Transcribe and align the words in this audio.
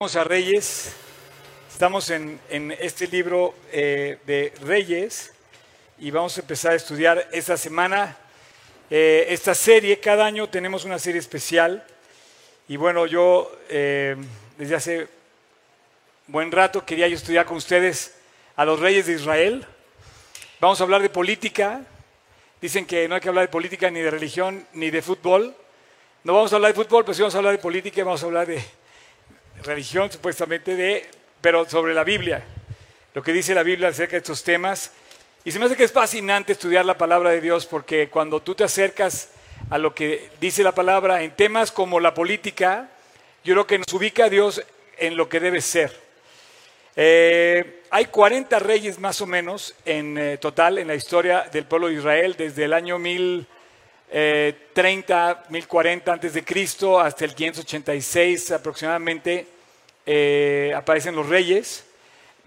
Vamos 0.00 0.14
a 0.14 0.22
Reyes, 0.22 0.92
estamos 1.68 2.08
en, 2.10 2.38
este 2.78 3.08
libro 3.08 3.52
eh, 3.72 4.18
de 4.26 4.52
Reyes 4.60 5.32
y 5.98 6.12
vamos 6.12 6.38
a 6.38 6.40
empezar 6.40 6.70
a 6.70 6.76
estudiar 6.76 7.28
esta 7.32 7.56
semana 7.56 8.16
eh, 8.90 9.26
esta 9.30 9.56
serie. 9.56 9.98
Cada 9.98 10.24
año 10.24 10.48
tenemos 10.48 10.84
una 10.84 11.00
serie 11.00 11.18
especial 11.18 11.84
y 12.68 12.76
bueno, 12.76 13.06
yo 13.06 13.50
eh, 13.68 14.14
desde 14.56 14.76
hace 14.76 15.08
buen 16.28 16.52
rato 16.52 16.86
quería 16.86 17.08
yo 17.08 17.16
estudiar 17.16 17.44
con 17.44 17.56
ustedes 17.56 18.14
a 18.54 18.64
los 18.64 18.78
reyes 18.78 19.06
de 19.06 19.14
Israel. 19.14 19.66
Vamos 20.60 20.80
a 20.80 20.84
hablar 20.84 21.02
de 21.02 21.10
política. 21.10 21.82
Dicen 22.60 22.86
que 22.86 23.08
no 23.08 23.16
hay 23.16 23.20
que 23.20 23.30
hablar 23.30 23.46
de 23.46 23.50
política 23.50 23.90
ni 23.90 23.98
de 23.98 24.12
religión 24.12 24.64
ni 24.74 24.90
de 24.90 25.02
fútbol. 25.02 25.56
No 26.22 26.34
vamos 26.34 26.52
a 26.52 26.54
hablar 26.54 26.72
de 26.72 26.84
fútbol, 26.84 27.04
pero 27.04 27.14
sí 27.14 27.22
vamos 27.22 27.34
a 27.34 27.38
hablar 27.38 27.54
de 27.54 27.58
política 27.58 28.00
y 28.00 28.04
vamos 28.04 28.22
a 28.22 28.26
hablar 28.26 28.46
de 28.46 28.77
religión 29.62 30.10
supuestamente 30.10 30.76
de, 30.76 31.06
pero 31.40 31.68
sobre 31.68 31.94
la 31.94 32.04
Biblia, 32.04 32.42
lo 33.14 33.22
que 33.22 33.32
dice 33.32 33.54
la 33.54 33.62
Biblia 33.62 33.88
acerca 33.88 34.12
de 34.12 34.18
estos 34.18 34.42
temas. 34.42 34.92
Y 35.44 35.52
se 35.52 35.58
me 35.58 35.66
hace 35.66 35.76
que 35.76 35.84
es 35.84 35.92
fascinante 35.92 36.52
estudiar 36.52 36.84
la 36.84 36.98
palabra 36.98 37.30
de 37.30 37.40
Dios 37.40 37.66
porque 37.66 38.08
cuando 38.08 38.40
tú 38.40 38.54
te 38.54 38.64
acercas 38.64 39.30
a 39.70 39.78
lo 39.78 39.94
que 39.94 40.30
dice 40.40 40.62
la 40.62 40.72
palabra 40.72 41.22
en 41.22 41.30
temas 41.32 41.72
como 41.72 42.00
la 42.00 42.14
política, 42.14 42.88
yo 43.44 43.54
creo 43.54 43.66
que 43.66 43.78
nos 43.78 43.92
ubica 43.92 44.24
a 44.24 44.28
Dios 44.28 44.62
en 44.98 45.16
lo 45.16 45.28
que 45.28 45.40
debe 45.40 45.60
ser. 45.60 46.08
Eh, 46.96 47.82
hay 47.90 48.06
40 48.06 48.58
reyes 48.58 48.98
más 48.98 49.20
o 49.20 49.26
menos 49.26 49.74
en 49.84 50.18
eh, 50.18 50.36
total 50.38 50.78
en 50.78 50.88
la 50.88 50.96
historia 50.96 51.48
del 51.52 51.64
pueblo 51.64 51.88
de 51.88 51.94
Israel 51.94 52.34
desde 52.36 52.64
el 52.64 52.72
año 52.72 52.98
1030, 54.10 55.44
1040 55.48 56.12
antes 56.12 56.32
de 56.34 56.44
Cristo 56.44 56.98
hasta 56.98 57.24
el 57.24 57.34
586 57.34 58.52
aproximadamente 58.52 59.46
eh, 60.06 60.72
aparecen 60.74 61.14
los 61.14 61.28
reyes. 61.28 61.84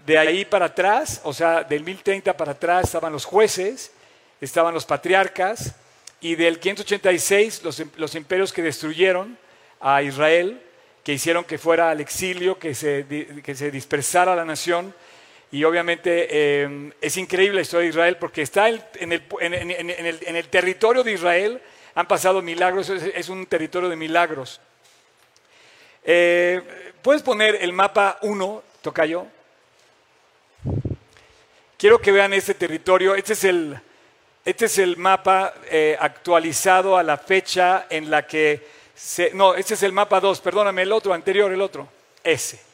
De 0.04 0.18
ahí 0.18 0.44
para 0.44 0.66
atrás, 0.66 1.20
o 1.22 1.32
sea, 1.32 1.62
del 1.62 1.84
1030 1.84 2.36
para 2.36 2.52
atrás 2.52 2.86
estaban 2.86 3.12
los 3.12 3.24
jueces, 3.24 3.92
estaban 4.40 4.74
los 4.74 4.84
patriarcas, 4.84 5.76
y 6.20 6.34
del 6.34 6.58
586 6.58 7.62
los, 7.62 7.82
los 7.96 8.14
imperios 8.14 8.52
que 8.52 8.62
destruyeron 8.62 9.38
a 9.80 10.02
Israel, 10.02 10.60
que 11.04 11.12
hicieron 11.12 11.44
que 11.44 11.58
fuera 11.58 11.90
al 11.90 12.00
exilio, 12.00 12.58
que 12.58 12.74
se, 12.74 13.06
que 13.42 13.54
se 13.54 13.70
dispersara 13.70 14.36
la 14.36 14.44
nación. 14.44 14.94
Y 15.52 15.64
obviamente 15.64 16.28
eh, 16.30 16.92
es 16.98 17.16
increíble 17.18 17.56
la 17.56 17.60
historia 17.60 17.82
de 17.82 17.90
Israel 17.90 18.16
porque 18.16 18.40
está 18.40 18.70
en 18.70 19.12
el, 19.12 19.22
en 19.38 20.36
el, 20.36 20.48
territorio 20.48 21.04
de 21.04 21.12
Israel, 21.12 21.60
han 21.94 22.08
pasado 22.08 22.40
milagros, 22.40 22.88
es, 22.88 23.28
un 23.28 23.44
territorio 23.44 23.90
de 23.90 23.96
milagros. 23.96 24.62
Eh, 26.04 26.92
¿Puedes 27.02 27.20
poner 27.20 27.56
el 27.56 27.74
mapa 27.74 28.18
1, 28.22 28.62
Tocayo? 28.80 29.26
Quiero 31.76 32.00
que 32.00 32.12
vean 32.12 32.32
este 32.32 32.54
territorio. 32.54 33.14
Este 33.14 33.34
es 33.34 33.44
el, 33.44 33.78
este 34.46 34.64
es 34.64 34.78
el 34.78 34.96
mapa 34.96 35.52
eh, 35.70 35.98
actualizado 36.00 36.96
a 36.96 37.02
la 37.02 37.18
fecha 37.18 37.88
en 37.90 38.10
la 38.10 38.26
que 38.26 38.66
se... 38.94 39.32
No, 39.34 39.54
este 39.54 39.74
es 39.74 39.82
el 39.82 39.92
mapa 39.92 40.18
2, 40.18 40.40
perdóname, 40.40 40.80
el 40.80 40.92
otro, 40.92 41.12
anterior, 41.12 41.52
el 41.52 41.60
otro. 41.60 41.86
Ese. 42.24 42.71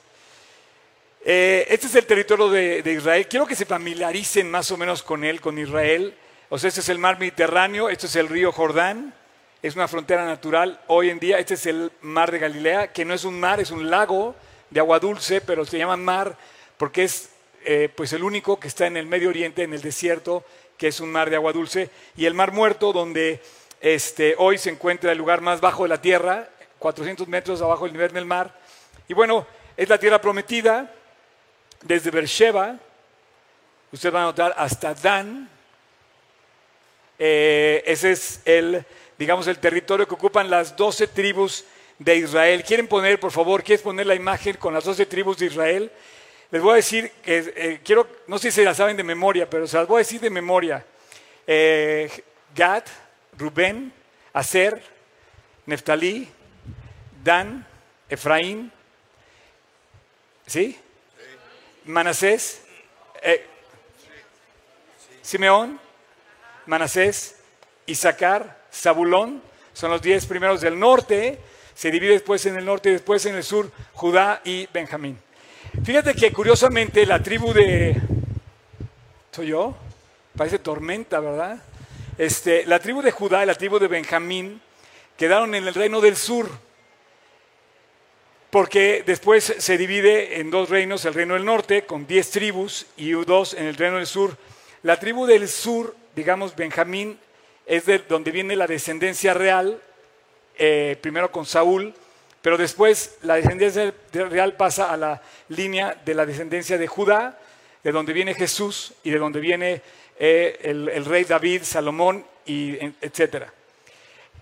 Eh, 1.24 1.66
este 1.68 1.86
es 1.86 1.94
el 1.94 2.06
territorio 2.06 2.48
de, 2.48 2.92
Israel. 2.92 3.26
Quiero 3.28 3.46
que 3.46 3.54
se 3.54 3.64
familiaricen 3.64 4.50
más 4.50 4.70
o 4.70 4.76
menos 4.76 5.02
con 5.02 5.24
él, 5.24 5.40
con 5.40 5.58
Israel. 5.58 6.14
O 6.48 6.58
sea, 6.58 6.68
este 6.68 6.80
es 6.80 6.88
el 6.88 6.98
mar 6.98 7.18
Mediterráneo, 7.18 7.88
este 7.88 8.06
es 8.06 8.16
el 8.16 8.28
río 8.28 8.52
Jordán, 8.52 9.14
es 9.62 9.74
una 9.74 9.88
frontera 9.88 10.24
natural 10.24 10.80
hoy 10.86 11.10
en 11.10 11.18
día. 11.18 11.38
Este 11.38 11.54
es 11.54 11.66
el 11.66 11.90
mar 12.00 12.30
de 12.30 12.38
Galilea, 12.38 12.92
que 12.92 13.04
no 13.04 13.14
es 13.14 13.24
un 13.24 13.38
mar, 13.38 13.60
es 13.60 13.70
un 13.70 13.90
lago 13.90 14.34
de 14.70 14.80
agua 14.80 14.98
dulce, 14.98 15.40
pero 15.40 15.64
se 15.64 15.78
llama 15.78 15.96
mar 15.96 16.36
porque 16.76 17.04
es 17.04 17.30
eh, 17.64 17.90
pues 17.94 18.12
el 18.12 18.22
único 18.22 18.58
que 18.58 18.68
está 18.68 18.86
en 18.86 18.96
el 18.96 19.06
Medio 19.06 19.28
Oriente, 19.28 19.64
en 19.64 19.74
el 19.74 19.82
desierto, 19.82 20.44
que 20.78 20.88
es 20.88 21.00
un 21.00 21.10
mar 21.10 21.28
de 21.28 21.36
agua 21.36 21.52
dulce. 21.52 21.90
Y 22.16 22.24
el 22.24 22.34
mar 22.34 22.52
muerto, 22.52 22.92
donde 22.92 23.42
este, 23.80 24.34
hoy 24.38 24.56
se 24.58 24.70
encuentra 24.70 25.12
el 25.12 25.18
lugar 25.18 25.40
más 25.40 25.60
bajo 25.60 25.82
de 25.82 25.88
la 25.90 26.00
tierra, 26.00 26.48
400 26.78 27.26
metros 27.28 27.60
abajo 27.60 27.84
del 27.84 27.92
nivel 27.92 28.12
del 28.12 28.24
mar. 28.24 28.58
Y 29.08 29.14
bueno, 29.14 29.46
es 29.76 29.88
la 29.88 29.98
tierra 29.98 30.20
prometida, 30.20 30.94
desde 31.82 32.10
Beersheba, 32.10 32.76
usted 33.92 34.12
va 34.12 34.20
a 34.20 34.24
notar, 34.24 34.54
hasta 34.56 34.94
Dan. 34.94 35.48
Eh, 37.18 37.82
ese 37.86 38.12
es 38.12 38.40
el 38.44 38.84
digamos, 39.18 39.48
el 39.48 39.58
territorio 39.58 40.06
que 40.06 40.14
ocupan 40.14 40.48
las 40.48 40.76
doce 40.76 41.08
tribus 41.08 41.64
de 41.98 42.16
Israel. 42.16 42.62
¿Quieren 42.62 42.86
poner, 42.86 43.18
por 43.18 43.32
favor, 43.32 43.64
quieres 43.64 43.82
poner 43.82 44.06
la 44.06 44.14
imagen 44.14 44.56
con 44.56 44.72
las 44.72 44.84
doce 44.84 45.04
tribus 45.06 45.38
de 45.38 45.46
Israel? 45.46 45.90
Les 46.50 46.62
voy 46.62 46.72
a 46.72 46.76
decir 46.76 47.10
que 47.22 47.52
eh, 47.56 47.80
quiero, 47.84 48.06
no 48.28 48.38
sé 48.38 48.52
si 48.52 48.64
la 48.64 48.72
saben 48.72 48.96
de 48.96 49.02
memoria, 49.02 49.50
pero 49.50 49.66
se 49.66 49.76
las 49.76 49.88
voy 49.88 49.96
a 49.96 49.98
decir 49.98 50.20
de 50.20 50.30
memoria. 50.30 50.84
Eh, 51.46 52.08
Gad, 52.54 52.84
Rubén, 53.36 53.92
Aser, 54.32 54.80
Neftalí, 55.66 56.28
Dan, 57.22 57.66
Efraín, 58.08 58.70
¿sí? 60.46 60.78
Manasés, 61.88 62.60
eh, 63.22 63.46
Simeón, 65.22 65.80
Manasés, 66.66 67.36
Isaacar, 67.86 68.58
Zabulón, 68.70 69.40
son 69.72 69.90
los 69.90 70.02
diez 70.02 70.26
primeros 70.26 70.60
del 70.60 70.78
norte, 70.78 71.38
se 71.74 71.90
divide 71.90 72.12
después 72.12 72.44
en 72.44 72.58
el 72.58 72.66
norte 72.66 72.90
y 72.90 72.92
después 72.92 73.24
en 73.24 73.36
el 73.36 73.42
sur 73.42 73.70
Judá 73.94 74.42
y 74.44 74.66
Benjamín. 74.66 75.18
Fíjate 75.82 76.12
que 76.12 76.30
curiosamente 76.30 77.06
la 77.06 77.22
tribu 77.22 77.54
de... 77.54 77.96
¿Soy 79.32 79.46
yo? 79.46 79.74
Parece 80.36 80.58
tormenta, 80.58 81.20
¿verdad? 81.20 81.56
Este, 82.18 82.66
la 82.66 82.80
tribu 82.80 83.00
de 83.00 83.12
Judá 83.12 83.42
y 83.44 83.46
la 83.46 83.54
tribu 83.54 83.78
de 83.78 83.88
Benjamín 83.88 84.60
quedaron 85.16 85.54
en 85.54 85.66
el 85.66 85.72
reino 85.72 86.02
del 86.02 86.16
sur, 86.16 86.50
porque 88.50 89.02
después 89.04 89.54
se 89.58 89.76
divide 89.76 90.40
en 90.40 90.50
dos 90.50 90.70
reinos, 90.70 91.04
el 91.04 91.14
reino 91.14 91.34
del 91.34 91.44
norte 91.44 91.84
con 91.84 92.06
diez 92.06 92.30
tribus 92.30 92.86
y 92.96 93.12
dos 93.12 93.54
en 93.54 93.66
el 93.66 93.76
reino 93.76 93.96
del 93.96 94.06
sur. 94.06 94.36
La 94.82 94.98
tribu 94.98 95.26
del 95.26 95.48
sur, 95.48 95.94
digamos 96.16 96.56
Benjamín, 96.56 97.18
es 97.66 97.84
de 97.84 97.98
donde 97.98 98.30
viene 98.30 98.56
la 98.56 98.66
descendencia 98.66 99.34
real, 99.34 99.80
eh, 100.56 100.96
primero 101.00 101.30
con 101.30 101.44
Saúl, 101.44 101.94
pero 102.40 102.56
después 102.56 103.18
la 103.22 103.34
descendencia 103.34 103.92
real 104.12 104.54
pasa 104.54 104.92
a 104.92 104.96
la 104.96 105.22
línea 105.48 106.00
de 106.04 106.14
la 106.14 106.24
descendencia 106.24 106.78
de 106.78 106.86
Judá, 106.86 107.38
de 107.84 107.92
donde 107.92 108.12
viene 108.12 108.34
Jesús 108.34 108.94
y 109.04 109.10
de 109.10 109.18
donde 109.18 109.40
viene 109.40 109.82
eh, 110.18 110.58
el, 110.62 111.04
rey 111.04 111.24
David, 111.24 111.62
Salomón, 111.64 112.24
y 112.46 112.76
etc. 113.02 113.44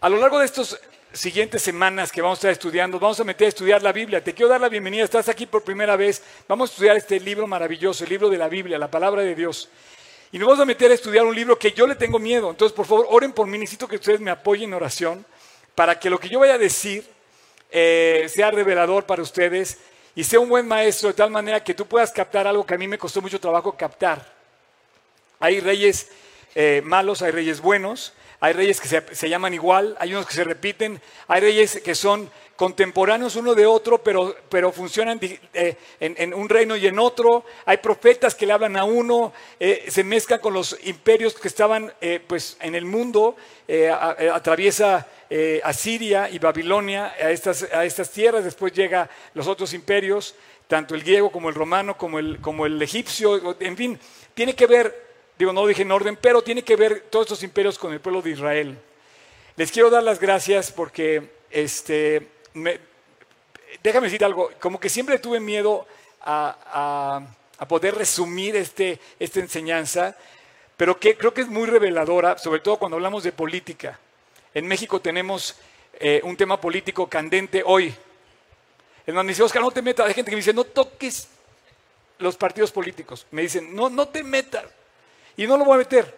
A 0.01 0.09
lo 0.09 0.19
largo 0.19 0.39
de 0.39 0.47
estas 0.47 0.79
siguientes 1.17 1.63
semanas 1.63 2.13
que 2.13 2.21
vamos 2.21 2.37
a 2.37 2.41
estar 2.41 2.53
estudiando, 2.53 3.01
vamos 3.01 3.19
a 3.19 3.25
meter 3.25 3.47
a 3.47 3.49
estudiar 3.49 3.83
la 3.83 3.93
Biblia. 3.93 4.23
Te 4.23 4.35
quiero 4.35 4.51
dar 4.51 4.61
la 4.61 4.69
bienvenida, 4.69 5.05
estás 5.05 5.29
aquí 5.29 5.47
por 5.47 5.63
primera 5.63 5.97
vez. 5.97 6.23
Vamos 6.47 6.71
a 6.71 6.73
estudiar 6.73 6.97
este 6.97 7.19
libro 7.19 7.47
maravilloso, 7.47 8.05
el 8.05 8.11
libro 8.11 8.29
de 8.29 8.37
la 8.37 8.49
Biblia, 8.49 8.79
la 8.79 8.91
palabra 8.91 9.23
de 9.23 9.35
Dios. 9.35 9.69
Y 10.31 10.39
nos 10.39 10.49
vamos 10.49 10.63
a 10.63 10.67
meter 10.67 10.91
a 10.91 10.95
estudiar 10.95 11.25
un 11.25 11.35
libro 11.35 11.59
que 11.59 11.73
yo 11.73 11.87
le 11.87 11.95
tengo 11.95 12.19
miedo. 12.19 12.51
Entonces, 12.51 12.77
por 12.77 12.87
favor, 12.87 13.07
oren 13.09 13.33
por 13.33 13.47
mí. 13.47 13.57
Necesito 13.57 13.89
que 13.89 13.97
ustedes 13.97 14.21
me 14.21 14.31
apoyen 14.31 14.71
en 14.71 14.75
oración 14.75 15.25
para 15.75 15.99
que 15.99 16.11
lo 16.11 16.19
que 16.19 16.29
yo 16.29 16.41
vaya 16.41 16.55
a 16.55 16.59
decir 16.59 17.05
eh, 17.71 18.27
sea 18.29 18.51
revelador 18.51 19.07
para 19.07 19.23
ustedes 19.23 19.79
y 20.15 20.25
sea 20.25 20.41
un 20.41 20.49
buen 20.49 20.69
maestro 20.69 21.09
de 21.09 21.15
tal 21.15 21.31
manera 21.31 21.63
que 21.63 21.75
tú 21.75 21.87
puedas 21.87 22.13
captar 22.13 22.47
algo 22.47 22.67
que 22.67 22.75
a 22.75 22.79
mí 22.79 22.89
me 22.89 22.99
costó 22.99 23.23
mucho 23.23 23.41
trabajo 23.41 23.73
captar. 23.73 24.35
Hay 25.39 25.61
reyes 25.61 26.09
eh, 26.55 26.83
malos, 26.85 27.23
hay 27.23 27.33
reyes 27.33 27.61
buenos, 27.61 28.13
hay 28.41 28.53
reyes 28.53 28.81
que 28.81 28.89
se, 28.89 29.29
llaman 29.29 29.55
igual, 29.55 29.97
hay 29.99 30.13
unos 30.13 30.27
que 30.27 30.35
se 30.35 30.45
repiten, 30.45 31.01
hay 31.27 31.41
reyes 31.41 31.81
que 31.83 31.95
son 31.95 32.31
contemporáneos 32.55 33.37
uno 33.37 33.55
de 33.55 33.67
otro, 33.67 34.03
pero, 34.03 34.35
pero 34.49 34.73
funcionan 34.73 35.19
eh, 35.23 35.77
en, 36.01 36.35
un 36.35 36.49
reino 36.49 36.77
y 36.77 36.87
en 36.87 36.99
otro. 36.99 37.45
Hay 37.65 37.79
profetas 37.79 38.35
que 38.35 38.47
le 38.47 38.53
hablan 38.53 38.77
a 38.77 38.85
uno, 38.85 39.33
eh, 39.61 39.87
se 39.89 40.05
mezclan 40.05 40.41
con 40.41 40.55
los 40.55 40.77
imperios 40.85 41.35
que 41.35 41.49
estaban 41.49 41.93
eh, 42.01 42.21
pues, 42.27 42.57
en 42.61 42.75
el 42.75 42.85
mundo, 42.85 43.37
atraviesa 44.33 45.09
Asiria 45.65 46.31
y 46.31 46.39
Babilonia 46.39 47.15
a 47.21 47.31
estas, 47.31 47.65
a 47.65 47.85
estas 47.85 48.11
tierras, 48.11 48.45
después 48.45 48.73
llega 48.73 49.11
los 49.35 49.49
otros 49.49 49.75
imperios, 49.75 50.37
tanto 50.69 50.95
el 50.95 51.03
griego 51.03 51.33
como 51.33 51.49
el 51.49 51.55
romano, 51.55 51.97
como 51.97 52.21
el, 52.21 52.41
como 52.41 52.65
el 52.65 52.81
egipcio, 52.81 53.57
en 53.59 53.77
fin, 53.77 53.99
tiene 54.35 54.55
que 54.55 54.67
ver 54.67 55.06
Digo, 55.39 55.53
no 55.53 55.67
dije 55.67 55.83
en 55.83 55.93
orden, 55.93 56.17
pero 56.17 56.43
tiene 56.43 56.63
que 56.63 56.77
ver 56.77 57.07
todos 57.11 57.27
estos 57.27 57.43
imperios 57.43 57.79
con 57.79 57.93
el 57.93 58.01
pueblo 58.01 58.23
de 58.23 58.31
Israel. 58.31 58.79
Les 59.57 59.71
quiero 59.71 59.91
dar 59.91 60.03
las 60.03 60.19
gracias 60.19 60.73
porque, 60.73 61.31
este, 61.51 62.29
déjame 63.83 64.07
decir 64.07 64.25
algo, 64.25 64.51
como 64.61 64.81
que 64.81 64.89
siempre 64.89 65.19
tuve 65.19 65.41
miedo 65.41 65.87
a, 66.21 67.27
poder 67.69 67.95
resumir 67.95 68.57
este, 68.57 68.99
esta 69.19 69.41
enseñanza, 69.41 70.17
pero 70.77 70.99
que 70.99 71.17
creo 71.17 71.33
que 71.33 71.41
es 71.43 71.49
muy 71.49 71.67
reveladora, 71.67 72.39
sobre 72.39 72.61
todo 72.61 72.79
cuando 72.79 72.97
hablamos 72.97 73.23
de 73.23 73.33
política. 73.33 73.99
En 74.55 74.67
México 74.67 75.01
tenemos 75.01 75.57
eh, 75.99 76.21
un 76.25 76.37
tema 76.37 76.61
político 76.61 77.09
candente 77.09 77.63
hoy. 77.65 77.95
El 79.07 79.15
me 79.15 79.25
dice, 79.25 79.43
Oscar, 79.43 79.63
no 79.63 79.71
te 79.71 79.83
metas. 79.83 80.07
Hay 80.07 80.15
gente 80.15 80.31
que 80.31 80.37
me 80.37 80.41
dice, 80.41 80.53
no 80.53 80.65
toques 80.65 81.29
los 82.19 82.37
partidos 82.37 82.73
políticos. 82.73 83.27
Me 83.31 83.43
dicen, 83.43 83.75
no, 83.75 83.89
no 83.89 84.09
te 84.09 84.23
metas. 84.23 84.65
Y 85.37 85.47
no 85.47 85.57
lo 85.57 85.65
voy 85.65 85.75
a 85.75 85.79
meter. 85.79 86.15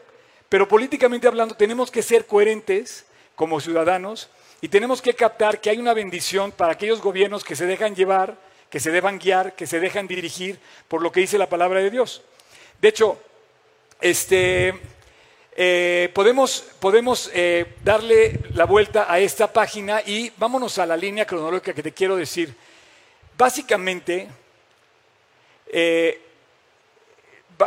Pero 0.49 0.67
políticamente 0.67 1.29
hablando, 1.29 1.55
tenemos 1.55 1.91
que 1.91 2.03
ser 2.03 2.27
coherentes 2.27 3.05
como 3.35 3.61
ciudadanos 3.61 4.31
y 4.61 4.69
tenemos 4.69 5.03
que 5.03 5.15
captar 5.15 5.61
que 5.61 5.71
hay 5.71 5.79
una 5.79 5.95
bendición 5.95 6.53
para 6.53 6.73
aquellos 6.73 7.01
gobiernos 7.01 7.45
que 7.45 7.55
se 7.55 7.67
dejan 7.67 7.95
llevar, 7.95 8.37
que 8.71 8.81
se 8.81 8.91
dejan 8.91 9.19
guiar, 9.19 9.55
que 9.55 9.67
se 9.67 9.81
dejan 9.81 10.07
dirigir 10.09 10.59
por 10.89 11.03
lo 11.03 11.13
que 11.13 11.21
dice 11.21 11.39
la 11.39 11.49
palabra 11.49 11.81
de 11.81 11.91
Dios. 11.91 12.23
De 12.81 12.89
hecho, 12.89 13.21
este, 14.01 14.75
eh, 15.57 16.11
podemos, 16.15 16.65
podemos 16.81 17.31
eh, 17.35 17.75
darle 17.83 18.41
la 18.55 18.65
vuelta 18.65 19.13
a 19.13 19.19
esta 19.19 19.53
página 19.53 20.01
y 20.05 20.33
vámonos 20.37 20.79
a 20.79 20.87
la 20.87 20.97
línea 20.97 21.27
cronológica 21.27 21.75
que 21.75 21.83
te 21.83 21.93
quiero 21.93 22.17
decir. 22.17 22.55
Básicamente, 23.37 24.29
eh, 25.67 26.28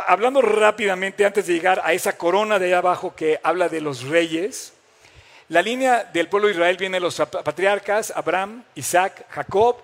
hablando 0.00 0.40
rápidamente 0.40 1.24
antes 1.24 1.46
de 1.46 1.54
llegar 1.54 1.80
a 1.84 1.92
esa 1.92 2.16
corona 2.16 2.58
de 2.58 2.66
allá 2.66 2.78
abajo 2.78 3.14
que 3.14 3.38
habla 3.42 3.68
de 3.68 3.80
los 3.80 4.04
reyes, 4.04 4.72
la 5.48 5.60
línea 5.60 6.04
del 6.04 6.28
pueblo 6.28 6.48
de 6.48 6.54
Israel 6.54 6.76
viene 6.78 6.96
de 6.96 7.00
los 7.00 7.16
patriarcas 7.16 8.12
Abraham, 8.16 8.64
Isaac, 8.74 9.26
Jacob, 9.28 9.76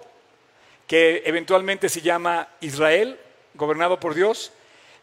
que 0.86 1.22
eventualmente 1.26 1.88
se 1.90 2.00
llama 2.00 2.48
Israel, 2.60 3.18
gobernado 3.54 4.00
por 4.00 4.14
Dios. 4.14 4.52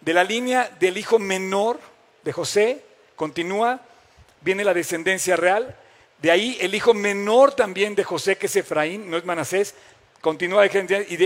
De 0.02 0.14
la 0.14 0.24
línea 0.24 0.72
del 0.80 0.98
hijo 0.98 1.20
menor 1.20 1.80
de 2.24 2.34
José, 2.34 2.82
continúa, 3.16 3.82
viene 4.42 4.64
la 4.64 4.74
descendencia 4.74 5.36
real. 5.36 5.76
De 6.20 6.32
ahí 6.32 6.58
el 6.60 6.74
hijo 6.74 6.96
menor 6.96 7.54
también 7.54 7.94
de 7.94 8.04
José, 8.04 8.38
que 8.38 8.48
es 8.48 8.56
Efraín, 8.56 9.10
no 9.10 9.18
es 9.18 9.26
Manasés, 9.26 9.76
continúa 10.22 10.66
y 10.66 10.70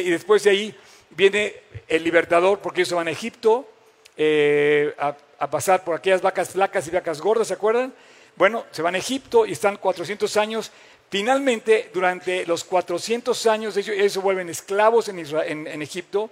después 0.09 0.43
de 0.43 0.49
ahí 0.49 0.75
viene 1.11 1.55
el 1.87 2.03
libertador, 2.03 2.59
porque 2.59 2.81
ellos 2.81 2.93
van 2.93 3.07
a 3.07 3.11
Egipto 3.11 3.67
eh, 4.17 4.93
a, 4.97 5.49
pasar 5.49 5.83
por 5.85 5.95
aquellas 5.95 6.21
vacas 6.21 6.49
flacas 6.49 6.85
y 6.87 6.91
vacas 6.91 7.21
gordas, 7.21 7.47
¿se 7.47 7.53
acuerdan? 7.53 7.93
Bueno, 8.35 8.65
se 8.71 8.81
van 8.81 8.95
a 8.95 8.97
Egipto 8.97 9.45
y 9.45 9.53
están 9.53 9.77
400 9.77 10.35
años. 10.37 10.71
Finalmente, 11.09 11.89
durante 11.93 12.45
los 12.45 12.63
400 12.63 13.45
años, 13.47 13.77
ellos, 13.77 14.11
se 14.11 14.19
vuelven 14.19 14.49
esclavos 14.49 15.07
en, 15.07 15.19
en, 15.19 15.81
Egipto. 15.81 16.29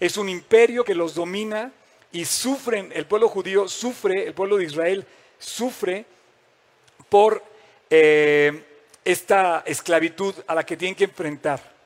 Es 0.00 0.16
un 0.16 0.28
imperio 0.28 0.84
que 0.84 0.94
los 0.94 1.14
domina 1.14 1.72
y 2.12 2.24
sufren, 2.24 2.90
el 2.94 3.06
pueblo 3.06 3.28
judío 3.28 3.68
sufre, 3.68 4.26
el 4.26 4.34
pueblo 4.34 4.56
de 4.56 4.64
Israel 4.64 5.06
sufre 5.38 6.04
por 7.08 7.42
eh, 7.90 8.64
esta 9.04 9.62
esclavitud 9.64 10.34
a 10.46 10.54
la 10.54 10.66
que 10.66 10.76
tienen 10.76 10.94
que 10.94 11.04
enfrentar. 11.04 11.77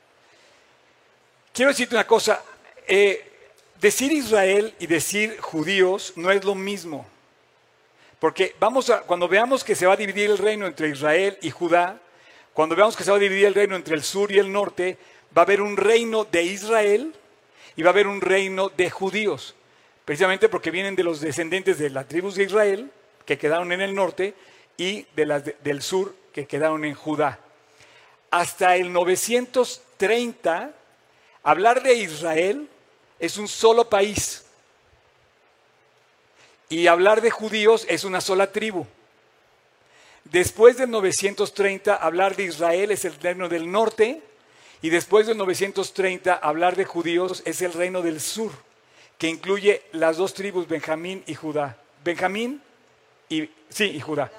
Quiero 1.52 1.70
decirte 1.70 1.94
una 1.94 2.06
cosa, 2.06 2.42
eh, 2.86 3.30
decir 3.78 4.10
Israel 4.10 4.74
y 4.78 4.86
decir 4.86 5.38
judíos 5.38 6.14
no 6.16 6.30
es 6.30 6.44
lo 6.44 6.54
mismo. 6.54 7.06
Porque 8.18 8.54
vamos 8.58 8.88
a, 8.88 9.02
cuando 9.02 9.28
veamos 9.28 9.62
que 9.62 9.74
se 9.74 9.86
va 9.86 9.92
a 9.92 9.96
dividir 9.96 10.30
el 10.30 10.38
reino 10.38 10.66
entre 10.66 10.88
Israel 10.88 11.36
y 11.42 11.50
Judá, 11.50 12.00
cuando 12.54 12.74
veamos 12.74 12.96
que 12.96 13.04
se 13.04 13.10
va 13.10 13.18
a 13.18 13.20
dividir 13.20 13.46
el 13.46 13.54
reino 13.54 13.76
entre 13.76 13.94
el 13.94 14.02
sur 14.02 14.32
y 14.32 14.38
el 14.38 14.50
norte, 14.50 14.96
va 15.36 15.42
a 15.42 15.44
haber 15.44 15.60
un 15.60 15.76
reino 15.76 16.24
de 16.24 16.42
Israel 16.42 17.12
y 17.76 17.82
va 17.82 17.90
a 17.90 17.92
haber 17.92 18.06
un 18.06 18.22
reino 18.22 18.70
de 18.70 18.88
judíos. 18.88 19.54
Precisamente 20.06 20.48
porque 20.48 20.70
vienen 20.70 20.96
de 20.96 21.04
los 21.04 21.20
descendientes 21.20 21.78
de 21.78 21.90
las 21.90 22.08
tribus 22.08 22.34
de 22.34 22.44
Israel, 22.44 22.90
que 23.26 23.36
quedaron 23.36 23.72
en 23.72 23.82
el 23.82 23.94
norte, 23.94 24.34
y 24.78 25.06
de 25.14 25.26
las 25.26 25.44
del 25.62 25.82
sur, 25.82 26.14
que 26.32 26.46
quedaron 26.46 26.84
en 26.84 26.94
Judá. 26.94 27.40
Hasta 28.30 28.76
el 28.76 28.92
930, 28.92 30.72
Hablar 31.42 31.82
de 31.82 31.94
Israel 31.94 32.68
es 33.18 33.36
un 33.36 33.48
solo 33.48 33.88
país. 33.88 34.44
Y 36.68 36.86
hablar 36.86 37.20
de 37.20 37.30
judíos 37.30 37.84
es 37.88 38.04
una 38.04 38.20
sola 38.20 38.50
tribu. 38.50 38.86
Después 40.24 40.76
del 40.76 40.90
930, 40.90 41.94
hablar 41.94 42.36
de 42.36 42.44
Israel 42.44 42.90
es 42.90 43.04
el 43.04 43.14
reino 43.20 43.48
del 43.48 43.70
norte. 43.70 44.22
Y 44.80 44.90
después 44.90 45.26
del 45.26 45.36
930, 45.36 46.34
hablar 46.34 46.76
de 46.76 46.84
judíos 46.84 47.42
es 47.44 47.62
el 47.62 47.72
reino 47.72 48.02
del 48.02 48.20
sur, 48.20 48.50
que 49.18 49.28
incluye 49.28 49.82
las 49.92 50.16
dos 50.16 50.34
tribus, 50.34 50.66
Benjamín 50.66 51.22
y 51.26 51.34
Judá. 51.34 51.76
Benjamín 52.04 52.60
y, 53.28 53.48
sí, 53.68 53.84
y 53.84 54.00
Judá. 54.00 54.30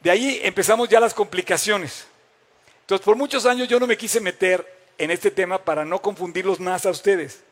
De 0.00 0.10
ahí 0.10 0.40
empezamos 0.42 0.88
ya 0.88 1.00
las 1.00 1.12
complicaciones. 1.12 2.06
Entonces, 2.82 3.04
por 3.04 3.16
muchos 3.16 3.44
años 3.46 3.68
yo 3.68 3.80
no 3.80 3.86
me 3.86 3.96
quise 3.96 4.20
meter 4.20 4.73
en 4.98 5.10
este 5.10 5.30
tema 5.30 5.58
para 5.58 5.84
no 5.84 6.00
confundirlos 6.00 6.60
más 6.60 6.86
a 6.86 6.90
ustedes. 6.90 7.42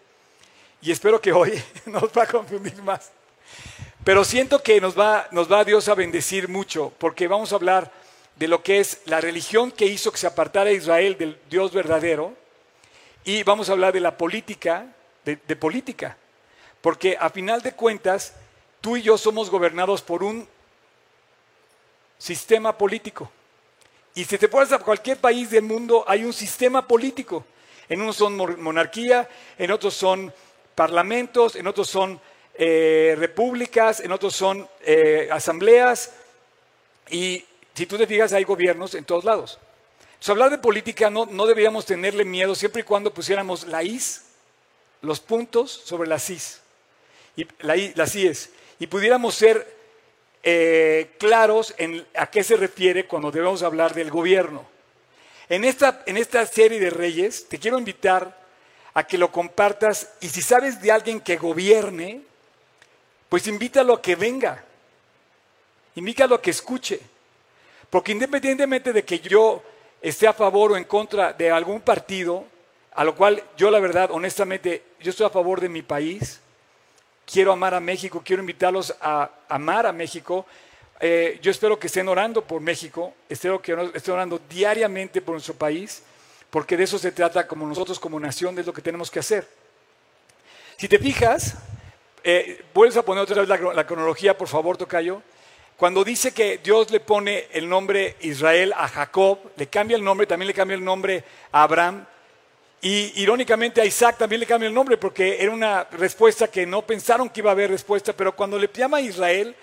Y 0.80 0.90
espero 0.90 1.20
que 1.20 1.32
hoy 1.32 1.62
nos 1.86 2.04
va 2.04 2.24
a 2.24 2.26
confundir 2.26 2.82
más. 2.82 3.10
Pero 4.04 4.24
siento 4.24 4.62
que 4.62 4.80
nos 4.80 4.98
va, 4.98 5.28
nos 5.30 5.50
va 5.50 5.64
Dios 5.64 5.88
a 5.88 5.94
bendecir 5.94 6.48
mucho, 6.48 6.92
porque 6.98 7.28
vamos 7.28 7.52
a 7.52 7.56
hablar 7.56 7.92
de 8.36 8.48
lo 8.48 8.62
que 8.62 8.80
es 8.80 9.00
la 9.04 9.20
religión 9.20 9.70
que 9.70 9.86
hizo 9.86 10.10
que 10.10 10.18
se 10.18 10.26
apartara 10.26 10.72
Israel 10.72 11.16
del 11.16 11.38
Dios 11.48 11.72
verdadero, 11.72 12.34
y 13.24 13.44
vamos 13.44 13.68
a 13.68 13.72
hablar 13.72 13.92
de 13.92 14.00
la 14.00 14.16
política, 14.16 14.86
de, 15.24 15.38
de 15.46 15.54
política, 15.54 16.16
porque 16.80 17.16
a 17.20 17.30
final 17.30 17.62
de 17.62 17.72
cuentas, 17.72 18.34
tú 18.80 18.96
y 18.96 19.02
yo 19.02 19.16
somos 19.16 19.48
gobernados 19.48 20.02
por 20.02 20.24
un 20.24 20.48
sistema 22.18 22.76
político. 22.76 23.30
Y 24.14 24.24
si 24.24 24.36
te 24.36 24.48
pones 24.48 24.72
a 24.72 24.78
cualquier 24.78 25.18
país 25.18 25.50
del 25.50 25.62
mundo, 25.62 26.04
hay 26.06 26.24
un 26.24 26.32
sistema 26.32 26.86
político. 26.86 27.44
En 27.88 28.00
unos 28.00 28.16
son 28.16 28.36
monarquía, 28.60 29.28
en 29.58 29.70
otros 29.70 29.94
son 29.94 30.32
parlamentos, 30.74 31.56
en 31.56 31.66
otros 31.66 31.88
son 31.88 32.20
eh, 32.54 33.14
repúblicas, 33.18 34.00
en 34.00 34.12
otros 34.12 34.34
son 34.34 34.68
eh, 34.82 35.28
asambleas. 35.32 36.12
Y 37.10 37.44
si 37.74 37.86
tú 37.86 37.96
te 37.96 38.06
fijas, 38.06 38.32
hay 38.32 38.44
gobiernos 38.44 38.94
en 38.94 39.04
todos 39.04 39.24
lados. 39.24 39.58
Entonces, 40.22 40.30
hablar 40.30 40.50
de 40.50 40.58
política 40.58 41.10
no, 41.10 41.26
no 41.26 41.46
deberíamos 41.46 41.86
tenerle 41.86 42.24
miedo 42.24 42.54
siempre 42.54 42.82
y 42.82 42.84
cuando 42.84 43.12
pusiéramos 43.12 43.66
la 43.66 43.82
IS, 43.82 44.22
los 45.00 45.20
puntos 45.20 45.70
sobre 45.72 46.08
las 46.08 46.28
IS, 46.30 46.60
y 47.34 47.46
la, 47.60 47.74
las 47.94 48.14
IS, 48.14 48.50
y 48.78 48.86
pudiéramos 48.86 49.34
ser 49.34 49.81
eh, 50.42 51.12
claros 51.18 51.74
a 52.16 52.26
qué 52.26 52.42
se 52.42 52.56
refiere 52.56 53.06
cuando 53.06 53.30
debemos 53.30 53.62
hablar 53.62 53.94
del 53.94 54.10
gobierno. 54.10 54.66
En 55.48 55.64
esta, 55.64 56.02
en 56.06 56.16
esta 56.16 56.44
serie 56.46 56.80
de 56.80 56.90
reyes 56.90 57.48
te 57.48 57.58
quiero 57.58 57.78
invitar 57.78 58.40
a 58.94 59.04
que 59.06 59.18
lo 59.18 59.30
compartas 59.32 60.10
y 60.20 60.28
si 60.28 60.42
sabes 60.42 60.80
de 60.82 60.92
alguien 60.92 61.20
que 61.20 61.36
gobierne, 61.36 62.22
pues 63.28 63.46
invítalo 63.46 63.94
a 63.94 64.02
que 64.02 64.16
venga, 64.16 64.64
invítalo 65.94 66.34
a 66.34 66.42
que 66.42 66.50
escuche. 66.50 67.00
Porque 67.88 68.12
independientemente 68.12 68.92
de 68.92 69.04
que 69.04 69.20
yo 69.20 69.62
esté 70.00 70.26
a 70.26 70.32
favor 70.32 70.72
o 70.72 70.76
en 70.76 70.84
contra 70.84 71.32
de 71.32 71.50
algún 71.50 71.80
partido, 71.80 72.44
a 72.94 73.04
lo 73.04 73.14
cual 73.14 73.42
yo 73.56 73.70
la 73.70 73.80
verdad, 73.80 74.10
honestamente, 74.10 74.82
yo 75.00 75.10
estoy 75.10 75.26
a 75.26 75.30
favor 75.30 75.60
de 75.60 75.68
mi 75.68 75.82
país, 75.82 76.40
quiero 77.32 77.52
amar 77.52 77.72
a 77.72 77.80
México, 77.80 78.20
quiero 78.22 78.42
invitarlos 78.42 78.94
a 79.00 79.30
amar 79.48 79.86
a 79.86 79.92
México. 79.92 80.44
Eh, 81.00 81.38
yo 81.40 81.50
espero 81.50 81.78
que 81.78 81.86
estén 81.86 82.06
orando 82.06 82.44
por 82.44 82.60
México, 82.60 83.14
espero 83.26 83.60
que 83.62 83.74
estén 83.94 84.14
orando 84.14 84.38
diariamente 84.50 85.22
por 85.22 85.32
nuestro 85.32 85.54
país, 85.54 86.02
porque 86.50 86.76
de 86.76 86.84
eso 86.84 86.98
se 86.98 87.10
trata 87.10 87.48
como 87.48 87.66
nosotros 87.66 87.98
como 87.98 88.20
nación, 88.20 88.58
es 88.58 88.66
lo 88.66 88.74
que 88.74 88.82
tenemos 88.82 89.10
que 89.10 89.18
hacer. 89.18 89.48
Si 90.76 90.88
te 90.88 90.98
fijas, 90.98 91.54
eh, 92.22 92.62
vuelves 92.74 92.98
a 92.98 93.02
poner 93.02 93.22
otra 93.22 93.40
vez 93.40 93.48
la, 93.48 93.72
la 93.72 93.86
cronología, 93.86 94.36
por 94.36 94.48
favor, 94.48 94.76
Tocayo. 94.76 95.22
Cuando 95.78 96.04
dice 96.04 96.32
que 96.32 96.58
Dios 96.58 96.90
le 96.90 97.00
pone 97.00 97.46
el 97.52 97.66
nombre 97.66 98.16
Israel 98.20 98.74
a 98.76 98.88
Jacob, 98.88 99.38
le 99.56 99.68
cambia 99.68 99.96
el 99.96 100.04
nombre, 100.04 100.26
también 100.26 100.48
le 100.48 100.54
cambia 100.54 100.76
el 100.76 100.84
nombre 100.84 101.24
a 101.50 101.62
Abraham, 101.62 102.04
y 102.84 103.12
irónicamente 103.22 103.80
a 103.80 103.84
Isaac 103.84 104.18
también 104.18 104.40
le 104.40 104.46
cambia 104.46 104.66
el 104.66 104.74
nombre 104.74 104.96
porque 104.96 105.40
era 105.40 105.52
una 105.52 105.84
respuesta 105.84 106.48
que 106.48 106.66
no 106.66 106.82
pensaron 106.82 107.30
que 107.30 107.38
iba 107.38 107.50
a 107.50 107.52
haber 107.52 107.70
respuesta, 107.70 108.12
pero 108.12 108.34
cuando 108.34 108.58
le 108.58 108.68
llama 108.74 108.96
a 108.96 109.00
Israel, 109.00 109.54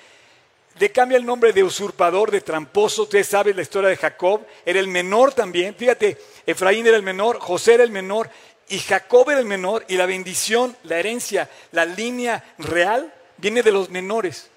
le 0.79 0.91
cambia 0.93 1.17
el 1.17 1.25
nombre 1.25 1.51
de 1.51 1.61
usurpador, 1.61 2.31
de 2.31 2.39
tramposo. 2.39 3.03
Ustedes 3.03 3.27
saben 3.27 3.57
la 3.57 3.61
historia 3.61 3.89
de 3.89 3.97
Jacob, 3.97 4.45
era 4.65 4.79
el 4.79 4.87
menor 4.87 5.33
también. 5.33 5.75
Fíjate, 5.75 6.17
Efraín 6.45 6.87
era 6.87 6.95
el 6.95 7.03
menor, 7.03 7.39
José 7.39 7.73
era 7.73 7.83
el 7.83 7.91
menor 7.91 8.29
y 8.69 8.79
Jacob 8.79 9.29
era 9.29 9.41
el 9.41 9.45
menor 9.45 9.83
y 9.89 9.97
la 9.97 10.05
bendición, 10.05 10.77
la 10.83 10.97
herencia, 10.97 11.49
la 11.73 11.83
línea 11.83 12.55
real 12.57 13.13
viene 13.35 13.63
de 13.63 13.73
los 13.73 13.89
menores. 13.89 14.49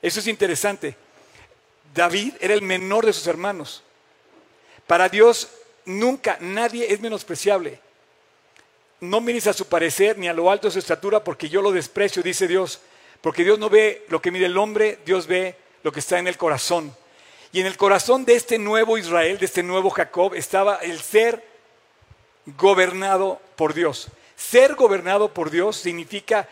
Eso 0.00 0.20
es 0.20 0.26
interesante. 0.26 0.96
David 1.94 2.32
era 2.40 2.54
el 2.54 2.62
menor 2.62 3.04
de 3.04 3.12
sus 3.12 3.26
hermanos. 3.26 3.82
Para 4.86 5.10
Dios 5.10 5.50
Nunca, 5.86 6.38
nadie 6.40 6.92
es 6.92 7.00
menospreciable. 7.00 7.80
No 9.00 9.20
mires 9.20 9.46
a 9.46 9.52
su 9.52 9.66
parecer 9.66 10.18
ni 10.18 10.28
a 10.28 10.32
lo 10.32 10.50
alto 10.50 10.68
de 10.68 10.72
su 10.72 10.78
estatura 10.78 11.22
porque 11.22 11.48
yo 11.48 11.60
lo 11.60 11.72
desprecio, 11.72 12.22
dice 12.22 12.48
Dios. 12.48 12.80
Porque 13.20 13.44
Dios 13.44 13.58
no 13.58 13.68
ve 13.68 14.04
lo 14.08 14.20
que 14.20 14.30
mide 14.30 14.46
el 14.46 14.56
hombre, 14.58 14.98
Dios 15.04 15.26
ve 15.26 15.56
lo 15.82 15.92
que 15.92 16.00
está 16.00 16.18
en 16.18 16.26
el 16.26 16.36
corazón. 16.36 16.94
Y 17.52 17.60
en 17.60 17.66
el 17.66 17.76
corazón 17.76 18.24
de 18.24 18.34
este 18.34 18.58
nuevo 18.58 18.98
Israel, 18.98 19.38
de 19.38 19.46
este 19.46 19.62
nuevo 19.62 19.90
Jacob, 19.90 20.34
estaba 20.34 20.76
el 20.76 21.00
ser 21.00 21.44
gobernado 22.46 23.40
por 23.56 23.74
Dios. 23.74 24.08
Ser 24.36 24.74
gobernado 24.74 25.32
por 25.32 25.50
Dios 25.50 25.76
significa, 25.76 26.48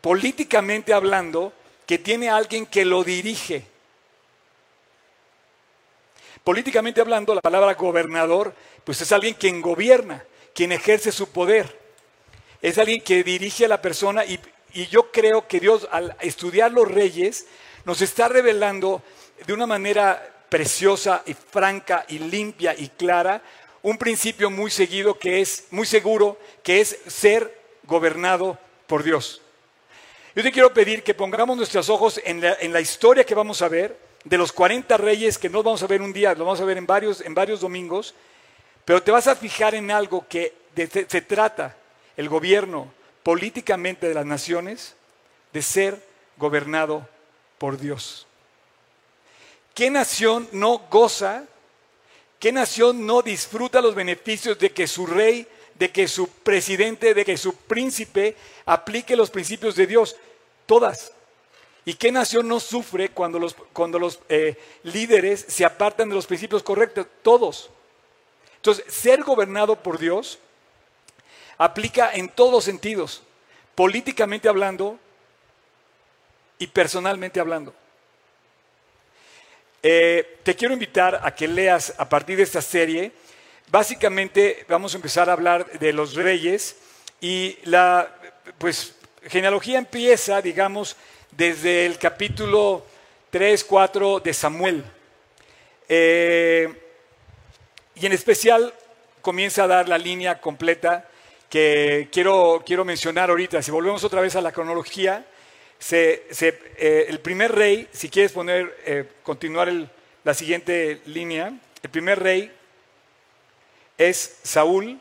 políticamente 0.00 0.92
hablando, 0.92 1.52
que 1.86 1.98
tiene 1.98 2.30
alguien 2.30 2.66
que 2.66 2.84
lo 2.84 3.04
dirige. 3.04 3.66
Políticamente 6.44 7.00
hablando, 7.00 7.34
la 7.34 7.40
palabra 7.40 7.74
gobernador, 7.74 8.54
pues 8.84 9.00
es 9.00 9.10
alguien 9.12 9.34
quien 9.34 9.62
gobierna, 9.62 10.24
quien 10.54 10.72
ejerce 10.72 11.10
su 11.10 11.30
poder. 11.30 11.80
Es 12.62 12.78
alguien 12.78 13.00
que 13.00 13.24
dirige 13.24 13.64
a 13.64 13.68
la 13.68 13.82
persona 13.82 14.24
y, 14.24 14.38
y 14.74 14.86
yo 14.86 15.10
creo 15.10 15.48
que 15.48 15.58
Dios 15.58 15.88
al 15.90 16.16
estudiar 16.20 16.70
los 16.70 16.88
reyes 16.90 17.46
nos 17.84 18.00
está 18.02 18.28
revelando 18.28 19.02
de 19.46 19.52
una 19.52 19.66
manera 19.66 20.44
preciosa 20.48 21.22
y 21.26 21.34
franca 21.34 22.04
y 22.08 22.18
limpia 22.18 22.74
y 22.78 22.88
clara 22.88 23.42
un 23.82 23.98
principio 23.98 24.50
muy 24.50 24.70
seguido 24.70 25.18
que 25.18 25.42
es 25.42 25.66
muy 25.70 25.86
seguro 25.86 26.38
que 26.62 26.80
es 26.80 26.98
ser 27.06 27.60
gobernado 27.82 28.58
por 28.86 29.02
Dios. 29.02 29.42
Yo 30.34 30.42
te 30.42 30.50
quiero 30.50 30.72
pedir 30.72 31.02
que 31.02 31.14
pongamos 31.14 31.56
nuestros 31.56 31.88
ojos 31.90 32.20
en 32.24 32.40
la, 32.40 32.80
historia 32.80 33.24
que 33.24 33.34
vamos 33.34 33.60
a 33.62 33.68
ver 33.68 33.96
de 34.24 34.38
los 34.38 34.52
40 34.52 34.96
reyes 34.96 35.38
que 35.38 35.48
no 35.48 35.62
vamos 35.62 35.82
a 35.82 35.86
ver 35.86 36.02
un 36.02 36.12
día, 36.12 36.34
lo 36.34 36.44
vamos 36.44 36.60
a 36.60 36.64
ver 36.64 36.78
en 36.78 36.86
varios, 36.86 37.20
en 37.20 37.34
varios 37.34 37.60
domingos, 37.60 38.14
pero 38.84 39.02
te 39.02 39.10
vas 39.10 39.26
a 39.28 39.36
fijar 39.36 39.74
en 39.74 39.90
algo 39.90 40.26
que 40.28 40.54
se 40.74 41.20
trata 41.22 41.76
el 42.16 42.28
gobierno 42.28 42.92
políticamente 43.22 44.08
de 44.08 44.14
las 44.14 44.26
naciones 44.26 44.94
de 45.52 45.62
ser 45.62 46.02
gobernado 46.36 47.08
por 47.58 47.78
Dios. 47.78 48.26
¿Qué 49.74 49.90
nación 49.90 50.48
no 50.52 50.78
goza? 50.90 51.44
¿Qué 52.38 52.52
nación 52.52 53.06
no 53.06 53.22
disfruta 53.22 53.80
los 53.80 53.94
beneficios 53.94 54.58
de 54.58 54.70
que 54.72 54.86
su 54.86 55.06
rey, 55.06 55.46
de 55.74 55.90
que 55.90 56.06
su 56.06 56.28
presidente, 56.28 57.14
de 57.14 57.24
que 57.24 57.36
su 57.36 57.54
príncipe 57.56 58.36
aplique 58.66 59.16
los 59.16 59.30
principios 59.30 59.74
de 59.74 59.86
Dios? 59.86 60.16
Todas. 60.66 61.12
¿Y 61.84 61.94
qué 61.94 62.10
nación 62.10 62.48
no 62.48 62.60
sufre 62.60 63.10
cuando 63.10 63.38
los, 63.38 63.54
cuando 63.72 63.98
los 63.98 64.20
eh, 64.28 64.56
líderes 64.84 65.44
se 65.48 65.64
apartan 65.64 66.08
de 66.08 66.14
los 66.14 66.26
principios 66.26 66.62
correctos? 66.62 67.06
Todos. 67.22 67.70
Entonces, 68.56 68.84
ser 68.92 69.22
gobernado 69.22 69.76
por 69.76 69.98
Dios 69.98 70.38
aplica 71.58 72.12
en 72.14 72.30
todos 72.30 72.64
sentidos, 72.64 73.22
políticamente 73.74 74.48
hablando 74.48 74.98
y 76.58 76.66
personalmente 76.68 77.40
hablando. 77.40 77.74
Eh, 79.82 80.38
te 80.42 80.56
quiero 80.56 80.72
invitar 80.72 81.20
a 81.22 81.34
que 81.34 81.46
leas 81.46 81.92
a 81.98 82.08
partir 82.08 82.38
de 82.38 82.44
esta 82.44 82.62
serie. 82.62 83.12
Básicamente 83.70 84.64
vamos 84.66 84.94
a 84.94 84.96
empezar 84.96 85.28
a 85.28 85.34
hablar 85.34 85.78
de 85.78 85.92
los 85.92 86.14
reyes 86.14 86.76
y 87.20 87.58
la 87.64 88.16
pues, 88.56 88.94
genealogía 89.26 89.78
empieza, 89.78 90.40
digamos, 90.40 90.96
desde 91.36 91.86
el 91.86 91.98
capítulo 91.98 92.84
3, 93.30 93.64
4 93.64 94.20
de 94.20 94.34
Samuel. 94.34 94.84
Eh, 95.88 96.68
y 97.96 98.06
en 98.06 98.12
especial 98.12 98.72
comienza 99.20 99.64
a 99.64 99.68
dar 99.68 99.88
la 99.88 99.98
línea 99.98 100.40
completa 100.40 101.08
que 101.48 102.08
quiero, 102.12 102.62
quiero 102.64 102.84
mencionar 102.84 103.30
ahorita. 103.30 103.62
Si 103.62 103.70
volvemos 103.70 104.04
otra 104.04 104.20
vez 104.20 104.36
a 104.36 104.40
la 104.40 104.52
cronología, 104.52 105.26
eh, 105.90 107.06
el 107.08 107.20
primer 107.20 107.52
rey, 107.52 107.88
si 107.92 108.08
quieres 108.08 108.32
poner, 108.32 108.76
eh, 108.86 109.08
continuar 109.22 109.72
la 110.22 110.34
siguiente 110.34 111.00
línea, 111.06 111.52
el 111.82 111.90
primer 111.90 112.20
rey 112.22 112.52
es 113.98 114.38
Saúl, 114.42 114.98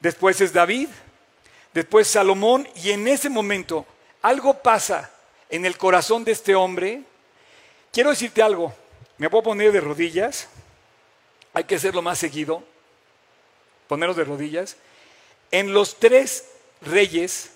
después 0.00 0.40
es 0.40 0.52
David, 0.52 0.88
después 1.72 2.08
Salomón, 2.08 2.68
y 2.76 2.90
en 2.90 3.08
ese 3.08 3.28
momento 3.28 3.86
algo 4.22 4.62
pasa 4.62 5.10
en 5.48 5.66
el 5.66 5.76
corazón 5.76 6.24
de 6.24 6.32
este 6.32 6.54
hombre. 6.54 7.02
Quiero 7.92 8.10
decirte 8.10 8.42
algo, 8.42 8.74
me 9.18 9.28
puedo 9.28 9.44
poner 9.44 9.72
de 9.72 9.80
rodillas, 9.80 10.48
hay 11.52 11.64
que 11.64 11.74
hacerlo 11.74 12.02
más 12.02 12.18
seguido, 12.18 12.62
ponerlos 13.88 14.16
de 14.16 14.24
rodillas. 14.24 14.76
En 15.50 15.74
los 15.74 15.98
tres 15.98 16.46
reyes, 16.80 17.50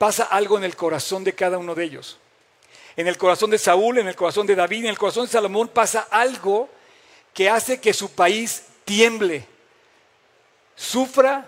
pasa 0.00 0.24
algo 0.24 0.56
en 0.56 0.64
el 0.64 0.76
corazón 0.76 1.24
de 1.24 1.34
cada 1.34 1.58
uno 1.58 1.74
de 1.74 1.84
ellos. 1.84 2.18
En 2.96 3.06
el 3.06 3.18
corazón 3.18 3.50
de 3.50 3.58
Saúl, 3.58 3.98
en 3.98 4.08
el 4.08 4.16
corazón 4.16 4.46
de 4.46 4.54
David, 4.54 4.84
en 4.84 4.90
el 4.90 4.98
corazón 4.98 5.26
de 5.26 5.32
Salomón 5.32 5.68
pasa 5.68 6.08
algo 6.10 6.70
que 7.34 7.50
hace 7.50 7.82
que 7.82 7.92
su 7.92 8.10
país 8.10 8.64
tiemble, 8.86 9.44
sufra 10.74 11.46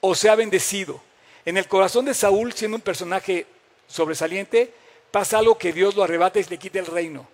o 0.00 0.14
sea 0.14 0.34
bendecido. 0.34 1.02
En 1.44 1.56
el 1.56 1.66
corazón 1.68 2.04
de 2.04 2.14
Saúl, 2.14 2.52
siendo 2.52 2.76
un 2.76 2.82
personaje 2.82 3.46
sobresaliente, 3.88 4.72
pasa 5.10 5.38
algo 5.38 5.58
que 5.58 5.72
Dios 5.72 5.94
lo 5.94 6.02
arrebata 6.02 6.38
y 6.38 6.44
le 6.44 6.58
quita 6.58 6.78
el 6.78 6.86
reino. 6.86 7.26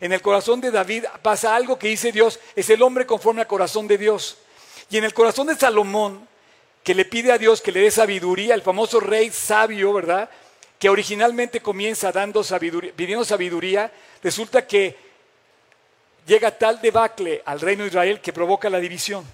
En 0.00 0.12
el 0.12 0.20
corazón 0.20 0.60
de 0.60 0.70
David 0.70 1.04
pasa 1.22 1.54
algo 1.54 1.78
que 1.78 1.88
dice 1.88 2.12
Dios, 2.12 2.40
es 2.56 2.68
el 2.70 2.82
hombre 2.82 3.06
conforme 3.06 3.40
al 3.40 3.46
corazón 3.46 3.86
de 3.86 3.98
Dios. 3.98 4.38
Y 4.90 4.98
en 4.98 5.04
el 5.04 5.14
corazón 5.14 5.46
de 5.46 5.56
Salomón 5.56 6.28
que 6.82 6.94
le 6.94 7.06
pide 7.06 7.32
a 7.32 7.38
Dios 7.38 7.62
que 7.62 7.72
le 7.72 7.80
dé 7.80 7.90
sabiduría, 7.90 8.54
el 8.54 8.62
famoso 8.62 9.00
rey 9.00 9.30
sabio, 9.30 9.92
¿verdad? 9.94 10.28
Que 10.78 10.90
originalmente 10.90 11.60
comienza 11.60 12.12
dando 12.12 12.44
sabiduría, 12.44 12.92
pidiendo 12.94 13.24
sabiduría, 13.24 13.90
resulta 14.22 14.66
que 14.66 14.96
llega 16.26 16.50
tal 16.50 16.80
debacle 16.82 17.42
al 17.46 17.60
reino 17.60 17.84
de 17.84 17.88
Israel 17.88 18.20
que 18.20 18.32
provoca 18.32 18.68
la 18.68 18.80
división. 18.80 19.24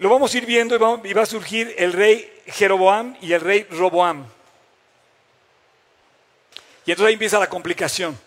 Lo 0.00 0.08
vamos 0.08 0.34
a 0.34 0.38
ir 0.38 0.46
viendo 0.46 0.74
y, 1.04 1.12
va 1.12 1.22
a 1.22 1.26
surgir 1.26 1.74
el 1.78 1.92
rey 1.92 2.28
Jeroboam 2.46 3.16
y 3.20 3.32
el 3.32 3.40
rey 3.40 3.66
Roboam. 3.70 4.26
Y 6.84 6.90
entonces 6.90 7.08
ahí 7.08 7.12
empieza 7.12 7.38
la 7.38 7.48
complicación. 7.48 8.18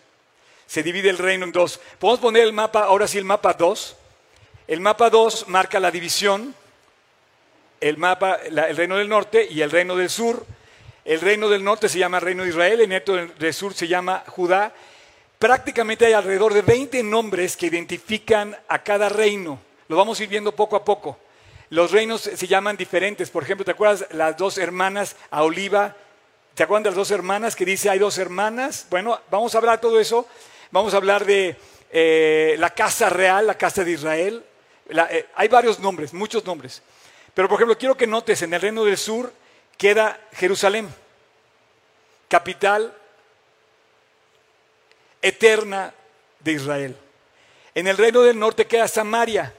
Se 0.66 0.82
divide 0.82 1.10
el 1.10 1.18
reino 1.18 1.46
en 1.46 1.52
dos. 1.52 1.82
Podemos 2.00 2.22
poner 2.22 2.44
el 2.44 2.54
mapa, 2.54 2.86
ahora 2.86 3.08
sí 3.08 3.18
el 3.18 3.26
mapa 3.26 3.54
2. 3.54 3.98
El 4.68 4.80
mapa 4.80 5.10
2 5.10 5.50
marca 5.50 5.80
la 5.80 5.92
división 5.92 6.56
el 7.84 7.98
mapa, 7.98 8.40
el 8.46 8.78
reino 8.78 8.98
del 8.98 9.10
norte 9.10 9.46
y 9.50 9.62
el 9.62 9.70
reino 9.70 9.96
del 9.96 10.10
sur. 10.10 10.46
El 11.04 11.20
reino 11.20 11.50
del 11.50 11.64
norte 11.64 11.90
se 11.90 12.00
llama 12.00 12.20
reino 12.22 12.44
de 12.44 12.50
Israel, 12.50 12.80
el 12.80 12.90
reino 12.90 13.34
del 13.38 13.54
sur 13.54 13.74
se 13.74 13.90
llama 13.90 14.24
Judá. 14.28 14.72
Prácticamente 15.38 16.06
hay 16.06 16.14
alrededor 16.14 16.54
de 16.54 16.62
20 16.62 17.04
nombres 17.04 17.58
que 17.58 17.66
identifican 17.66 18.56
a 18.70 18.82
cada 18.82 19.10
reino. 19.10 19.60
Lo 19.90 19.98
vamos 19.98 20.18
a 20.18 20.24
ir 20.24 20.30
viendo 20.30 20.54
poco 20.54 20.78
a 20.78 20.86
poco. 20.86 21.18
Los 21.74 21.90
reinos 21.90 22.22
se 22.22 22.46
llaman 22.46 22.78
diferentes. 22.78 23.32
Por 23.32 23.42
ejemplo, 23.42 23.66
¿te 23.66 23.72
acuerdas 23.72 24.06
las 24.12 24.38
dos 24.38 24.60
hermanas 24.60 25.16
a 25.32 25.42
Oliva? 25.42 25.96
¿Te 26.54 26.62
acuerdas 26.62 26.84
de 26.84 26.90
las 26.92 26.96
dos 26.96 27.10
hermanas 27.10 27.56
que 27.56 27.66
dice 27.66 27.90
hay 27.90 27.98
dos 27.98 28.20
hermanas? 28.20 28.86
Bueno, 28.92 29.20
vamos 29.32 29.56
a 29.56 29.58
hablar 29.58 29.80
de 29.80 29.82
todo 29.82 30.00
eso. 30.00 30.28
Vamos 30.70 30.94
a 30.94 30.98
hablar 30.98 31.26
de 31.26 31.58
eh, 31.92 32.58
la 32.60 32.70
casa 32.70 33.10
real, 33.10 33.48
la 33.48 33.58
casa 33.58 33.84
de 33.84 33.90
Israel. 33.90 34.46
Eh, 34.88 35.26
hay 35.34 35.48
varios 35.48 35.80
nombres, 35.80 36.14
muchos 36.14 36.46
nombres. 36.46 36.84
Pero, 37.34 37.50
por 37.50 37.56
ejemplo, 37.56 37.76
quiero 37.76 37.98
que 37.98 38.06
notes, 38.06 38.44
en 38.44 38.54
el 38.54 38.62
reino 38.62 38.86
del 38.86 38.96
sur 38.96 39.34
queda 39.76 40.20
Jerusalén, 40.34 40.88
capital 42.28 42.96
eterna 45.24 45.92
de 46.40 46.52
Israel. 46.52 46.96
En 47.74 47.88
el 47.88 47.98
reino 47.98 48.22
del 48.22 48.38
norte 48.38 48.68
queda 48.68 48.88
Samaria. 48.88 49.56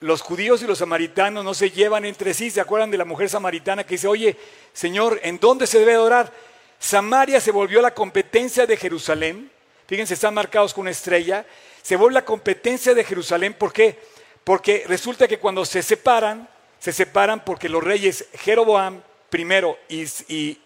Los 0.00 0.20
judíos 0.20 0.62
y 0.62 0.66
los 0.66 0.78
samaritanos 0.78 1.44
no 1.44 1.54
se 1.54 1.70
llevan 1.70 2.04
entre 2.04 2.34
sí. 2.34 2.50
¿Se 2.50 2.60
acuerdan 2.60 2.90
de 2.90 2.98
la 2.98 3.04
mujer 3.04 3.28
samaritana 3.28 3.84
que 3.84 3.94
dice, 3.94 4.08
oye, 4.08 4.36
Señor, 4.72 5.20
¿en 5.22 5.38
dónde 5.38 5.66
se 5.66 5.78
debe 5.78 5.94
adorar? 5.94 6.32
Samaria 6.78 7.40
se 7.40 7.52
volvió 7.52 7.80
la 7.80 7.94
competencia 7.94 8.66
de 8.66 8.76
Jerusalén. 8.76 9.50
Fíjense, 9.86 10.14
están 10.14 10.34
marcados 10.34 10.74
con 10.74 10.82
una 10.82 10.90
estrella. 10.90 11.46
Se 11.82 11.96
vuelve 11.96 12.14
la 12.14 12.24
competencia 12.24 12.94
de 12.94 13.04
Jerusalén. 13.04 13.54
¿Por 13.54 13.72
qué? 13.72 13.98
Porque 14.44 14.84
resulta 14.86 15.26
que 15.26 15.38
cuando 15.38 15.64
se 15.64 15.82
separan, 15.82 16.48
se 16.78 16.92
separan 16.92 17.44
porque 17.44 17.68
los 17.68 17.82
reyes 17.82 18.26
Jeroboam 18.34 19.00
primero 19.34 19.76
y, 19.88 20.60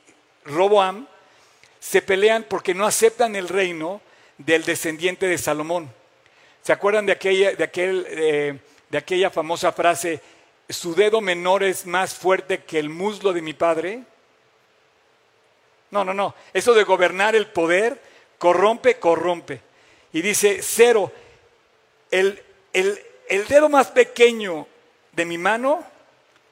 Roboam 0.45 1.07
se 1.81 2.03
pelean 2.03 2.45
porque 2.47 2.75
no 2.75 2.85
aceptan 2.85 3.35
el 3.35 3.49
reino 3.49 4.03
del 4.37 4.63
descendiente 4.63 5.27
de 5.27 5.39
Salomón. 5.39 5.91
¿Se 6.63 6.75
acuerdan 6.75 7.07
de 7.07 7.13
aquella, 7.13 7.55
de 7.55 7.65
aquel, 7.65 8.07
eh, 8.11 8.59
de 8.91 8.99
aquella 8.99 9.31
famosa 9.31 9.73
frase, 9.73 10.21
su 10.69 10.95
dedo 10.95 11.21
menor 11.21 11.63
es 11.63 11.87
más 11.87 12.15
fuerte 12.15 12.65
que 12.65 12.79
el 12.79 12.89
muslo 12.89 13.33
de 13.33 13.43
mi 13.43 13.55
padre? 13.55 14.03
No, 15.91 16.05
no, 16.05 16.13
no. 16.13 16.35
Eso 16.53 16.75
de 16.75 16.85
gobernar 16.85 17.35
el 17.35 17.47
poder 17.47 18.01
corrompe, 18.39 18.99
corrompe. 18.99 19.61
Y 20.13 20.23
dice, 20.23 20.61
cero, 20.63 21.13
el, 22.11 22.43
el 22.73 23.47
dedo 23.49 23.69
más 23.69 23.89
pequeño 23.89 24.67
de 25.13 25.25
mi 25.25 25.39
mano 25.39 25.85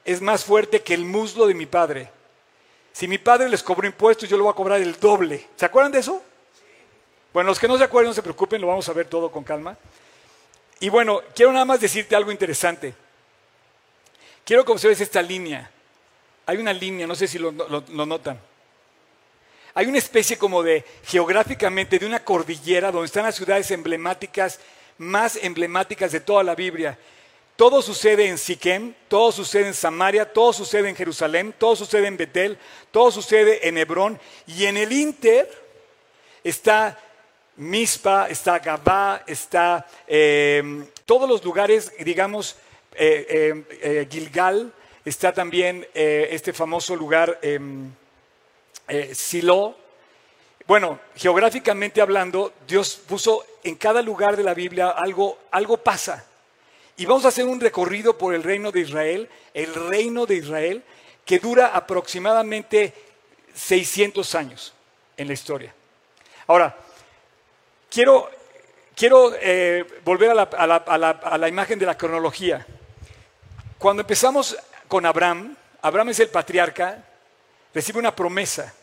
es 0.05 0.21
más 0.21 0.45
fuerte 0.45 0.81
que 0.81 0.93
el 0.93 1.05
muslo 1.05 1.47
de 1.47 1.53
mi 1.53 1.65
padre. 1.65 2.09
Si 2.93 3.07
mi 3.07 3.17
padre 3.17 3.49
les 3.49 3.61
cobró 3.61 3.85
impuestos, 3.85 4.27
yo 4.27 4.37
le 4.37 4.43
voy 4.43 4.51
a 4.51 4.55
cobrar 4.55 4.81
el 4.81 4.99
doble. 4.99 5.47
¿Se 5.55 5.65
acuerdan 5.65 5.91
de 5.91 5.99
eso? 5.99 6.23
Bueno, 7.31 7.49
los 7.49 7.59
que 7.59 7.67
no 7.67 7.77
se 7.77 7.83
acuerdan, 7.83 8.09
no 8.09 8.13
se 8.15 8.23
preocupen, 8.23 8.59
lo 8.59 8.67
vamos 8.67 8.89
a 8.89 8.93
ver 8.93 9.05
todo 9.05 9.29
con 9.29 9.43
calma. 9.43 9.77
Y 10.79 10.89
bueno, 10.89 11.21
quiero 11.35 11.51
nada 11.51 11.65
más 11.65 11.79
decirte 11.79 12.15
algo 12.15 12.31
interesante. 12.31 12.93
Quiero 14.45 14.63
que 14.63 14.71
observes 14.71 15.01
esta 15.01 15.21
línea. 15.21 15.69
Hay 16.45 16.57
una 16.57 16.71
línea, 16.71 17.07
no 17.07 17.15
sé 17.15 17.27
si 17.27 17.39
lo, 17.39 17.51
notan. 17.51 18.39
Hay 19.73 19.87
una 19.87 19.97
especie 19.97 20.37
como 20.37 20.63
de, 20.63 20.85
geográficamente, 21.05 21.99
de 21.99 22.05
una 22.05 22.23
cordillera 22.23 22.91
donde 22.91 23.07
están 23.07 23.23
las 23.23 23.35
ciudades 23.35 23.69
emblemáticas, 23.71 24.59
más 24.97 25.37
emblemáticas 25.41 26.11
de 26.11 26.21
toda 26.21 26.43
la 26.43 26.55
Biblia. 26.55 26.97
Todo 27.57 27.81
sucede 27.81 28.27
en 28.27 28.37
Siquem, 28.37 28.93
todo 29.07 29.31
sucede 29.31 29.67
en 29.67 29.73
Samaria, 29.73 30.31
todo 30.31 30.53
sucede 30.53 30.89
en 30.89 30.95
Jerusalén, 30.95 31.53
todo 31.57 31.75
sucede 31.75 32.07
en 32.07 32.17
Betel, 32.17 32.57
todo 32.91 33.11
sucede 33.11 33.67
en 33.67 33.77
Hebrón. 33.77 34.19
Y 34.45 34.65
en 34.65 34.77
el 34.77 34.91
Inter 34.91 35.49
está 36.43 36.97
Mispa, 37.57 38.27
está 38.29 38.59
Gabá, 38.59 39.23
está 39.25 39.85
eh, 40.07 40.85
todos 41.05 41.27
los 41.27 41.43
lugares, 41.43 41.91
digamos, 41.99 42.55
eh, 42.93 43.65
eh, 43.81 44.07
Gilgal, 44.09 44.71
está 45.03 45.33
también 45.33 45.87
este 45.93 46.53
famoso 46.53 46.95
lugar 46.95 47.39
em, 47.41 47.91
Silo. 49.13 49.75
Bueno, 50.67 50.99
geográficamente 51.15 52.01
hablando, 52.01 52.53
Dios 52.67 53.01
puso 53.07 53.43
en 53.63 53.75
cada 53.75 54.01
lugar 54.01 54.37
de 54.37 54.43
la 54.43 54.53
Biblia 54.53 54.89
algo, 54.89 55.39
algo 55.51 55.77
pasa. 55.77 56.25
Y 56.97 57.05
vamos 57.05 57.25
a 57.25 57.29
hacer 57.29 57.45
un 57.45 57.59
recorrido 57.59 58.17
por 58.17 58.35
el 58.35 58.43
reino 58.43 58.71
de 58.71 58.81
Israel, 58.81 59.29
el 59.53 59.73
reino 59.73 60.25
de 60.25 60.35
Israel, 60.35 60.83
que 61.25 61.39
dura 61.39 61.67
aproximadamente 61.67 62.93
600 63.55 64.35
años 64.35 64.73
en 65.15 65.27
la 65.27 65.33
historia. 65.33 65.73
Ahora, 66.47 66.75
quiero, 68.95 69.33
eh, 69.41 69.85
volver 70.03 70.29
a 70.29 71.37
la, 71.37 71.49
imagen 71.49 71.79
de 71.79 71.85
la 71.85 71.97
cronología. 71.97 72.65
Cuando 73.79 74.01
empezamos 74.01 74.55
con 74.87 75.05
Abraham, 75.05 75.55
Abraham 75.81 76.09
es 76.09 76.19
el 76.19 76.29
patriarca, 76.29 77.03
recibe 77.73 77.99
una 77.99 78.15
promesa. 78.15 78.73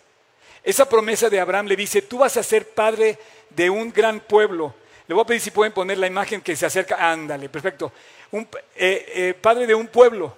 Esa 0.62 0.88
promesa 0.88 1.28
de 1.28 1.38
Abraham 1.38 1.66
le 1.66 1.76
dice, 1.76 2.02
tú 2.02 2.18
vas 2.18 2.36
a 2.36 2.42
ser 2.42 2.68
padre 2.70 3.18
de 3.50 3.70
un 3.70 3.92
gran 3.92 4.18
pueblo. 4.20 4.74
Le 5.06 5.14
voy 5.14 5.22
a 5.22 5.26
pedir 5.26 5.42
si 5.42 5.50
pueden 5.50 5.72
poner 5.72 5.98
la 5.98 6.06
imagen 6.06 6.40
que 6.40 6.56
se 6.56 6.66
acerca. 6.66 7.10
Ándale, 7.10 7.48
perfecto. 7.48 7.92
Un, 8.32 8.48
eh, 8.74 9.12
eh, 9.14 9.34
padre 9.40 9.66
de 9.66 9.74
un 9.74 9.88
pueblo. 9.88 10.34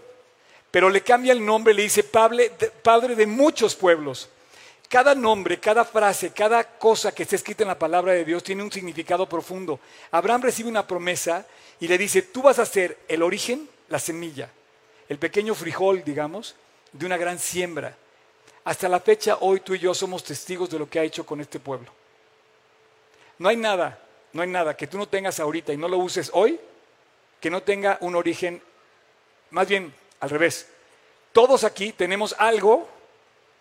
Pero 0.71 0.91
le 0.91 1.01
cambia 1.01 1.33
el 1.33 1.45
nombre, 1.45 1.73
le 1.73 1.83
dice 1.83 2.03
padre 2.03 3.15
de 3.15 3.27
muchos 3.27 3.75
pueblos. 3.75 4.29
Cada 4.89 5.15
nombre, 5.15 5.59
cada 5.59 5.85
frase, 5.85 6.31
cada 6.33 6.63
cosa 6.63 7.13
que 7.13 7.25
está 7.25 7.35
escrita 7.35 7.65
en 7.65 7.69
la 7.69 7.79
palabra 7.79 8.13
de 8.13 8.25
Dios 8.25 8.43
tiene 8.45 8.63
un 8.63 8.71
significado 8.71 9.29
profundo. 9.29 9.81
Abraham 10.13 10.43
recibe 10.43 10.69
una 10.69 10.87
promesa 10.87 11.45
y 11.81 11.89
le 11.89 11.99
dice, 11.99 12.23
tú 12.23 12.43
vas 12.43 12.59
a 12.59 12.67
ser 12.67 12.97
el 13.09 13.23
origen, 13.23 13.69
la 13.89 13.99
semilla, 13.99 14.49
el 15.09 15.19
pequeño 15.19 15.55
frijol, 15.55 16.05
digamos, 16.05 16.55
de 16.93 17.05
una 17.05 17.17
gran 17.17 17.39
siembra. 17.39 17.97
Hasta 18.65 18.89
la 18.89 19.01
fecha, 19.01 19.39
hoy 19.41 19.61
tú 19.61 19.75
y 19.75 19.81
yo 19.81 19.93
somos 19.93 20.23
testigos 20.23 20.71
de 20.71 20.79
lo 20.79 20.89
que 20.89 21.01
ha 21.01 21.05
hecho 21.05 21.27
con 21.27 21.41
este 21.41 21.59
pueblo. 21.59 21.91
No 23.39 23.49
hay 23.49 23.57
nada, 23.57 23.99
no 24.33 24.43
hay 24.43 24.49
nada 24.49 24.77
que 24.77 24.87
tú 24.87 24.99
no 24.99 25.09
tengas 25.09 25.41
ahorita 25.41 25.73
y 25.73 25.77
no 25.77 25.89
lo 25.89 25.99
uses 25.99 26.31
hoy 26.33 26.59
que 27.41 27.51
no 27.51 27.63
tenga 27.63 27.99
un 28.01 28.15
origen, 28.15 28.63
más 29.51 29.69
bien 29.69 29.93
al 30.21 30.31
revés. 30.31 30.69
Todos 31.33 31.65
aquí 31.65 31.93
tenemos 31.93 32.35
algo 32.39 32.89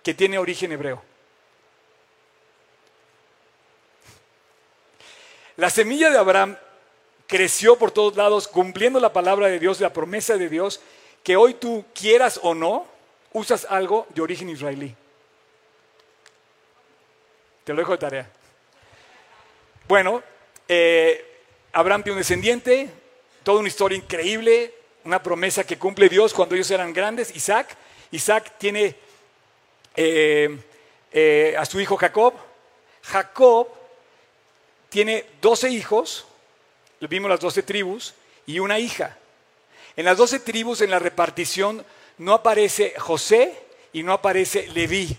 que 0.01 0.13
tiene 0.13 0.37
origen 0.37 0.71
hebreo. 0.71 1.01
La 5.57 5.69
semilla 5.69 6.09
de 6.09 6.17
Abraham 6.17 6.57
creció 7.27 7.77
por 7.77 7.91
todos 7.91 8.15
lados 8.15 8.47
cumpliendo 8.47 8.99
la 8.99 9.13
palabra 9.13 9.47
de 9.47 9.59
Dios, 9.59 9.79
la 9.79 9.93
promesa 9.93 10.37
de 10.37 10.49
Dios, 10.49 10.81
que 11.23 11.35
hoy 11.37 11.55
tú 11.55 11.85
quieras 11.93 12.39
o 12.43 12.53
no, 12.53 12.85
usas 13.33 13.65
algo 13.69 14.05
de 14.09 14.21
origen 14.21 14.49
israelí. 14.49 14.95
Te 17.63 17.73
lo 17.73 17.79
dejo 17.79 17.93
de 17.93 17.97
tarea. 17.97 18.29
Bueno, 19.87 20.21
eh, 20.67 21.41
Abraham 21.73 22.03
tiene 22.03 22.13
un 22.15 22.19
descendiente, 22.19 22.89
toda 23.43 23.59
una 23.59 23.67
historia 23.67 23.97
increíble, 23.97 24.73
una 25.03 25.21
promesa 25.21 25.63
que 25.63 25.77
cumple 25.77 26.09
Dios 26.09 26.33
cuando 26.33 26.55
ellos 26.55 26.69
eran 26.71 26.93
grandes. 26.93 27.35
Isaac, 27.35 27.75
Isaac 28.11 28.53
tiene 28.57 28.95
eh, 29.95 30.57
eh, 31.11 31.55
a 31.57 31.65
su 31.65 31.79
hijo 31.79 31.97
Jacob. 31.97 32.33
Jacob 33.03 33.67
tiene 34.95 35.25
12 35.41 35.71
hijos, 35.71 36.25
vimos 37.01 37.29
las 37.29 37.41
12 37.41 37.63
tribus, 37.63 38.13
y 38.45 38.59
una 38.59 38.79
hija. 38.79 39.17
En 39.97 40.05
las 40.05 40.15
12 40.17 40.39
tribus, 40.39 40.79
en 40.79 40.89
la 40.89 40.99
repartición, 40.99 41.85
no 42.17 42.33
aparece 42.33 42.93
José 42.97 43.59
y 43.91 44.03
no 44.03 44.13
aparece 44.13 44.69
Leví. 44.69 45.17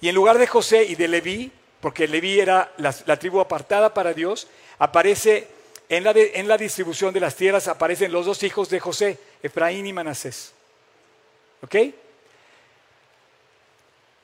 Y 0.00 0.08
en 0.08 0.14
lugar 0.14 0.38
de 0.38 0.46
José 0.46 0.84
y 0.84 0.94
de 0.94 1.06
Leví, 1.06 1.52
porque 1.82 2.08
Leví 2.08 2.40
era 2.40 2.72
la, 2.78 3.18
tribu 3.18 3.40
apartada 3.40 3.92
para 3.92 4.14
Dios, 4.14 4.48
aparece 4.78 5.48
en 5.90 6.04
la, 6.04 6.12
en 6.14 6.48
la, 6.48 6.56
distribución 6.56 7.12
de 7.12 7.20
las 7.20 7.36
tierras, 7.36 7.68
aparecen 7.68 8.10
los 8.10 8.24
dos 8.24 8.42
hijos 8.42 8.70
de 8.70 8.80
José, 8.80 9.18
Efraín 9.42 9.86
y 9.86 9.92
Manasés. 9.92 10.54
¿Ok? 11.60 11.76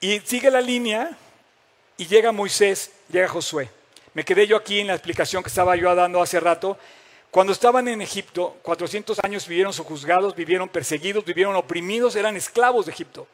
Y 0.00 0.20
sigue 0.20 0.50
la 0.50 0.62
línea 0.62 1.14
y 1.98 2.06
llega 2.06 2.32
Moisés, 2.32 2.92
llega 3.10 3.28
Josué. 3.28 3.68
Me 4.14 4.24
quedé 4.24 4.46
yo 4.46 4.56
aquí 4.56 4.78
en 4.78 4.86
la 4.86 4.94
explicación 4.94 5.42
que 5.42 5.48
estaba 5.48 5.74
yo 5.74 5.92
dando 5.92 6.22
hace 6.22 6.38
rato. 6.38 6.78
Cuando 7.32 7.52
estaban 7.52 7.88
en 7.88 8.00
Egipto, 8.00 8.56
400 8.62 9.18
años 9.24 9.48
vivieron 9.48 9.72
sojuzgados, 9.72 10.36
vivieron 10.36 10.68
perseguidos, 10.68 11.24
vivieron 11.24 11.56
oprimidos, 11.56 12.14
eran 12.14 12.36
esclavos 12.36 12.86
de 12.86 12.92
Egipto. 12.92 13.26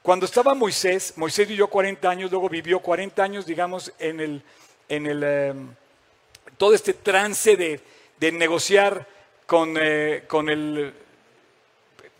Cuando 0.00 0.26
estaba 0.26 0.54
Moisés, 0.54 1.14
Moisés 1.16 1.48
vivió 1.48 1.66
40 1.66 2.08
años, 2.08 2.30
luego 2.30 2.48
vivió 2.48 2.78
40 2.78 3.24
años, 3.24 3.44
digamos, 3.44 3.92
en 3.98 4.20
el, 4.20 4.42
en 4.88 5.06
el, 5.06 5.22
em, 5.24 5.74
todo 6.56 6.74
este 6.74 6.94
trance 6.94 7.56
de, 7.56 7.80
negociar 8.32 9.04
con, 9.46 9.76
eh, 9.80 10.22
con 10.28 10.48
el 10.48 10.94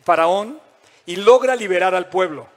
faraón 0.04 0.60
y 1.06 1.14
logra 1.14 1.54
liberar 1.54 1.94
al 1.94 2.08
pueblo. 2.08 2.48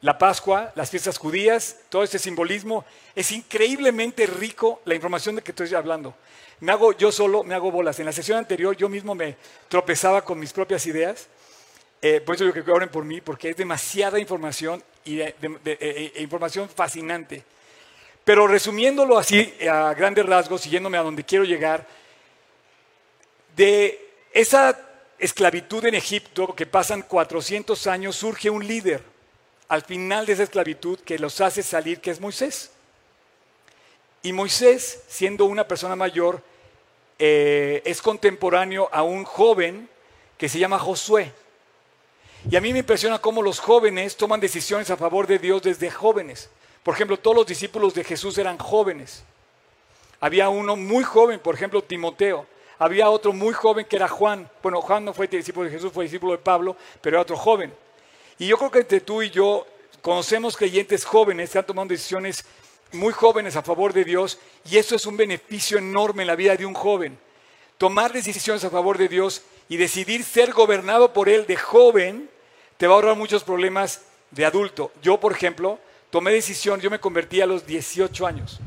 La 0.00 0.16
Pascua, 0.16 0.72
las 0.76 0.90
fiestas 0.90 1.18
judías, 1.18 1.76
todo 1.88 2.04
este 2.04 2.18
simbolismo, 2.18 2.84
es 3.14 3.32
increíblemente 3.32 4.26
rico 4.26 4.80
la 4.84 4.94
información 4.94 5.36
de 5.36 5.42
que 5.42 5.52
estoy 5.52 5.74
hablando. 5.74 6.14
Me 6.60 6.72
hago 6.72 6.92
yo 6.92 7.10
solo, 7.10 7.42
me 7.42 7.54
hago 7.54 7.70
bolas. 7.70 7.98
En 7.98 8.06
la 8.06 8.12
sesión 8.12 8.38
anterior 8.38 8.76
yo 8.76 8.88
mismo 8.88 9.14
me 9.14 9.36
tropezaba 9.68 10.24
con 10.24 10.38
mis 10.38 10.52
propias 10.52 10.86
ideas 10.86 11.28
eh, 12.00 12.20
por 12.20 12.36
eso 12.36 12.44
yo 12.44 12.52
que 12.52 12.70
oren 12.70 12.88
por 12.88 13.04
mí, 13.04 13.20
porque 13.20 13.50
es 13.50 13.56
demasiada 13.56 14.20
información 14.20 14.82
y 15.04 15.20
e, 15.20 15.34
e, 15.64 16.12
información 16.18 16.68
fascinante. 16.68 17.42
Pero 18.24 18.46
resumiéndolo 18.46 19.18
así 19.18 19.52
a 19.68 19.94
grandes 19.94 20.24
rasgos, 20.24 20.60
siguiéndome 20.60 20.98
a 20.98 21.02
donde 21.02 21.24
quiero 21.24 21.44
llegar, 21.44 21.86
de 23.56 24.12
esa 24.32 24.78
esclavitud 25.18 25.84
en 25.86 25.96
Egipto 25.96 26.54
que 26.54 26.66
pasan 26.66 27.02
400 27.02 27.86
años, 27.88 28.14
surge 28.14 28.48
un 28.48 28.64
líder 28.64 29.02
al 29.68 29.82
final 29.82 30.26
de 30.26 30.32
esa 30.32 30.42
esclavitud 30.42 30.98
que 31.00 31.18
los 31.18 31.40
hace 31.40 31.62
salir, 31.62 32.00
que 32.00 32.10
es 32.10 32.20
Moisés. 32.20 32.70
Y 34.22 34.32
Moisés, 34.32 35.04
siendo 35.08 35.44
una 35.44 35.68
persona 35.68 35.94
mayor, 35.94 36.42
eh, 37.18 37.82
es 37.84 38.00
contemporáneo 38.00 38.88
a 38.92 39.02
un 39.02 39.24
joven 39.24 39.88
que 40.36 40.48
se 40.48 40.58
llama 40.58 40.78
Josué. 40.78 41.32
Y 42.50 42.56
a 42.56 42.60
mí 42.60 42.72
me 42.72 42.80
impresiona 42.80 43.18
cómo 43.18 43.42
los 43.42 43.58
jóvenes 43.58 44.16
toman 44.16 44.40
decisiones 44.40 44.90
a 44.90 44.96
favor 44.96 45.26
de 45.26 45.38
Dios 45.38 45.62
desde 45.62 45.90
jóvenes. 45.90 46.48
Por 46.82 46.94
ejemplo, 46.94 47.18
todos 47.18 47.36
los 47.36 47.46
discípulos 47.46 47.94
de 47.94 48.04
Jesús 48.04 48.38
eran 48.38 48.56
jóvenes. 48.56 49.22
Había 50.20 50.48
uno 50.48 50.76
muy 50.76 51.04
joven, 51.04 51.40
por 51.40 51.54
ejemplo, 51.54 51.82
Timoteo. 51.82 52.46
Había 52.78 53.10
otro 53.10 53.32
muy 53.32 53.52
joven 53.52 53.84
que 53.84 53.96
era 53.96 54.08
Juan. 54.08 54.48
Bueno, 54.62 54.80
Juan 54.80 55.04
no 55.04 55.12
fue 55.12 55.26
discípulo 55.26 55.66
de 55.66 55.72
Jesús, 55.72 55.92
fue 55.92 56.04
discípulo 56.04 56.32
de 56.32 56.38
Pablo, 56.38 56.76
pero 57.00 57.16
era 57.16 57.22
otro 57.22 57.36
joven. 57.36 57.72
Y 58.38 58.46
yo 58.46 58.56
creo 58.56 58.70
que 58.70 58.80
entre 58.80 59.00
tú 59.00 59.22
y 59.22 59.30
yo 59.30 59.66
conocemos 60.00 60.56
creyentes 60.56 61.04
jóvenes 61.04 61.50
que 61.50 61.58
han 61.58 61.66
tomado 61.66 61.88
decisiones 61.88 62.44
muy 62.92 63.12
jóvenes 63.12 63.56
a 63.56 63.62
favor 63.62 63.92
de 63.92 64.04
Dios 64.04 64.38
y 64.70 64.78
eso 64.78 64.94
es 64.94 65.06
un 65.06 65.16
beneficio 65.16 65.78
enorme 65.78 66.22
en 66.22 66.28
la 66.28 66.36
vida 66.36 66.56
de 66.56 66.64
un 66.64 66.74
joven. 66.74 67.18
Tomar 67.76 68.12
decisiones 68.12 68.64
a 68.64 68.70
favor 68.70 68.96
de 68.96 69.08
Dios 69.08 69.42
y 69.68 69.76
decidir 69.76 70.24
ser 70.24 70.52
gobernado 70.52 71.12
por 71.12 71.28
Él 71.28 71.46
de 71.46 71.56
joven, 71.56 72.30
te 72.76 72.86
va 72.86 72.94
a 72.94 72.96
ahorrar 72.96 73.16
muchos 73.16 73.44
problemas 73.44 74.02
de 74.30 74.44
adulto. 74.44 74.92
Yo, 75.02 75.20
por 75.20 75.32
ejemplo, 75.32 75.78
tomé 76.10 76.32
decisión, 76.32 76.80
yo 76.80 76.90
me 76.90 77.00
convertí 77.00 77.40
a 77.40 77.46
los 77.46 77.66
18 77.66 78.26
años. 78.26 78.60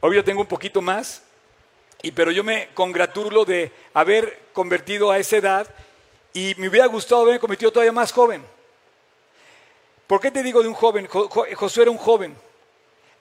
Hoy 0.00 0.16
yo 0.16 0.24
tengo 0.24 0.42
un 0.42 0.46
poquito 0.46 0.80
más, 0.80 1.22
y, 2.02 2.12
pero 2.12 2.30
yo 2.30 2.44
me 2.44 2.68
congratulo 2.74 3.44
de 3.44 3.72
haber 3.92 4.40
convertido 4.52 5.10
a 5.10 5.18
esa 5.18 5.38
edad 5.38 5.66
y 6.36 6.54
me 6.58 6.68
hubiera 6.68 6.84
gustado 6.84 7.22
haberme 7.22 7.40
convertido 7.40 7.72
todavía 7.72 7.92
más 7.92 8.12
joven. 8.12 8.44
¿Por 10.06 10.20
qué 10.20 10.30
te 10.30 10.42
digo 10.42 10.60
de 10.60 10.68
un 10.68 10.74
joven? 10.74 11.06
Josué 11.06 11.84
era 11.84 11.90
un 11.90 11.96
joven. 11.96 12.36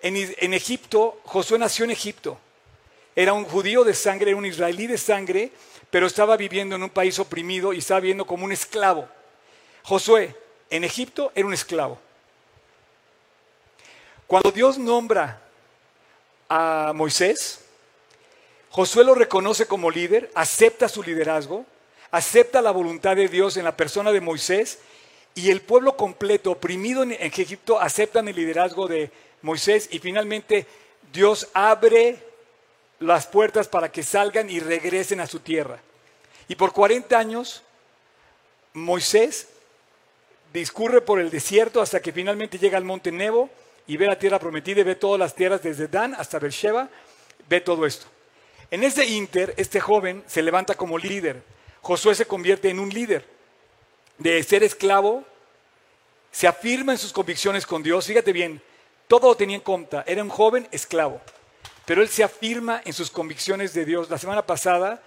En, 0.01 0.17
en 0.17 0.53
Egipto, 0.53 1.21
Josué 1.23 1.57
nació 1.57 1.85
en 1.85 1.91
Egipto. 1.91 2.37
Era 3.15 3.31
un 3.31 3.45
judío 3.45 3.85
de 3.85 3.93
sangre, 3.93 4.31
era 4.31 4.37
un 4.37 4.45
israelí 4.45 4.85
de 4.85 4.97
sangre, 4.97 5.53
pero 5.89 6.07
estaba 6.07 6.35
viviendo 6.35 6.75
en 6.75 6.83
un 6.83 6.89
país 6.89 7.17
oprimido 7.17 7.71
y 7.71 7.77
estaba 7.77 8.01
viviendo 8.01 8.27
como 8.27 8.43
un 8.43 8.51
esclavo. 8.51 9.07
Josué, 9.83 10.35
en 10.69 10.83
Egipto, 10.83 11.31
era 11.35 11.47
un 11.47 11.53
esclavo. 11.53 11.97
Cuando 14.27 14.51
Dios 14.51 14.77
nombra 14.77 15.41
a 16.49 16.91
Moisés, 16.93 17.61
Josué 18.71 19.05
lo 19.05 19.15
reconoce 19.15 19.67
como 19.67 19.89
líder, 19.89 20.29
acepta 20.35 20.89
su 20.89 21.01
liderazgo, 21.01 21.65
acepta 22.15 22.61
la 22.61 22.71
voluntad 22.71 23.17
de 23.17 23.27
Dios 23.27 23.57
en 23.57 23.65
la 23.65 23.75
persona 23.75 24.13
de 24.13 24.21
Moisés 24.21 24.79
y 25.33 25.51
el 25.51 25.59
pueblo 25.61 25.97
completo, 25.97 26.51
oprimido 26.51 27.03
en 27.03 27.11
Egipto, 27.11 27.77
aceptan 27.77 28.29
el 28.29 28.37
liderazgo 28.37 28.87
de 28.87 29.11
Moisés 29.41 29.89
y 29.91 29.99
finalmente 29.99 30.65
Dios 31.11 31.49
abre 31.53 32.17
las 33.01 33.27
puertas 33.27 33.67
para 33.67 33.91
que 33.91 34.01
salgan 34.01 34.49
y 34.49 34.61
regresen 34.61 35.19
a 35.19 35.27
su 35.27 35.41
tierra. 35.41 35.81
Y 36.47 36.55
por 36.55 36.71
40 36.71 37.19
años 37.19 37.63
Moisés 38.71 39.49
discurre 40.53 41.01
por 41.01 41.19
el 41.19 41.29
desierto 41.29 41.81
hasta 41.81 42.01
que 42.01 42.13
finalmente 42.13 42.57
llega 42.57 42.77
al 42.77 42.85
monte 42.85 43.11
Nebo 43.11 43.49
y 43.87 43.97
ve 43.97 44.05
la 44.07 44.17
tierra 44.17 44.39
prometida 44.39 44.79
y 44.79 44.83
ve 44.83 44.95
todas 44.95 45.19
las 45.19 45.35
tierras 45.35 45.61
desde 45.61 45.89
Dan 45.89 46.15
hasta 46.15 46.39
Beersheba, 46.39 46.87
ve 47.49 47.59
todo 47.59 47.85
esto. 47.85 48.05
En 48.71 48.85
ese 48.85 49.05
inter, 49.05 49.53
este 49.57 49.81
joven 49.81 50.23
se 50.27 50.41
levanta 50.41 50.75
como 50.75 50.97
líder. 50.97 51.54
Josué 51.85 52.15
se 52.15 52.25
convierte 52.25 52.67
en 52.71 52.79
un 52.79 52.89
líder. 52.89 53.23
De 54.17 54.41
ser 54.41 54.63
esclavo, 54.63 55.23
se 56.31 56.47
afirma 56.47 56.93
en 56.93 56.97
sus 56.97 57.13
convicciones 57.13 57.63
con 57.63 57.83
Dios. 57.83 58.07
Fíjate 58.07 58.33
bien, 58.33 58.59
todo 59.07 59.27
lo 59.27 59.37
tenía 59.37 59.57
en 59.57 59.61
cuenta. 59.61 60.03
Era 60.07 60.23
un 60.23 60.29
joven 60.29 60.67
esclavo. 60.71 61.21
Pero 61.85 62.01
él 62.01 62.09
se 62.09 62.23
afirma 62.23 62.81
en 62.83 62.91
sus 62.91 63.11
convicciones 63.11 63.75
de 63.75 63.85
Dios. 63.85 64.09
La 64.09 64.17
semana 64.17 64.43
pasada, 64.43 64.99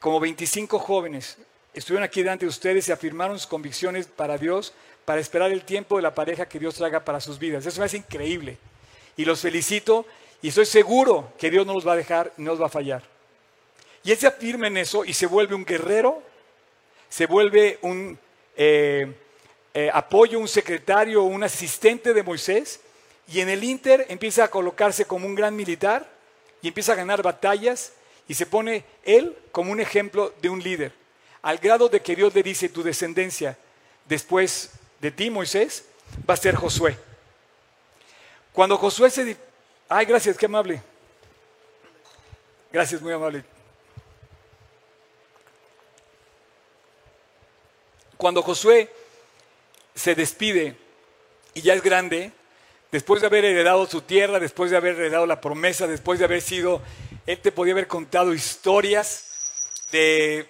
como 0.00 0.18
25 0.18 0.80
jóvenes 0.80 1.38
estuvieron 1.74 2.02
aquí 2.02 2.24
delante 2.24 2.44
de 2.44 2.48
ustedes 2.48 2.88
y 2.88 2.92
afirmaron 2.92 3.38
sus 3.38 3.46
convicciones 3.46 4.08
para 4.08 4.36
Dios, 4.36 4.72
para 5.04 5.20
esperar 5.20 5.52
el 5.52 5.62
tiempo 5.62 5.94
de 5.94 6.02
la 6.02 6.12
pareja 6.12 6.48
que 6.48 6.58
Dios 6.58 6.74
traiga 6.74 7.04
para 7.04 7.20
sus 7.20 7.38
vidas. 7.38 7.64
Eso 7.66 7.78
me 7.78 7.86
hace 7.86 7.98
increíble. 7.98 8.58
Y 9.16 9.24
los 9.24 9.42
felicito 9.42 10.04
y 10.42 10.48
estoy 10.48 10.66
seguro 10.66 11.32
que 11.38 11.52
Dios 11.52 11.64
no 11.68 11.72
los 11.74 11.86
va 11.86 11.92
a 11.92 11.96
dejar, 11.96 12.32
no 12.36 12.50
los 12.50 12.60
va 12.60 12.66
a 12.66 12.68
fallar. 12.68 13.19
Y 14.02 14.12
él 14.12 14.18
se 14.18 14.26
afirma 14.26 14.66
en 14.66 14.76
eso 14.76 15.04
y 15.04 15.12
se 15.12 15.26
vuelve 15.26 15.54
un 15.54 15.64
guerrero, 15.64 16.22
se 17.08 17.26
vuelve 17.26 17.78
un 17.82 18.18
eh, 18.56 19.12
eh, 19.74 19.90
apoyo, 19.92 20.38
un 20.38 20.48
secretario, 20.48 21.22
un 21.22 21.42
asistente 21.42 22.14
de 22.14 22.22
Moisés. 22.22 22.80
Y 23.28 23.40
en 23.40 23.48
el 23.48 23.62
Inter 23.62 24.06
empieza 24.08 24.44
a 24.44 24.48
colocarse 24.48 25.04
como 25.04 25.26
un 25.26 25.34
gran 25.34 25.54
militar 25.54 26.08
y 26.62 26.68
empieza 26.68 26.92
a 26.92 26.96
ganar 26.96 27.22
batallas 27.22 27.92
y 28.26 28.34
se 28.34 28.46
pone 28.46 28.84
él 29.04 29.36
como 29.52 29.72
un 29.72 29.80
ejemplo 29.80 30.34
de 30.40 30.48
un 30.48 30.62
líder. 30.62 30.92
Al 31.42 31.58
grado 31.58 31.88
de 31.88 32.00
que 32.00 32.16
Dios 32.16 32.34
le 32.34 32.42
dice, 32.42 32.68
tu 32.68 32.82
descendencia 32.82 33.56
después 34.06 34.70
de 35.00 35.10
ti, 35.10 35.30
Moisés, 35.30 35.84
va 36.28 36.34
a 36.34 36.36
ser 36.36 36.54
Josué. 36.54 36.96
Cuando 38.52 38.76
Josué 38.76 39.10
se... 39.10 39.36
Ay, 39.88 40.06
gracias, 40.06 40.36
qué 40.36 40.46
amable. 40.46 40.82
Gracias, 42.72 43.00
muy 43.00 43.12
amable. 43.12 43.44
Cuando 48.20 48.42
Josué 48.42 48.90
se 49.94 50.14
despide 50.14 50.76
y 51.54 51.62
ya 51.62 51.72
es 51.72 51.82
grande, 51.82 52.32
después 52.92 53.22
de 53.22 53.28
haber 53.28 53.46
heredado 53.46 53.86
su 53.86 54.02
tierra, 54.02 54.38
después 54.38 54.70
de 54.70 54.76
haber 54.76 54.96
heredado 54.96 55.24
la 55.24 55.40
promesa, 55.40 55.86
después 55.86 56.18
de 56.18 56.26
haber 56.26 56.42
sido, 56.42 56.82
él 57.26 57.38
te 57.38 57.50
podía 57.50 57.72
haber 57.72 57.86
contado 57.86 58.34
historias 58.34 59.30
de 59.90 60.46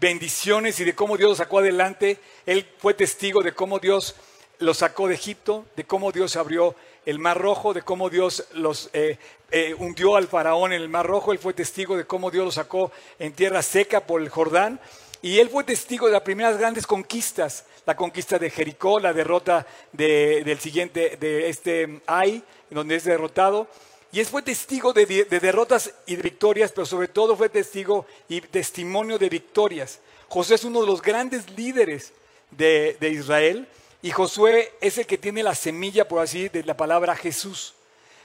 bendiciones 0.00 0.80
y 0.80 0.84
de 0.84 0.96
cómo 0.96 1.16
Dios 1.16 1.30
lo 1.30 1.36
sacó 1.36 1.60
adelante. 1.60 2.18
Él 2.44 2.68
fue 2.78 2.92
testigo 2.92 3.44
de 3.44 3.52
cómo 3.52 3.78
Dios 3.78 4.16
lo 4.58 4.74
sacó 4.74 5.06
de 5.06 5.14
Egipto, 5.14 5.66
de 5.76 5.84
cómo 5.84 6.10
Dios 6.10 6.34
abrió 6.34 6.74
el 7.06 7.20
mar 7.20 7.40
rojo, 7.40 7.72
de 7.72 7.82
cómo 7.82 8.10
Dios 8.10 8.48
los 8.52 8.90
eh, 8.94 9.18
eh, 9.52 9.76
hundió 9.78 10.16
al 10.16 10.26
faraón 10.26 10.72
en 10.72 10.82
el 10.82 10.88
mar 10.88 11.06
rojo. 11.06 11.30
Él 11.30 11.38
fue 11.38 11.54
testigo 11.54 11.96
de 11.96 12.04
cómo 12.04 12.32
Dios 12.32 12.44
lo 12.44 12.50
sacó 12.50 12.90
en 13.20 13.32
tierra 13.32 13.62
seca 13.62 14.00
por 14.00 14.20
el 14.20 14.28
Jordán. 14.28 14.80
Y 15.24 15.40
él 15.40 15.48
fue 15.48 15.64
testigo 15.64 16.04
de 16.04 16.12
las 16.12 16.20
primeras 16.20 16.58
grandes 16.58 16.86
conquistas, 16.86 17.64
la 17.86 17.96
conquista 17.96 18.38
de 18.38 18.50
Jericó, 18.50 19.00
la 19.00 19.14
derrota 19.14 19.66
del 19.90 20.60
siguiente, 20.60 21.16
de 21.18 21.48
este 21.48 22.02
Ai, 22.06 22.42
donde 22.68 22.96
es 22.96 23.04
derrotado. 23.04 23.66
Y 24.12 24.20
él 24.20 24.26
fue 24.26 24.42
testigo 24.42 24.92
de, 24.92 25.06
derrotas 25.24 25.94
y 26.04 26.16
de 26.16 26.22
victorias, 26.22 26.72
pero 26.72 26.84
sobre 26.84 27.08
todo 27.08 27.38
fue 27.38 27.48
testigo 27.48 28.04
y 28.28 28.42
testimonio 28.42 29.18
de 29.18 29.30
victorias. 29.30 30.00
José 30.28 30.56
es 30.56 30.64
uno 30.64 30.82
de 30.82 30.88
los 30.88 31.00
grandes 31.00 31.48
líderes 31.56 32.12
de, 32.50 32.98
Israel 33.00 33.66
y 34.02 34.10
Josué 34.10 34.74
es 34.82 34.98
el 34.98 35.06
que 35.06 35.16
tiene 35.16 35.42
la 35.42 35.54
semilla, 35.54 36.06
por 36.06 36.20
así, 36.20 36.50
de 36.50 36.64
la 36.64 36.76
palabra 36.76 37.16
Jesús. 37.16 37.72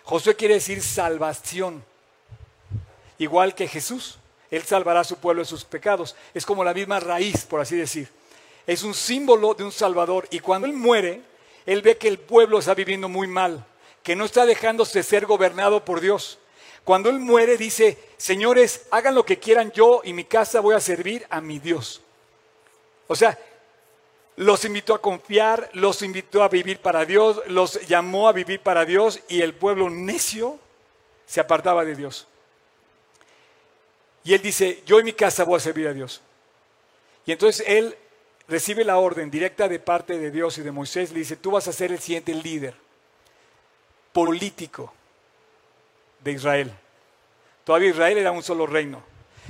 Josué 0.04 0.36
quiere 0.36 0.56
decir 0.56 0.82
salvación, 0.82 1.82
igual 3.18 3.56
que 3.56 3.70
Jesús. 3.70 4.19
Él 4.52 4.64
salvará 4.64 5.02
a 5.02 5.04
su 5.04 5.18
pueblo 5.18 5.42
de 5.42 5.48
sus 5.48 5.66
pecados. 5.66 6.16
Es 6.34 6.46
como 6.46 6.64
la 6.64 6.74
misma 6.74 7.00
raíz, 7.00 7.46
por 7.46 7.60
así 7.60 7.76
decir. 7.76 8.10
Es 8.66 8.84
un 8.84 8.94
símbolo 8.94 9.54
de 9.54 9.64
un 9.64 9.72
Salvador. 9.72 10.28
Y 10.32 10.40
cuando 10.40 10.68
Él 10.68 10.74
muere, 10.74 11.22
Él 11.66 11.82
ve 11.82 11.98
que 11.98 12.08
el 12.08 12.20
pueblo 12.20 12.60
está 12.60 12.74
viviendo 12.74 13.08
muy 13.10 13.28
mal 13.28 13.66
que 14.04 14.16
no 14.16 14.26
está 14.26 14.46
dejándose 14.46 15.04
ser 15.04 15.26
gobernado 15.26 15.86
por 15.86 16.02
Dios. 16.02 16.40
Cuando 16.84 17.10
Él 17.10 17.20
muere 17.20 17.58
dice, 17.58 17.98
señores, 18.18 18.88
hagan 18.92 19.16
lo 19.16 19.26
que 19.26 19.40
quieran, 19.40 19.72
yo 19.72 20.02
y 20.04 20.14
mi 20.14 20.24
casa 20.24 20.60
voy 20.60 20.76
a 20.76 20.80
servir 20.80 21.26
a 21.30 21.42
mi 21.42 21.60
Dios. 21.60 22.02
O 23.08 23.16
sea, 23.16 23.38
los 24.36 24.64
invitó 24.66 24.96
a 24.96 25.02
confiar, 25.02 25.70
los 25.74 26.02
invitó 26.02 26.42
a 26.42 26.50
vivir 26.50 26.80
para 26.80 27.06
Dios, 27.06 27.42
los 27.48 27.86
llamó 27.88 28.28
a 28.28 28.34
vivir 28.34 28.62
para 28.62 28.86
Dios 28.86 29.20
y 29.28 29.42
el 29.42 29.54
pueblo 29.54 29.90
necio 29.90 30.58
se 31.26 31.40
apartaba 31.40 31.84
de 31.84 31.96
Dios. 31.96 32.28
Y 34.24 34.34
él 34.34 34.42
dice, 34.42 34.84
yo 34.86 35.00
y 35.00 35.04
mi 35.04 35.14
casa 35.14 35.44
voy 35.44 35.58
a 35.58 35.62
servir 35.62 35.88
a 35.88 35.94
Dios. 35.94 36.22
Y 37.26 37.32
entonces 37.32 37.64
él 37.68 37.96
recibe 38.48 38.84
la 38.84 38.98
orden 38.98 39.30
directa 39.30 39.68
de 39.68 39.80
parte 39.80 40.18
de 40.18 40.32
Dios 40.32 40.58
y 40.58 40.62
de 40.62 40.72
Moisés, 40.72 41.12
le 41.12 41.20
dice, 41.20 41.36
tú 41.36 41.52
vas 41.52 41.68
a 41.68 41.74
ser 41.74 41.92
el 41.92 42.00
siguiente 42.00 42.34
líder 42.34 42.74
político 44.12 44.92
de 46.24 46.32
Israel. 46.32 46.74
Todavía 47.64 47.92
Israel 47.92 48.18
era 48.18 48.32
un 48.32 48.44
solo 48.44 48.66
reino. 48.66 49.04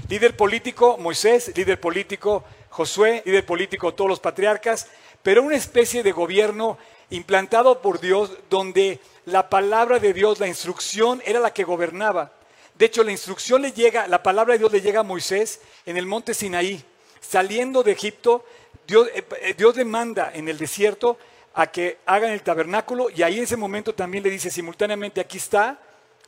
Líder 0.10 0.36
político 0.36 0.98
Moisés, 0.98 1.52
líder 1.56 1.80
político 1.80 2.44
Josué, 2.70 3.24
líder 3.26 3.46
político 3.46 3.94
todos 3.94 4.10
los 4.10 4.20
patriarcas, 4.20 4.90
pero 5.24 5.44
una 5.44 5.56
especie 5.56 6.04
de 6.04 6.12
gobierno 6.12 6.78
implantado 7.10 7.82
por 7.82 8.00
Dios 8.00 8.32
donde 8.50 9.00
la 9.26 9.50
palabra 9.50 10.00
de 10.00 10.14
Dios, 10.14 10.40
la 10.40 10.48
instrucción 10.48 11.22
era 11.26 11.40
la 11.40 11.54
que 11.54 11.64
gobernaba. 11.64 12.32
De 12.80 12.86
hecho, 12.86 13.04
la 13.04 13.12
instrucción 13.12 13.62
le 13.62 13.74
llega, 13.74 14.08
la 14.08 14.24
palabra 14.24 14.54
de 14.54 14.60
Dios 14.60 14.72
le 14.72 14.80
llega 14.80 15.02
a 15.02 15.04
Moisés 15.04 15.60
en 15.86 15.98
el 15.98 16.06
monte 16.06 16.34
Sinaí. 16.34 16.82
Saliendo 17.20 17.84
de 17.84 17.92
Egipto, 17.92 18.46
Dios, 18.88 19.10
eh, 19.14 19.54
Dios 19.58 19.76
le 19.76 19.84
manda 19.84 20.32
en 20.34 20.48
el 20.48 20.58
desierto 20.58 21.18
a 21.56 21.68
que 21.68 21.98
hagan 22.06 22.32
el 22.32 22.42
tabernáculo 22.42 23.10
y 23.10 23.22
ahí 23.22 23.38
en 23.38 23.44
ese 23.44 23.58
momento 23.58 23.94
también 23.94 24.24
le 24.24 24.30
dice 24.30 24.50
simultáneamente, 24.50 25.20
aquí 25.20 25.40
está 25.40 25.78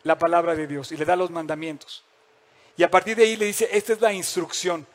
la 0.04 0.20
palabra 0.20 0.54
de 0.54 0.68
Dios 0.68 0.92
y 0.92 0.98
le 0.98 1.06
da 1.06 1.16
los 1.16 1.32
mandamientos. 1.32 2.04
Y 2.76 2.84
a 2.84 2.92
partir 2.92 3.16
de 3.16 3.24
ahí 3.24 3.38
le 3.38 3.46
dice, 3.46 3.70
esta 3.72 3.94
es 3.94 4.02
la 4.02 4.12
instrucción. 4.12 4.86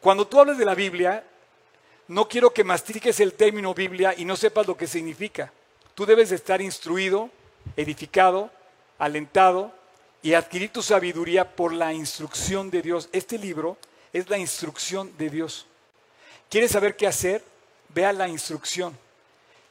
Cuando 0.00 0.26
tú 0.26 0.40
hablas 0.40 0.56
de 0.56 0.64
la 0.64 0.74
Biblia, 0.74 1.22
no 2.08 2.26
quiero 2.26 2.54
que 2.54 2.64
mastiques 2.64 3.20
el 3.20 3.34
término 3.34 3.74
Biblia 3.74 4.14
y 4.16 4.24
no 4.24 4.36
sepas 4.36 4.66
lo 4.66 4.74
que 4.74 4.86
significa. 4.86 5.52
Tú 5.94 6.06
debes 6.06 6.30
de 6.30 6.36
estar 6.36 6.62
instruido, 6.62 7.28
edificado, 7.76 8.50
alentado 8.98 9.83
y 10.24 10.32
adquirir 10.32 10.72
tu 10.72 10.82
sabiduría 10.82 11.54
por 11.54 11.74
la 11.74 11.92
instrucción 11.92 12.70
de 12.70 12.80
Dios. 12.80 13.10
Este 13.12 13.36
libro 13.36 13.76
es 14.10 14.30
la 14.30 14.38
instrucción 14.38 15.12
de 15.18 15.28
Dios. 15.28 15.66
¿Quieres 16.48 16.70
saber 16.70 16.96
qué 16.96 17.06
hacer? 17.06 17.44
Vea 17.90 18.10
la 18.10 18.26
instrucción. 18.26 18.96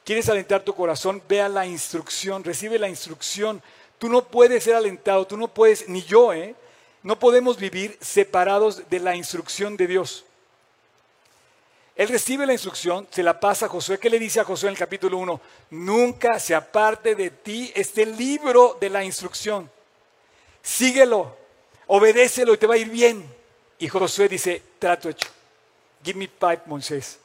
¿Quieres 0.04 0.28
alentar 0.28 0.62
tu 0.62 0.72
corazón? 0.72 1.20
Vea 1.28 1.48
la 1.48 1.66
instrucción, 1.66 2.44
recibe 2.44 2.78
la 2.78 2.88
instrucción. 2.88 3.60
Tú 3.98 4.08
no 4.08 4.24
puedes 4.26 4.62
ser 4.62 4.76
alentado, 4.76 5.26
tú 5.26 5.36
no 5.36 5.48
puedes, 5.48 5.88
ni 5.88 6.04
yo, 6.04 6.32
¿eh? 6.32 6.54
No 7.02 7.18
podemos 7.18 7.56
vivir 7.56 7.98
separados 8.00 8.88
de 8.88 9.00
la 9.00 9.16
instrucción 9.16 9.76
de 9.76 9.88
Dios. 9.88 10.24
Él 11.96 12.06
recibe 12.06 12.46
la 12.46 12.52
instrucción, 12.52 13.08
se 13.10 13.24
la 13.24 13.40
pasa 13.40 13.66
a 13.66 13.68
Josué. 13.68 13.98
¿Qué 13.98 14.08
le 14.08 14.20
dice 14.20 14.38
a 14.38 14.44
Josué 14.44 14.68
en 14.68 14.74
el 14.74 14.78
capítulo 14.78 15.18
1? 15.18 15.40
Nunca 15.70 16.38
se 16.38 16.54
aparte 16.54 17.16
de 17.16 17.30
ti 17.30 17.72
este 17.74 18.06
libro 18.06 18.78
de 18.80 18.88
la 18.88 19.02
instrucción. 19.02 19.68
Síguelo, 20.64 21.36
obedécelo 21.86 22.54
y 22.54 22.56
te 22.56 22.66
va 22.66 22.74
a 22.74 22.78
ir 22.78 22.88
bien. 22.88 23.22
Y 23.78 23.86
Josué 23.86 24.28
dice, 24.28 24.62
trato 24.78 25.10
hecho. 25.10 25.28
Give 26.02 26.18
me 26.18 26.26
pipe, 26.26 26.62
Moisés. 26.64 27.18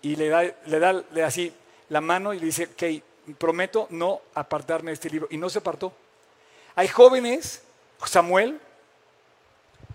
Y 0.00 0.14
le 0.14 0.28
da, 0.28 0.42
le 0.44 0.78
da, 0.78 0.92
le 0.92 1.20
da 1.20 1.26
así, 1.26 1.52
la 1.88 2.00
mano 2.00 2.32
y 2.32 2.38
le 2.38 2.46
dice, 2.46 2.68
ok, 2.72 3.34
prometo 3.36 3.88
no 3.90 4.20
apartarme 4.32 4.92
de 4.92 4.94
este 4.94 5.10
libro. 5.10 5.26
Y 5.28 5.36
no 5.36 5.50
se 5.50 5.58
apartó. 5.58 5.92
Hay 6.76 6.86
jóvenes, 6.86 7.62
Samuel, 8.04 8.60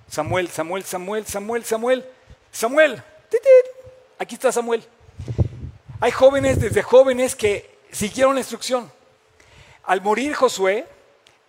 Samuel, 0.09 0.49
Samuel, 0.49 0.83
Samuel, 0.83 1.25
Samuel, 1.25 1.63
Samuel, 1.63 2.05
Samuel. 2.51 3.03
Aquí 4.17 4.35
está 4.35 4.51
Samuel. 4.51 4.83
Hay 6.01 6.12
jóvenes 6.12 6.59
desde 6.59 6.83
jóvenes 6.83 7.33
que 7.33 7.79
siguieron 7.91 8.35
la 8.35 8.41
instrucción. 8.41 8.91
Al 9.83 10.01
morir 10.01 10.33
Josué, 10.33 10.85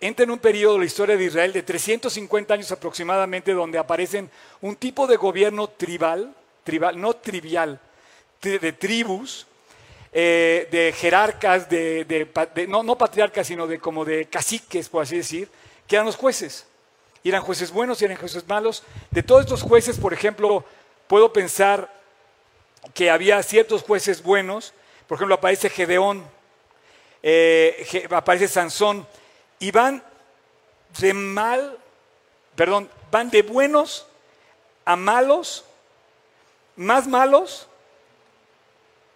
entra 0.01 0.23
en 0.23 0.31
un 0.31 0.39
periodo 0.39 0.73
de 0.73 0.79
la 0.79 0.85
historia 0.85 1.15
de 1.15 1.23
Israel 1.23 1.53
de 1.53 1.61
350 1.61 2.55
años 2.55 2.71
aproximadamente, 2.71 3.53
donde 3.53 3.77
aparecen 3.77 4.29
un 4.59 4.75
tipo 4.75 5.05
de 5.05 5.15
gobierno 5.15 5.67
tribal, 5.69 6.33
tribal 6.63 6.99
no 6.99 7.13
trivial, 7.13 7.79
de 8.41 8.73
tribus, 8.73 9.45
eh, 10.11 10.67
de 10.71 10.91
jerarcas, 10.91 11.69
de, 11.69 12.27
no, 12.67 12.97
patriarcas, 12.97 13.45
sino 13.45 13.67
de 13.67 13.79
como 13.79 14.03
de 14.03 14.25
caciques, 14.25 14.89
por 14.89 15.03
así 15.03 15.17
decir, 15.17 15.47
que 15.87 15.95
eran 15.95 16.07
los 16.07 16.15
jueces. 16.15 16.65
Y 17.23 17.29
eran 17.29 17.43
jueces 17.43 17.71
buenos 17.71 18.01
y 18.01 18.05
eran 18.05 18.17
jueces 18.17 18.47
malos. 18.47 18.83
De 19.11 19.21
todos 19.21 19.41
estos 19.41 19.61
jueces, 19.61 19.99
por 19.99 20.13
ejemplo, 20.13 20.65
puedo 21.07 21.31
pensar 21.31 21.93
que 22.95 23.11
había 23.11 23.41
ciertos 23.43 23.83
jueces 23.83 24.23
buenos. 24.23 24.73
Por 25.07 25.17
ejemplo, 25.17 25.35
aparece 25.35 25.69
Gedeón, 25.69 26.25
eh, 27.21 28.07
aparece 28.09 28.47
Sansón, 28.47 29.05
y 29.61 29.69
van 29.71 30.03
de 30.99 31.13
mal, 31.13 31.77
perdón, 32.55 32.89
van 33.11 33.29
de 33.29 33.43
buenos 33.43 34.07
a 34.83 34.95
malos, 34.95 35.63
más 36.75 37.07
malos 37.07 37.67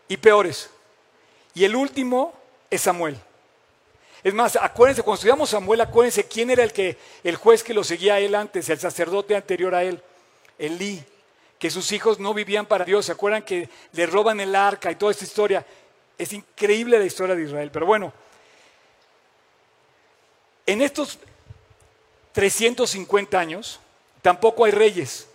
y 0.08 0.16
peores. 0.18 0.70
Y 1.56 1.66
el 1.66 1.76
último 1.76 2.32
es 2.70 2.82
Samuel. 2.82 3.18
Es 4.24 4.34
más, 4.36 4.56
acuérdense, 4.56 5.02
cuando 5.02 5.16
estudiamos 5.16 5.50
Samuel, 5.50 5.82
acuérdense 5.82 6.28
quién 6.28 6.52
era 6.52 6.64
el, 6.64 6.72
que, 6.72 6.98
el 7.24 7.36
juez 7.38 7.64
que 7.64 7.74
lo 7.74 7.84
seguía 7.84 8.16
a 8.16 8.20
él 8.20 8.36
antes, 8.36 8.70
el 8.70 8.80
sacerdote 8.80 9.36
anterior 9.36 9.74
a 9.74 9.84
él, 9.84 10.02
Elí, 10.60 11.04
que 11.58 11.72
sus 11.72 11.92
hijos 11.92 12.20
no 12.20 12.36
vivían 12.36 12.68
para 12.68 12.86
Dios. 12.86 13.08
¿Se 13.08 13.12
acuerdan 13.12 13.42
que 13.42 13.68
le 13.94 14.06
roban 14.06 14.40
el 14.40 14.56
arca 14.56 14.92
y 14.92 14.96
toda 14.96 15.12
esta 15.12 15.26
historia? 15.26 15.66
Es 16.20 16.34
increíble 16.34 17.00
la 17.00 17.06
historia 17.06 17.34
de 17.34 17.44
Israel. 17.44 17.72
Pero 17.74 17.88
bueno, 17.88 18.14
en 20.66 20.82
estos 20.82 21.20
350 22.34 23.40
años 23.40 23.80
tampoco 24.22 24.66
hay 24.66 24.72
reyes. 24.72 25.28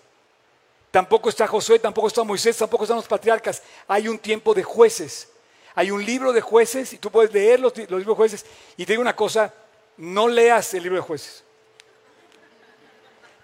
Tampoco 0.90 1.28
está 1.28 1.46
Josué, 1.46 1.78
tampoco 1.78 2.08
está 2.08 2.24
Moisés, 2.24 2.56
tampoco 2.56 2.84
están 2.84 2.96
los 2.96 3.06
patriarcas. 3.06 3.62
Hay 3.86 4.08
un 4.08 4.18
tiempo 4.18 4.54
de 4.54 4.62
jueces. 4.62 5.28
Hay 5.74 5.90
un 5.90 6.04
libro 6.04 6.32
de 6.32 6.40
jueces 6.40 6.92
y 6.92 6.98
tú 6.98 7.10
puedes 7.10 7.32
leer 7.32 7.60
los, 7.60 7.76
libros 7.76 8.06
de 8.06 8.14
jueces. 8.14 8.44
Y 8.76 8.84
te 8.84 8.92
digo 8.92 9.02
una 9.02 9.14
cosa, 9.14 9.54
no 9.96 10.28
leas 10.28 10.74
el 10.74 10.82
libro 10.82 10.96
de 10.96 11.02
jueces. 11.02 11.44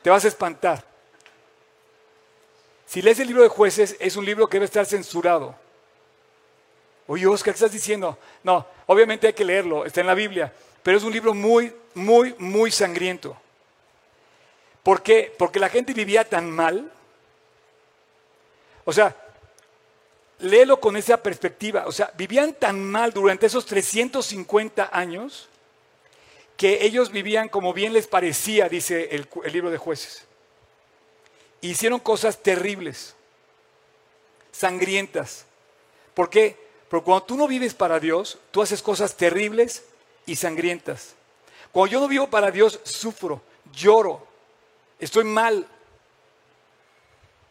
Te 0.03 0.11
vas 0.11 0.25
a 0.25 0.29
espantar. 0.29 0.85
Si 2.85 3.01
lees 3.01 3.19
el 3.21 3.29
libro 3.29 3.43
de 3.43 3.49
jueces, 3.49 3.97
es 3.99 4.17
un 4.17 4.25
libro 4.25 4.49
que 4.49 4.57
debe 4.57 4.67
estar 4.67 4.87
censurado. 4.87 5.55
Oye, 7.07 7.27
Oscar, 7.27 7.55
¿qué 7.55 7.59
estás 7.59 7.73
diciendo? 7.73 8.19
No, 8.43 8.67
obviamente 8.87 9.29
hay 9.29 9.33
que 9.33 9.45
leerlo, 9.45 9.85
está 9.85 10.01
en 10.01 10.09
la 10.09 10.15
Biblia, 10.15 10.53
pero 10.87 10.99
es 10.99 11.03
un 11.03 11.13
libro 11.13 11.35
muy, 11.35 11.75
muy, 11.95 12.33
muy 12.39 12.71
sangriento. 12.71 13.37
¿Por 14.85 15.03
qué? 15.03 15.35
Porque 15.37 15.59
la 15.59 15.69
gente 15.69 15.93
vivía 15.93 16.23
tan 16.23 16.49
mal. 16.49 16.93
O 18.85 18.93
sea, 18.93 19.17
léelo 20.39 20.79
con 20.79 20.97
esa 20.97 21.21
perspectiva. 21.21 21.89
O 21.89 21.91
sea, 21.91 22.13
vivían 22.17 22.55
tan 22.55 22.81
mal 22.85 23.13
durante 23.13 23.47
esos 23.47 23.67
350 23.67 24.91
años 24.93 25.49
que 26.57 26.85
ellos 26.85 27.11
vivían 27.11 27.49
como 27.49 27.73
bien 27.73 27.93
les 27.93 28.07
parecía, 28.07 28.69
dice 28.69 29.09
el, 29.11 29.29
libro 29.53 29.73
de 29.73 29.79
jueces. 29.79 30.25
Hicieron 31.63 31.99
cosas 31.99 32.45
terribles, 32.45 33.17
sangrientas. 34.53 35.47
¿Por 36.15 36.31
qué? 36.31 36.57
Porque 36.89 37.07
cuando 37.07 37.27
tú 37.27 37.37
no 37.37 37.49
vives 37.49 37.75
para 37.75 37.99
Dios, 37.99 38.39
tú 38.53 38.63
haces 38.63 38.83
cosas 38.83 39.17
terribles 39.17 39.83
y 40.27 40.37
sangrientas. 40.37 41.15
Cuando 41.73 41.93
yo 41.93 42.01
no 42.01 42.09
vivo 42.09 42.29
para 42.29 42.51
Dios, 42.51 42.81
sufro, 42.85 43.41
lloro, 43.73 44.27
estoy 44.99 45.25
mal, 45.25 45.67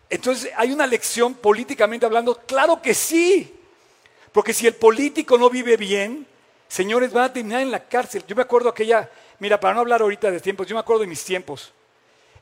entonces, 0.10 0.52
¿hay 0.56 0.72
una 0.72 0.86
lección 0.86 1.34
políticamente 1.34 2.06
hablando? 2.06 2.36
Claro 2.46 2.82
que 2.82 2.94
sí. 2.94 3.54
Porque 4.32 4.54
si 4.54 4.68
el 4.68 4.76
político 4.76 5.38
no 5.38 5.50
vive 5.50 5.78
bien, 5.78 6.28
señores, 6.68 7.12
van 7.12 7.26
a 7.26 7.34
terminar 7.34 7.62
en 7.62 7.72
la 7.72 7.84
cárcel. 7.88 8.24
Yo 8.28 8.36
me 8.36 8.44
acuerdo 8.44 8.70
aquella, 8.70 9.10
mira, 9.40 9.60
para 9.60 9.74
no 9.74 9.80
hablar 9.80 10.02
ahorita 10.02 10.30
de 10.30 10.40
tiempos, 10.40 10.68
yo 10.68 10.76
me 10.76 10.82
acuerdo 10.82 11.02
de 11.02 11.08
mis 11.08 11.24
tiempos. 11.24 11.74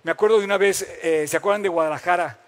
Me 0.03 0.11
acuerdo 0.11 0.39
de 0.39 0.45
una 0.45 0.57
vez, 0.57 0.81
eh, 1.01 1.25
¿se 1.27 1.37
acuerdan 1.37 1.61
de 1.61 1.69
Guadalajara? 1.69 2.39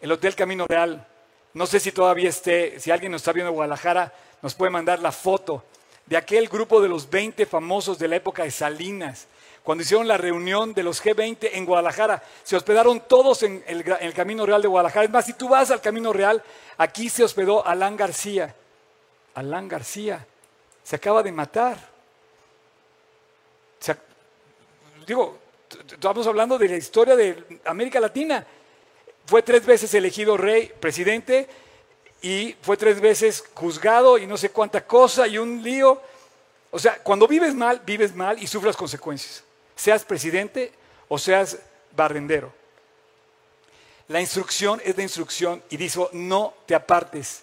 El 0.00 0.12
Hotel 0.12 0.34
Camino 0.36 0.66
Real. 0.66 1.06
No 1.52 1.66
sé 1.66 1.80
si 1.80 1.90
todavía 1.90 2.28
esté, 2.28 2.78
si 2.78 2.90
alguien 2.90 3.10
nos 3.10 3.22
está 3.22 3.32
viendo 3.32 3.50
en 3.50 3.56
Guadalajara, 3.56 4.14
nos 4.40 4.54
puede 4.54 4.70
mandar 4.70 5.00
la 5.00 5.10
foto 5.10 5.64
de 6.10 6.16
aquel 6.16 6.48
grupo 6.48 6.82
de 6.82 6.88
los 6.88 7.08
20 7.08 7.46
famosos 7.46 7.96
de 7.96 8.08
la 8.08 8.16
época 8.16 8.42
de 8.42 8.50
Salinas 8.50 9.28
cuando 9.62 9.82
hicieron 9.82 10.08
la 10.08 10.16
reunión 10.16 10.74
de 10.74 10.82
los 10.82 11.00
G20 11.04 11.50
en 11.52 11.64
Guadalajara. 11.64 12.20
Se 12.42 12.56
hospedaron 12.56 13.04
todos 13.06 13.44
en 13.44 13.62
el, 13.68 14.12
Camino 14.12 14.44
Real 14.44 14.60
de 14.60 14.66
Guadalajara. 14.66 15.04
Es 15.04 15.10
más, 15.12 15.24
si 15.24 15.34
tú 15.34 15.48
vas 15.48 15.70
al 15.70 15.80
Camino 15.80 16.12
Real, 16.12 16.42
aquí 16.78 17.08
se 17.08 17.22
hospedó 17.22 17.64
Alán 17.64 17.96
García. 17.96 18.56
Alán 19.34 19.68
García 19.68 20.26
se 20.82 20.96
acaba 20.96 21.22
de 21.22 21.30
matar. 21.30 21.78
digo, 25.06 25.38
estamos 25.92 26.26
hablando 26.26 26.58
de 26.58 26.68
la 26.70 26.76
historia 26.76 27.14
de 27.14 27.60
América 27.66 28.00
Latina. 28.00 28.44
Fue 29.26 29.42
tres 29.42 29.64
veces 29.64 29.94
elegido 29.94 30.36
rey, 30.36 30.72
presidente, 30.80 31.48
y 32.22 32.54
fue 32.62 32.76
tres 32.76 33.00
veces 33.00 33.44
juzgado 33.54 34.18
y 34.18 34.26
no 34.26 34.36
sé 34.36 34.50
cuánta 34.50 34.86
cosa 34.86 35.26
y 35.26 35.38
un 35.38 35.62
lío. 35.62 36.00
O 36.70 36.78
sea, 36.78 37.02
cuando 37.02 37.26
vives 37.26 37.54
mal, 37.54 37.80
vives 37.84 38.14
mal 38.14 38.42
y 38.42 38.46
sufres 38.46 38.76
consecuencias 38.76 39.44
seas 39.80 40.04
presidente 40.04 40.72
o 41.08 41.18
seas 41.18 41.58
barrendero. 41.96 42.52
La 44.08 44.20
instrucción 44.20 44.80
es 44.84 44.94
de 44.94 45.02
instrucción 45.02 45.62
y 45.70 45.78
dice, 45.78 46.00
no 46.12 46.52
te 46.66 46.74
apartes 46.74 47.42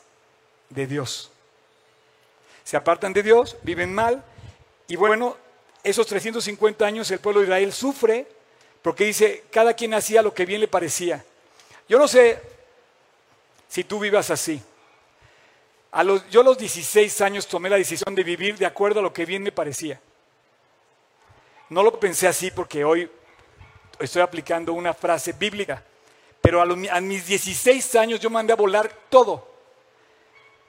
de 0.70 0.86
Dios. 0.86 1.32
Se 2.64 2.78
apartan 2.78 3.12
de 3.14 3.24
Dios, 3.24 3.58
viven 3.64 3.92
mal 3.92 4.24
y 4.88 4.96
bueno, 4.98 5.36
esos 5.84 6.06
350 6.06 6.86
años 6.86 7.10
el 7.10 7.20
pueblo 7.20 7.40
de 7.40 7.48
Israel 7.48 7.74
sufre 7.74 8.28
porque 8.84 9.06
dice, 9.06 9.46
cada 9.50 9.74
quien 9.74 9.96
hacía 9.96 10.22
lo 10.22 10.34
que 10.34 10.46
bien 10.46 10.62
le 10.62 10.68
parecía. 10.68 11.26
Yo 11.90 11.98
no 11.98 12.08
sé 12.08 12.40
si 13.68 13.84
tú 13.84 14.00
vivas 14.00 14.30
así. 14.30 14.62
A 15.92 16.04
los, 16.04 16.28
yo 16.30 16.42
a 16.42 16.44
los 16.44 16.58
16 16.58 17.22
años 17.22 17.48
tomé 17.48 17.70
la 17.70 17.78
decisión 17.78 18.14
de 18.14 18.24
vivir 18.24 18.58
de 18.58 18.66
acuerdo 18.66 19.00
a 19.00 19.04
lo 19.04 19.14
que 19.14 19.26
bien 19.26 19.44
me 19.44 19.52
parecía. 19.52 20.00
No 21.70 21.84
lo 21.84 22.00
pensé 22.00 22.28
así 22.28 22.52
porque 22.52 22.84
hoy 22.84 23.10
estoy 24.00 24.22
aplicando 24.22 24.74
una 24.74 24.94
frase 24.94 25.34
bíblica, 25.34 25.84
pero 26.42 26.62
a, 26.62 27.02
mis 27.02 27.28
16 27.28 27.96
años 27.96 28.20
yo 28.20 28.30
mandé 28.30 28.54
a 28.54 28.56
volar 28.56 28.92
todo. 29.10 29.56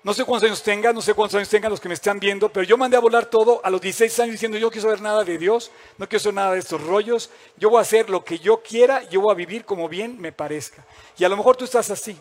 No 0.02 0.14
sé 0.14 0.24
cuántos 0.24 0.48
años 0.48 0.62
tengan, 0.62 0.94
no 0.94 1.02
sé 1.02 1.12
cuántos 1.12 1.36
años 1.36 1.48
tengan 1.48 1.70
los 1.70 1.80
que 1.80 1.88
me 1.88 1.94
están 1.94 2.18
viendo, 2.18 2.48
pero 2.48 2.64
yo 2.64 2.78
mandé 2.78 2.96
a 2.96 3.00
volar 3.00 3.26
todo 3.26 3.60
a 3.64 3.70
los 3.70 3.80
16 3.80 4.20
años 4.20 4.32
diciendo 4.32 4.56
yo 4.56 4.68
no 4.68 4.70
quiero 4.70 4.88
saber 4.88 5.02
nada 5.02 5.24
de 5.24 5.36
Dios, 5.36 5.70
no 5.98 6.08
quiero 6.08 6.22
saber 6.22 6.34
nada 6.34 6.52
de 6.52 6.60
estos 6.60 6.82
rollos, 6.82 7.30
yo 7.56 7.68
voy 7.68 7.78
a 7.78 7.82
hacer 7.82 8.08
lo 8.08 8.24
que 8.24 8.38
yo 8.38 8.62
quiera, 8.62 9.02
yo 9.04 9.20
voy 9.20 9.32
a 9.32 9.36
vivir 9.36 9.64
como 9.64 9.88
bien 9.88 10.20
me 10.20 10.32
parezca. 10.32 10.84
Y 11.18 11.24
a 11.24 11.28
lo 11.28 11.36
mejor 11.36 11.56
tú 11.56 11.64
estás 11.64 11.90
así. 11.90 12.16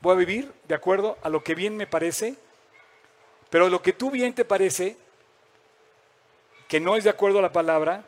Voy 0.00 0.12
a 0.12 0.18
vivir 0.18 0.52
de 0.66 0.74
acuerdo 0.74 1.18
a 1.22 1.28
lo 1.28 1.42
que 1.42 1.54
bien 1.54 1.76
me 1.76 1.86
parece, 1.86 2.36
pero 3.50 3.68
lo 3.68 3.82
que 3.82 3.92
tú 3.92 4.10
bien 4.10 4.34
te 4.34 4.44
parece 4.44 4.96
que 6.68 6.80
no 6.80 6.96
es 6.96 7.04
de 7.04 7.10
acuerdo 7.10 7.38
a 7.38 7.42
la 7.42 7.52
palabra, 7.52 8.04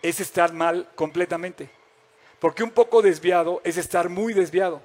es 0.00 0.18
estar 0.18 0.52
mal 0.52 0.88
completamente. 0.94 1.70
Porque 2.40 2.64
un 2.64 2.70
poco 2.70 3.02
desviado 3.02 3.60
es 3.64 3.76
estar 3.76 4.08
muy 4.08 4.32
desviado. 4.32 4.80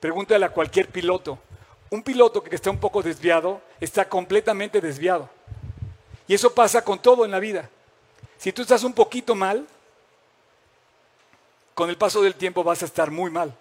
Pregúntale 0.00 0.46
a 0.46 0.50
cualquier 0.50 0.88
piloto. 0.88 1.38
Un 1.90 2.02
piloto 2.02 2.42
que 2.42 2.54
está 2.54 2.70
un 2.70 2.78
poco 2.78 3.02
desviado 3.02 3.60
está 3.80 4.08
completamente 4.08 4.80
desviado. 4.80 5.28
Y 6.26 6.34
eso 6.34 6.54
pasa 6.54 6.82
con 6.82 6.98
todo 6.98 7.24
en 7.24 7.30
la 7.30 7.40
vida. 7.40 7.68
Si 8.38 8.52
tú 8.52 8.62
estás 8.62 8.84
un 8.84 8.94
poquito 8.94 9.34
mal, 9.34 9.66
con 11.74 11.90
el 11.90 11.98
paso 11.98 12.22
del 12.22 12.36
tiempo 12.36 12.64
vas 12.64 12.82
a 12.82 12.86
estar 12.86 13.10
muy 13.10 13.30
mal. 13.30 13.54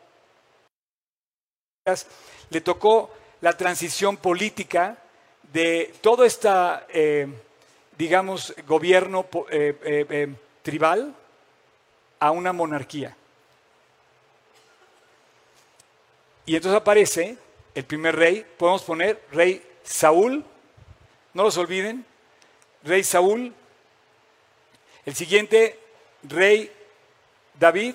Le 2.49 2.62
tocó 2.62 3.12
la 3.41 3.56
transición 3.58 4.17
política 4.17 4.97
de 5.54 5.93
toda 6.01 6.25
esta... 6.25 6.86
Eh, 6.89 7.27
digamos, 8.01 8.56
gobierno 8.65 9.27
eh, 9.51 9.77
eh, 9.84 10.34
tribal 10.63 11.13
a 12.19 12.32
una 12.32 12.51
monarquía. 12.51 13.15
Y 16.47 16.56
entonces 16.56 16.82
aparece 16.82 17.38
el 17.75 17.84
primer 17.84 18.15
rey, 18.15 18.43
podemos 18.58 18.82
poner 18.82 19.21
rey 19.32 19.63
Saúl, 19.84 20.43
no 21.36 21.43
los 21.43 21.58
olviden, 21.58 22.04
rey 22.84 23.04
Saúl, 23.04 23.54
el 25.06 25.13
siguiente 25.13 25.80
rey 26.23 26.71
David, 27.60 27.93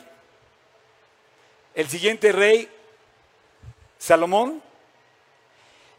el 1.75 1.89
siguiente 1.89 2.31
rey, 2.31 2.71
Salomón. 3.99 4.63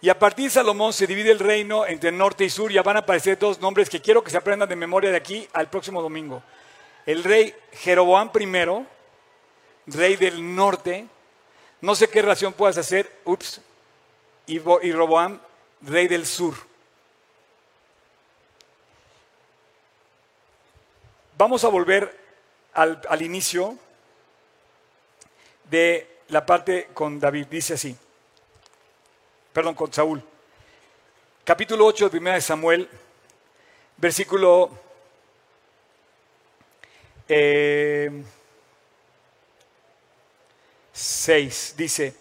Y 0.02 0.10
a 0.10 0.20
partir 0.20 0.46
de 0.46 0.52
Salomón 0.52 0.94
se 0.94 1.08
divide 1.08 1.32
el 1.32 1.40
reino 1.40 1.86
entre 1.86 2.12
norte 2.12 2.46
y 2.46 2.50
sur. 2.50 2.72
Ya 2.72 2.84
van 2.84 2.98
a 2.98 3.00
aparecer 3.00 3.40
dos 3.40 3.60
nombres 3.60 3.90
que 3.90 4.02
quiero 4.02 4.24
que 4.24 4.32
se 4.32 4.38
aprendan 4.38 4.70
de 4.70 4.76
memoria 4.76 5.10
de 5.10 5.18
aquí 5.18 5.48
al 5.54 5.70
próximo 5.70 6.02
domingo. 6.02 6.44
El 7.06 7.24
rey 7.24 7.56
Jeroboam 7.74 8.32
I, 8.40 8.86
rey 9.88 10.16
del 10.16 10.56
norte. 10.56 11.08
No 11.82 11.96
sé 11.96 12.10
qué 12.10 12.22
relación 12.22 12.54
puedas 12.54 12.78
hacer. 12.78 13.12
Ups. 13.26 13.62
Y, 14.46 14.56
y 14.56 14.92
Roboam, 14.94 15.40
rey 15.82 16.08
del 16.08 16.26
sur. 16.26 16.54
Vamos 21.38 21.64
a 21.64 21.68
volver 21.68 22.18
al, 22.74 23.02
al 23.10 23.22
inicio 23.22 23.78
de 25.70 26.17
la 26.30 26.46
parte 26.46 26.90
con 26.94 27.20
David. 27.20 27.48
Dice 27.48 27.74
así, 27.76 27.96
perdón, 29.54 29.76
con 29.76 29.92
Saúl. 29.92 30.24
Capítulo 31.44 31.86
8 31.86 32.10
de 32.10 32.18
1 32.18 32.32
de 32.32 32.42
Samuel, 32.42 32.90
versículo 33.98 34.70
6, 37.28 37.30
eh, 37.30 38.24
dice, 41.78 42.16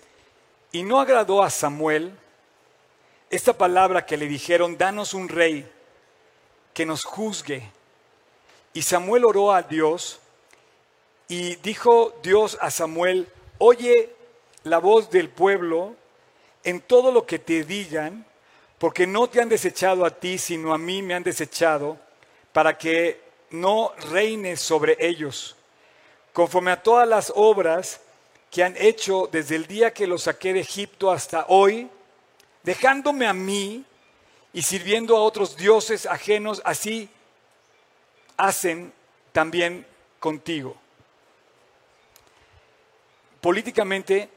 y 0.73 0.83
no 0.83 1.01
agradó 1.01 1.43
a 1.43 1.51
Samuel 1.51 2.17
esta 3.31 3.53
palabra 3.53 4.07
que 4.07 4.17
le 4.17 4.27
dijeron, 4.27 4.79
danos 4.79 5.15
un 5.15 5.29
rey 5.29 5.71
que 6.73 6.87
nos 6.87 7.05
juzgue 7.05 7.71
y 8.73 8.83
Samuel 8.83 9.25
oró 9.25 9.53
a 9.53 9.63
Dios 9.63 10.21
y 11.29 11.57
dijo 11.57 12.15
Dios 12.23 12.59
a 12.61 12.71
Samuel, 12.71 13.27
oye 13.59 14.11
la 14.65 14.79
voz 14.79 15.11
del 15.11 15.29
pueblo 15.29 15.95
en 16.65 16.81
todo 16.81 17.13
lo 17.13 17.27
que 17.27 17.39
te 17.39 17.65
digan, 17.65 18.27
porque 18.79 19.07
no 19.07 19.29
te 19.29 19.41
han 19.41 19.49
desechado 19.49 20.05
a 20.05 20.11
ti, 20.11 20.39
sino 20.39 20.75
a 20.75 20.79
mí 20.79 21.03
me 21.03 21.15
han 21.15 21.23
desechado, 21.23 21.99
para 22.53 22.77
que 22.77 23.21
no 23.51 23.93
reines 24.11 24.61
sobre 24.61 24.97
ellos, 24.99 25.57
conforme 26.33 26.73
a 26.73 26.83
todas 26.83 27.07
las 27.07 27.33
obras 27.37 28.01
que 28.51 28.65
han 28.65 28.75
hecho 28.77 29.29
desde 29.31 29.57
el 29.57 29.67
día 29.67 29.93
que 29.93 30.07
los 30.07 30.25
saqué 30.25 30.53
de 30.53 30.61
Egipto 30.61 31.11
hasta 31.11 31.47
hoy, 31.49 31.89
dejándome 32.63 33.27
a 33.27 33.33
mí 33.33 33.85
y 34.53 34.63
sirviendo 34.63 35.17
a 35.17 35.21
otros 35.21 35.57
dioses 35.57 36.07
ajenos, 36.07 36.61
así 36.65 37.09
hacen 38.37 38.93
también 39.33 39.87
contigo. 40.19 40.77
Políticamente, 43.41 44.29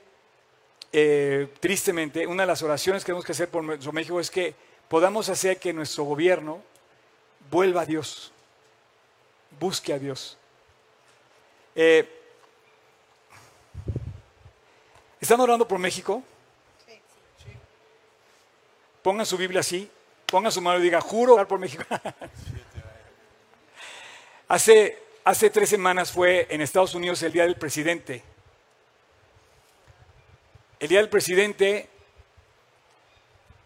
eh, 0.92 1.48
tristemente, 1.60 2.28
una 2.28 2.44
de 2.44 2.48
las 2.48 2.62
oraciones 2.64 3.04
que 3.04 3.08
tenemos 3.08 3.26
que 3.26 3.32
hacer 3.32 3.50
por 3.50 3.64
nuestro 3.64 3.92
México 3.92 4.20
es 4.20 4.30
que 4.30 4.56
podamos 4.88 5.30
hacer 5.30 5.60
que 5.60 5.74
nuestro 5.74 6.04
gobierno 6.04 6.62
vuelva 7.50 7.82
a 7.82 7.86
Dios, 7.86 8.32
busque 9.60 9.94
a 9.94 10.00
Dios. 10.00 10.38
Eh, 11.76 12.08
¿Están 15.22 15.40
orando 15.40 15.68
por 15.68 15.80
México? 15.80 16.24
Pongan 19.02 19.26
su 19.26 19.38
Biblia 19.38 19.62
así, 19.62 19.90
pongan 20.26 20.52
su 20.52 20.62
mano 20.62 20.80
y 20.80 20.84
diga, 20.84 21.02
juro 21.02 21.36
orar 21.36 21.48
por 21.48 21.60
México. 21.60 21.84
Hace, 24.48 24.98
hace 25.24 25.52
tres 25.52 25.70
semanas 25.70 26.12
fue 26.12 26.48
en 26.50 26.62
Estados 26.62 26.96
Unidos 26.96 27.22
el 27.22 27.32
Día 27.32 27.44
del 27.44 27.56
Presidente. 27.56 28.24
El 30.80 30.88
Día 30.88 31.00
del 31.00 31.10
Presidente, 31.10 31.90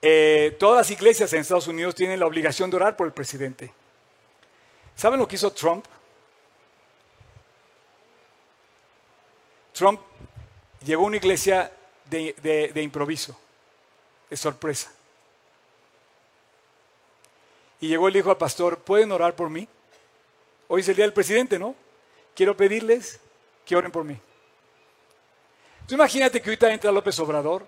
eh, 0.01 0.55
todas 0.59 0.77
las 0.77 0.89
iglesias 0.89 1.31
en 1.31 1.41
Estados 1.41 1.67
Unidos 1.67 1.93
tienen 1.93 2.19
la 2.19 2.25
obligación 2.25 2.71
de 2.71 2.77
orar 2.77 2.97
por 2.97 3.05
el 3.05 3.13
presidente. 3.13 3.71
¿Saben 4.95 5.19
lo 5.19 5.27
que 5.27 5.35
hizo 5.35 5.51
Trump? 5.53 5.85
Trump 9.73 10.01
llegó 10.83 11.03
a 11.03 11.07
una 11.07 11.17
iglesia 11.17 11.71
de, 12.05 12.71
de 12.73 12.81
improviso, 12.81 13.39
de 14.29 14.35
sorpresa. 14.37 14.91
Y 17.79 17.89
llegó 17.89 18.09
y 18.09 18.13
le 18.13 18.19
dijo 18.19 18.31
al 18.31 18.37
pastor, 18.37 18.79
¿pueden 18.79 19.11
orar 19.11 19.35
por 19.35 19.51
mí? 19.51 19.67
Hoy 20.67 20.81
es 20.81 20.89
el 20.89 20.95
día 20.95 21.05
del 21.05 21.13
presidente, 21.13 21.59
¿no? 21.59 21.75
Quiero 22.35 22.57
pedirles 22.57 23.19
que 23.65 23.75
oren 23.75 23.91
por 23.91 24.03
mí. 24.03 24.19
Tú 25.87 25.95
imagínate 25.95 26.41
que 26.41 26.49
ahorita 26.49 26.71
entra 26.71 26.91
López 26.91 27.19
Obrador. 27.19 27.65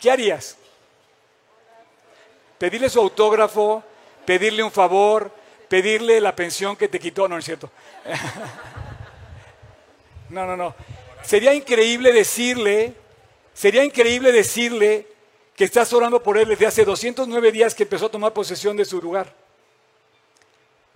¿Qué 0.00 0.10
harías? 0.10 0.56
Pedirle 2.58 2.88
su 2.88 3.00
autógrafo, 3.00 3.82
pedirle 4.24 4.62
un 4.62 4.70
favor, 4.70 5.30
pedirle 5.68 6.20
la 6.20 6.34
pensión 6.34 6.76
que 6.76 6.88
te 6.88 7.00
quitó. 7.00 7.22
No, 7.22 7.34
no 7.34 7.38
es 7.38 7.44
cierto. 7.44 7.70
No, 10.28 10.44
no, 10.44 10.56
no. 10.56 10.74
Sería 11.22 11.54
increíble 11.54 12.12
decirle, 12.12 12.94
sería 13.54 13.84
increíble 13.84 14.32
decirle 14.32 15.06
que 15.54 15.62
estás 15.62 15.92
orando 15.92 16.20
por 16.20 16.36
él 16.36 16.48
desde 16.48 16.66
hace 16.66 16.84
209 16.84 17.52
días 17.52 17.76
que 17.76 17.84
empezó 17.84 18.06
a 18.06 18.10
tomar 18.10 18.32
posesión 18.32 18.76
de 18.76 18.84
su 18.84 19.00
lugar. 19.00 19.32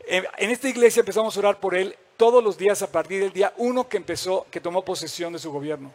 En 0.06 0.50
esta 0.50 0.68
iglesia 0.68 1.00
empezamos 1.00 1.36
a 1.36 1.38
orar 1.38 1.60
por 1.60 1.76
él 1.76 1.96
todos 2.20 2.44
los 2.44 2.58
días 2.58 2.82
a 2.82 2.92
partir 2.92 3.22
del 3.22 3.32
día 3.32 3.54
uno 3.56 3.88
que 3.88 3.96
empezó, 3.96 4.46
que 4.50 4.60
tomó 4.60 4.84
posesión 4.84 5.32
de 5.32 5.38
su 5.38 5.50
gobierno. 5.50 5.90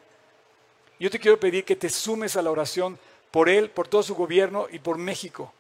Yo 1.00 1.12
te 1.12 1.20
quiero 1.20 1.40
pedir 1.40 1.64
que 1.64 1.76
te 1.76 1.88
sumes 1.88 2.36
a 2.36 2.42
la 2.42 2.50
oración 2.50 2.98
por 3.30 3.48
él, 3.48 3.70
por 3.70 3.88
todo 3.88 4.02
su 4.02 4.16
gobierno 4.16 4.66
y 4.72 4.80
por 4.80 4.98
México. 4.98 5.54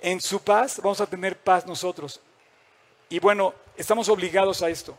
En 0.00 0.20
su 0.20 0.40
paz 0.40 0.80
vamos 0.80 1.00
a 1.00 1.06
tener 1.08 1.36
paz 1.36 1.66
nosotros. 1.66 2.20
Y 3.08 3.18
bueno, 3.18 3.52
estamos 3.76 4.08
obligados 4.08 4.62
a 4.62 4.70
esto. 4.70 4.94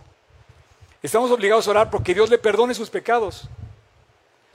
Estamos 1.02 1.32
obligados 1.32 1.66
a 1.70 1.72
orar 1.72 1.90
porque 1.90 2.14
Dios 2.14 2.30
le 2.30 2.38
perdone 2.38 2.74
sus 2.74 2.90
pecados. 2.90 3.48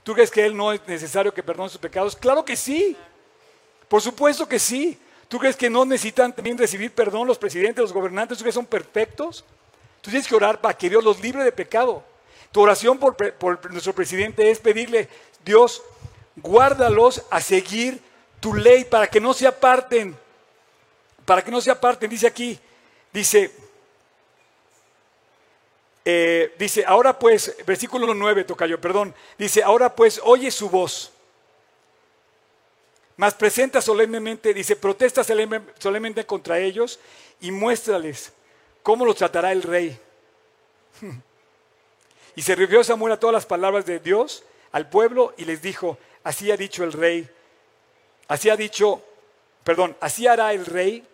¿Tú 0.02 0.12
crees 0.12 0.30
que 0.30 0.44
Él 0.44 0.54
no 0.54 0.74
es 0.74 0.86
necesario 0.86 1.32
que 1.32 1.42
perdone 1.42 1.70
sus 1.70 1.80
pecados? 1.80 2.14
Claro 2.14 2.44
que 2.44 2.54
sí. 2.54 2.94
Por 3.88 4.02
supuesto 4.02 4.46
que 4.46 4.58
sí. 4.58 4.98
¿Tú 5.26 5.38
crees 5.38 5.56
que 5.56 5.70
no 5.70 5.86
necesitan 5.86 6.34
también 6.34 6.58
recibir 6.58 6.92
perdón 6.92 7.26
los 7.26 7.38
presidentes, 7.38 7.80
los 7.80 7.94
gobernantes? 7.94 8.36
¿Tú 8.36 8.44
crees 8.44 8.52
que 8.52 8.60
son 8.60 8.66
perfectos? 8.66 9.42
Tú 10.04 10.10
tienes 10.10 10.28
que 10.28 10.34
orar 10.34 10.60
para 10.60 10.76
que 10.76 10.90
Dios 10.90 11.02
los 11.02 11.18
libre 11.18 11.42
de 11.42 11.50
pecado. 11.50 12.04
Tu 12.52 12.60
oración 12.60 12.98
por, 12.98 13.16
nuestro 13.72 13.94
presidente 13.94 14.50
es 14.50 14.58
pedirle, 14.58 15.08
Dios, 15.42 15.82
guárdalos 16.36 17.22
a 17.30 17.40
seguir 17.40 18.02
tu 18.38 18.52
ley 18.52 18.84
para 18.84 19.06
que 19.06 19.18
no 19.18 19.32
se 19.32 19.46
aparten. 19.46 20.14
Para 21.24 21.42
que 21.42 21.50
no 21.50 21.58
se 21.62 21.70
aparten, 21.70 22.10
dice 22.10 22.26
aquí, 22.26 22.60
dice, 23.14 23.50
eh, 26.04 26.54
dice, 26.58 26.84
ahora 26.86 27.18
pues, 27.18 27.56
versículo 27.66 28.12
9, 28.12 28.44
toca 28.44 28.66
yo, 28.66 28.78
perdón, 28.78 29.14
dice, 29.38 29.62
ahora 29.62 29.96
pues, 29.96 30.20
oye 30.22 30.50
su 30.50 30.68
voz 30.68 31.12
mas 33.16 33.32
presenta 33.32 33.80
solemnemente, 33.80 34.52
dice, 34.52 34.74
protesta 34.74 35.22
solemnemente 35.22 36.26
contra 36.26 36.58
ellos 36.58 36.98
y 37.40 37.52
muéstrales 37.52 38.32
cómo 38.84 39.04
los 39.04 39.16
tratará 39.16 39.50
el 39.50 39.62
rey. 39.64 39.98
Y 42.36 42.42
se 42.42 42.56
refirió 42.56 42.82
Samuel 42.82 43.12
a 43.12 43.20
todas 43.20 43.32
las 43.32 43.46
palabras 43.46 43.86
de 43.86 44.00
Dios 44.00 44.42
al 44.72 44.88
pueblo 44.88 45.34
y 45.36 45.44
les 45.44 45.62
dijo, 45.62 45.98
así 46.24 46.50
ha 46.50 46.56
dicho 46.56 46.82
el 46.82 46.92
rey, 46.92 47.30
así 48.26 48.50
ha 48.50 48.56
dicho, 48.56 49.04
perdón, 49.62 49.96
así 50.00 50.26
hará 50.26 50.52
el 50.52 50.66
rey 50.66 51.06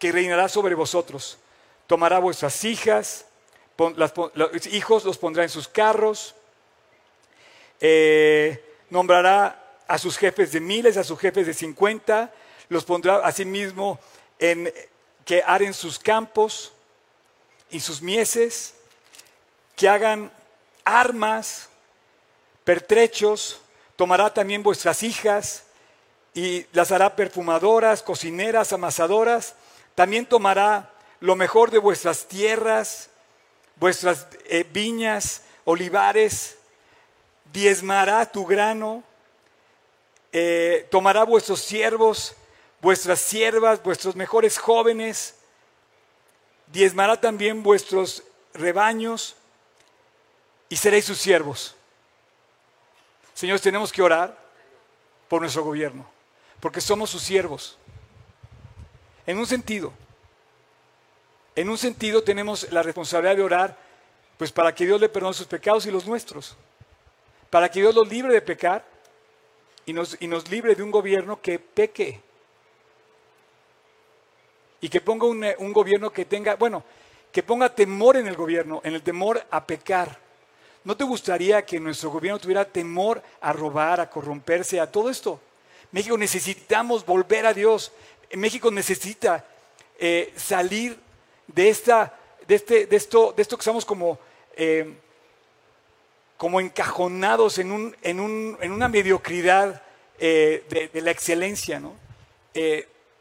que 0.00 0.10
reinará 0.10 0.48
sobre 0.48 0.74
vosotros. 0.74 1.38
Tomará 1.86 2.18
vuestras 2.18 2.64
hijas, 2.64 3.26
los 3.76 4.66
hijos 4.66 5.04
los 5.04 5.16
pondrá 5.16 5.44
en 5.44 5.48
sus 5.48 5.68
carros, 5.68 6.34
eh, 7.80 8.60
nombrará 8.90 9.76
a 9.86 9.96
sus 9.98 10.18
jefes 10.18 10.50
de 10.50 10.58
miles, 10.58 10.96
a 10.96 11.04
sus 11.04 11.20
jefes 11.20 11.46
de 11.46 11.54
cincuenta, 11.54 12.34
los 12.68 12.84
pondrá 12.84 13.18
asimismo 13.18 14.00
en 14.40 14.74
que 15.24 15.40
aren 15.46 15.72
sus 15.72 16.00
campos 16.00 16.72
y 17.74 17.80
sus 17.80 18.00
mieses, 18.00 18.74
que 19.74 19.88
hagan 19.88 20.30
armas, 20.84 21.68
pertrechos, 22.62 23.60
tomará 23.96 24.32
también 24.32 24.62
vuestras 24.62 25.02
hijas 25.02 25.64
y 26.34 26.66
las 26.72 26.92
hará 26.92 27.16
perfumadoras, 27.16 28.00
cocineras, 28.00 28.72
amasadoras, 28.72 29.56
también 29.96 30.24
tomará 30.24 30.92
lo 31.18 31.34
mejor 31.34 31.72
de 31.72 31.78
vuestras 31.78 32.28
tierras, 32.28 33.10
vuestras 33.74 34.28
eh, 34.44 34.64
viñas, 34.72 35.42
olivares, 35.64 36.56
diezmará 37.52 38.24
tu 38.30 38.46
grano, 38.46 39.02
eh, 40.30 40.86
tomará 40.92 41.24
vuestros 41.24 41.60
siervos, 41.60 42.36
vuestras 42.80 43.18
siervas, 43.18 43.82
vuestros 43.82 44.14
mejores 44.14 44.58
jóvenes, 44.58 45.34
diezmará 46.74 47.20
también 47.20 47.62
vuestros 47.62 48.24
rebaños 48.52 49.36
y 50.68 50.74
seréis 50.74 51.04
sus 51.04 51.18
siervos. 51.18 51.76
Señores, 53.32 53.62
tenemos 53.62 53.92
que 53.92 54.02
orar 54.02 54.36
por 55.28 55.40
nuestro 55.40 55.62
gobierno, 55.62 56.04
porque 56.58 56.80
somos 56.80 57.10
sus 57.10 57.22
siervos. 57.22 57.78
En 59.24 59.38
un 59.38 59.46
sentido, 59.46 59.92
en 61.54 61.70
un 61.70 61.78
sentido 61.78 62.24
tenemos 62.24 62.70
la 62.72 62.82
responsabilidad 62.82 63.36
de 63.36 63.42
orar, 63.42 63.78
pues 64.36 64.50
para 64.50 64.74
que 64.74 64.84
Dios 64.84 65.00
le 65.00 65.08
perdone 65.08 65.32
sus 65.32 65.46
pecados 65.46 65.86
y 65.86 65.92
los 65.92 66.06
nuestros, 66.06 66.56
para 67.50 67.70
que 67.70 67.80
Dios 67.80 67.94
los 67.94 68.08
libre 68.08 68.34
de 68.34 68.42
pecar 68.42 68.84
y 69.86 69.92
nos, 69.92 70.16
y 70.20 70.26
nos 70.26 70.50
libre 70.50 70.74
de 70.74 70.82
un 70.82 70.90
gobierno 70.90 71.40
que 71.40 71.60
peque 71.60 72.20
y 74.84 74.90
que 74.90 75.00
ponga 75.00 75.24
un, 75.24 75.42
un 75.60 75.72
gobierno 75.72 76.12
que 76.12 76.26
tenga, 76.26 76.56
bueno, 76.56 76.84
que 77.32 77.42
ponga 77.42 77.74
temor 77.74 78.18
en 78.18 78.26
el 78.26 78.36
gobierno, 78.36 78.82
en 78.84 78.92
el 78.92 79.02
temor 79.02 79.42
a 79.50 79.66
pecar. 79.66 80.18
¿No 80.84 80.94
te 80.94 81.04
gustaría 81.04 81.64
que 81.64 81.80
nuestro 81.80 82.10
gobierno 82.10 82.38
tuviera 82.38 82.66
temor 82.66 83.22
a 83.40 83.50
robar, 83.54 83.98
a 83.98 84.10
corromperse, 84.10 84.78
a 84.78 84.92
todo 84.92 85.08
esto? 85.08 85.40
México 85.90 86.18
necesitamos 86.18 87.06
volver 87.06 87.46
a 87.46 87.54
Dios. 87.54 87.92
México 88.34 88.70
necesita 88.70 89.46
eh, 89.98 90.34
salir 90.36 90.98
de, 91.46 91.70
esta, 91.70 92.14
de, 92.46 92.54
este, 92.54 92.84
de, 92.84 92.96
esto, 92.96 93.32
de 93.34 93.40
esto 93.40 93.56
que 93.56 93.62
estamos 93.62 93.86
como, 93.86 94.18
eh, 94.54 94.98
como 96.36 96.60
encajonados 96.60 97.56
en, 97.56 97.72
un, 97.72 97.96
en, 98.02 98.20
un, 98.20 98.58
en 98.60 98.70
una 98.70 98.88
mediocridad 98.88 99.80
eh, 100.18 100.66
de, 100.68 100.88
de, 100.88 101.00
la 101.00 101.10
excelencia. 101.10 101.80
¿no? 101.80 101.94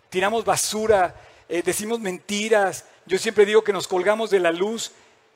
tiramos 0.09 0.45
basura, 0.45 1.15
decimos 1.47 1.99
mentiras. 1.99 2.85
Yo 3.05 3.17
siempre 3.17 3.45
digo 3.45 3.63
que 3.63 3.73
nos 3.73 3.87
colgamos 3.87 4.29
de 4.29 4.39
la 4.39 4.51
luz. 4.51 4.91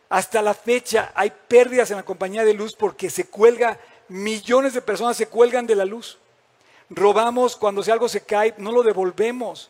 Hasta 0.10 0.42
la 0.42 0.54
fecha 0.54 1.12
hay 1.16 1.32
pérdidas 1.48 1.92
en 1.92 1.98
la 1.98 2.04
compañía 2.04 2.46
de 2.46 2.54
luz 2.54 2.74
porque 2.74 3.10
se 3.10 3.28
cuelga, 3.28 3.78
millones 4.08 4.74
de 4.74 4.82
personas 4.82 5.18
se 5.18 5.28
cuelgan 5.28 5.68
de 5.68 5.76
la 5.76 5.86
luz. 5.86 6.18
Robamos 6.90 7.58
cuando 7.58 7.84
si 7.84 7.92
algo 7.92 8.08
se 8.08 8.22
cae, 8.22 8.54
no 8.58 8.72
lo 8.72 8.84
devolvemos. 8.84 9.70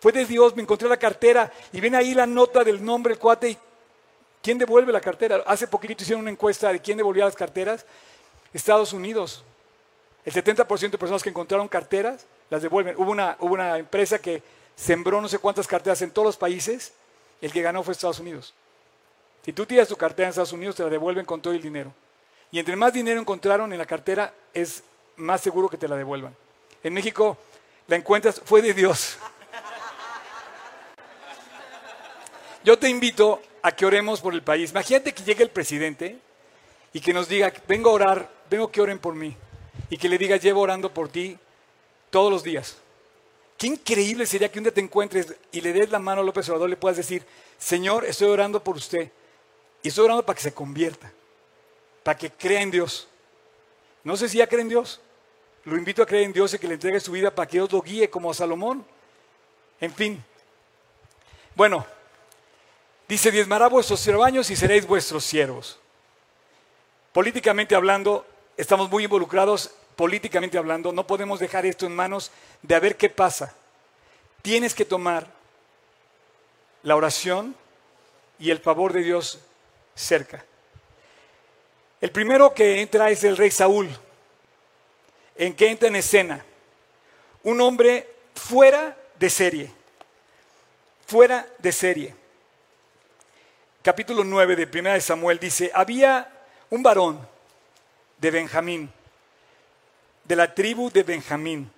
Fue 0.00 0.12
de 0.12 0.24
Dios, 0.24 0.54
me 0.56 0.62
encontré 0.62 0.88
la 0.88 0.96
cartera 0.96 1.52
y 1.72 1.80
ven 1.80 1.94
ahí 1.94 2.14
la 2.14 2.26
nota 2.26 2.64
del 2.64 2.84
nombre, 2.84 3.12
el 3.12 3.18
cuate. 3.18 3.50
Y 3.50 3.58
¿Quién 4.42 4.58
devuelve 4.58 4.92
la 4.92 5.00
cartera? 5.00 5.42
Hace 5.46 5.66
poquito 5.66 6.02
hicieron 6.02 6.22
una 6.22 6.30
encuesta 6.30 6.72
de 6.72 6.80
quién 6.80 6.96
devolvía 6.96 7.24
las 7.24 7.34
carteras. 7.34 7.84
Estados 8.52 8.92
Unidos. 8.92 9.44
El 10.24 10.32
70% 10.32 10.90
de 10.90 10.98
personas 10.98 11.22
que 11.22 11.30
encontraron 11.30 11.68
carteras 11.68 12.26
las 12.50 12.62
devuelven. 12.62 12.96
Hubo 12.96 13.10
una, 13.10 13.36
hubo 13.40 13.54
una 13.54 13.78
empresa 13.78 14.18
que 14.18 14.42
sembró 14.78 15.20
no 15.20 15.28
sé 15.28 15.38
cuántas 15.38 15.66
carteras 15.66 16.00
en 16.02 16.10
todos 16.10 16.26
los 16.26 16.36
países. 16.36 16.92
El 17.40 17.52
que 17.52 17.62
ganó 17.62 17.82
fue 17.82 17.92
Estados 17.92 18.20
Unidos. 18.20 18.54
Si 19.44 19.52
tú 19.52 19.66
tiras 19.66 19.88
tu 19.88 19.96
cartera 19.96 20.26
en 20.26 20.30
Estados 20.30 20.52
Unidos, 20.52 20.76
te 20.76 20.82
la 20.82 20.88
devuelven 20.88 21.24
con 21.24 21.40
todo 21.40 21.52
el 21.52 21.62
dinero. 21.62 21.92
Y 22.50 22.58
entre 22.58 22.76
más 22.76 22.92
dinero 22.92 23.20
encontraron 23.20 23.72
en 23.72 23.78
la 23.78 23.86
cartera, 23.86 24.32
es 24.54 24.82
más 25.16 25.40
seguro 25.40 25.68
que 25.68 25.76
te 25.76 25.88
la 25.88 25.96
devuelvan. 25.96 26.34
En 26.82 26.94
México 26.94 27.36
la 27.86 27.96
encuentras, 27.96 28.40
fue 28.44 28.62
de 28.62 28.72
Dios. 28.72 29.18
Yo 32.64 32.78
te 32.78 32.88
invito 32.88 33.42
a 33.62 33.72
que 33.72 33.86
oremos 33.86 34.20
por 34.20 34.34
el 34.34 34.42
país. 34.42 34.70
Imagínate 34.70 35.12
que 35.12 35.22
llegue 35.22 35.42
el 35.42 35.50
presidente 35.50 36.18
y 36.92 37.00
que 37.00 37.12
nos 37.12 37.28
diga, 37.28 37.52
vengo 37.66 37.90
a 37.90 37.94
orar, 37.94 38.30
vengo 38.50 38.70
que 38.70 38.80
oren 38.80 38.98
por 38.98 39.14
mí. 39.14 39.36
Y 39.90 39.96
que 39.96 40.08
le 40.08 40.18
diga, 40.18 40.36
llevo 40.36 40.60
orando 40.60 40.92
por 40.92 41.08
ti 41.08 41.38
todos 42.10 42.30
los 42.30 42.42
días. 42.42 42.78
Qué 43.58 43.66
increíble 43.66 44.24
sería 44.24 44.50
que 44.50 44.60
un 44.60 44.62
día 44.62 44.72
te 44.72 44.80
encuentres 44.80 45.34
y 45.50 45.60
le 45.60 45.72
des 45.72 45.90
la 45.90 45.98
mano 45.98 46.20
a 46.20 46.24
López 46.24 46.48
Obrador, 46.48 46.70
le 46.70 46.76
puedas 46.76 46.96
decir, 46.96 47.26
Señor, 47.58 48.04
estoy 48.04 48.28
orando 48.28 48.62
por 48.62 48.76
usted. 48.76 49.10
Y 49.82 49.88
estoy 49.88 50.04
orando 50.04 50.24
para 50.24 50.36
que 50.36 50.42
se 50.42 50.54
convierta, 50.54 51.12
para 52.04 52.16
que 52.16 52.30
crea 52.30 52.62
en 52.62 52.70
Dios. 52.70 53.08
No 54.04 54.16
sé 54.16 54.28
si 54.28 54.38
ya 54.38 54.46
cree 54.46 54.60
en 54.60 54.68
Dios. 54.68 55.00
Lo 55.64 55.76
invito 55.76 56.04
a 56.04 56.06
creer 56.06 56.24
en 56.24 56.32
Dios 56.32 56.54
y 56.54 56.58
que 56.58 56.68
le 56.68 56.74
entregue 56.74 57.00
su 57.00 57.10
vida 57.10 57.34
para 57.34 57.48
que 57.48 57.58
Dios 57.58 57.72
lo 57.72 57.82
guíe 57.82 58.08
como 58.08 58.30
a 58.30 58.34
Salomón. 58.34 58.86
En 59.80 59.92
fin. 59.92 60.24
Bueno, 61.56 61.84
dice, 63.08 63.32
diezmará 63.32 63.66
vuestros 63.66 64.06
rebaños 64.06 64.48
y 64.50 64.56
seréis 64.56 64.86
vuestros 64.86 65.24
siervos. 65.24 65.80
Políticamente 67.12 67.74
hablando, 67.74 68.24
estamos 68.56 68.88
muy 68.88 69.02
involucrados, 69.02 69.72
políticamente 69.98 70.56
hablando, 70.56 70.92
no 70.92 71.08
podemos 71.08 71.40
dejar 71.40 71.66
esto 71.66 71.84
en 71.84 71.96
manos 71.96 72.30
de 72.62 72.76
a 72.76 72.78
ver 72.78 72.96
qué 72.96 73.10
pasa. 73.10 73.52
Tienes 74.42 74.72
que 74.72 74.84
tomar 74.84 75.26
la 76.84 76.94
oración 76.94 77.56
y 78.38 78.52
el 78.52 78.60
favor 78.60 78.92
de 78.92 79.02
Dios 79.02 79.40
cerca. 79.96 80.44
El 82.00 82.12
primero 82.12 82.54
que 82.54 82.80
entra 82.80 83.10
es 83.10 83.24
el 83.24 83.36
rey 83.36 83.50
Saúl 83.50 83.90
en 85.34 85.52
que 85.56 85.68
entra 85.68 85.88
en 85.88 85.96
escena 85.96 86.44
un 87.42 87.60
hombre 87.60 88.08
fuera 88.36 88.96
de 89.18 89.28
serie, 89.28 89.72
fuera 91.08 91.44
de 91.58 91.72
serie. 91.72 92.14
Capítulo 93.82 94.22
9 94.22 94.54
de 94.54 94.78
1 94.78 94.92
de 94.92 95.00
Samuel 95.00 95.40
dice, 95.40 95.72
había 95.74 96.30
un 96.70 96.84
varón 96.84 97.18
de 98.16 98.30
Benjamín, 98.30 98.92
de 100.28 100.36
la 100.36 100.54
tribu 100.54 100.90
de 100.90 101.02
Benjamín, 101.04 101.70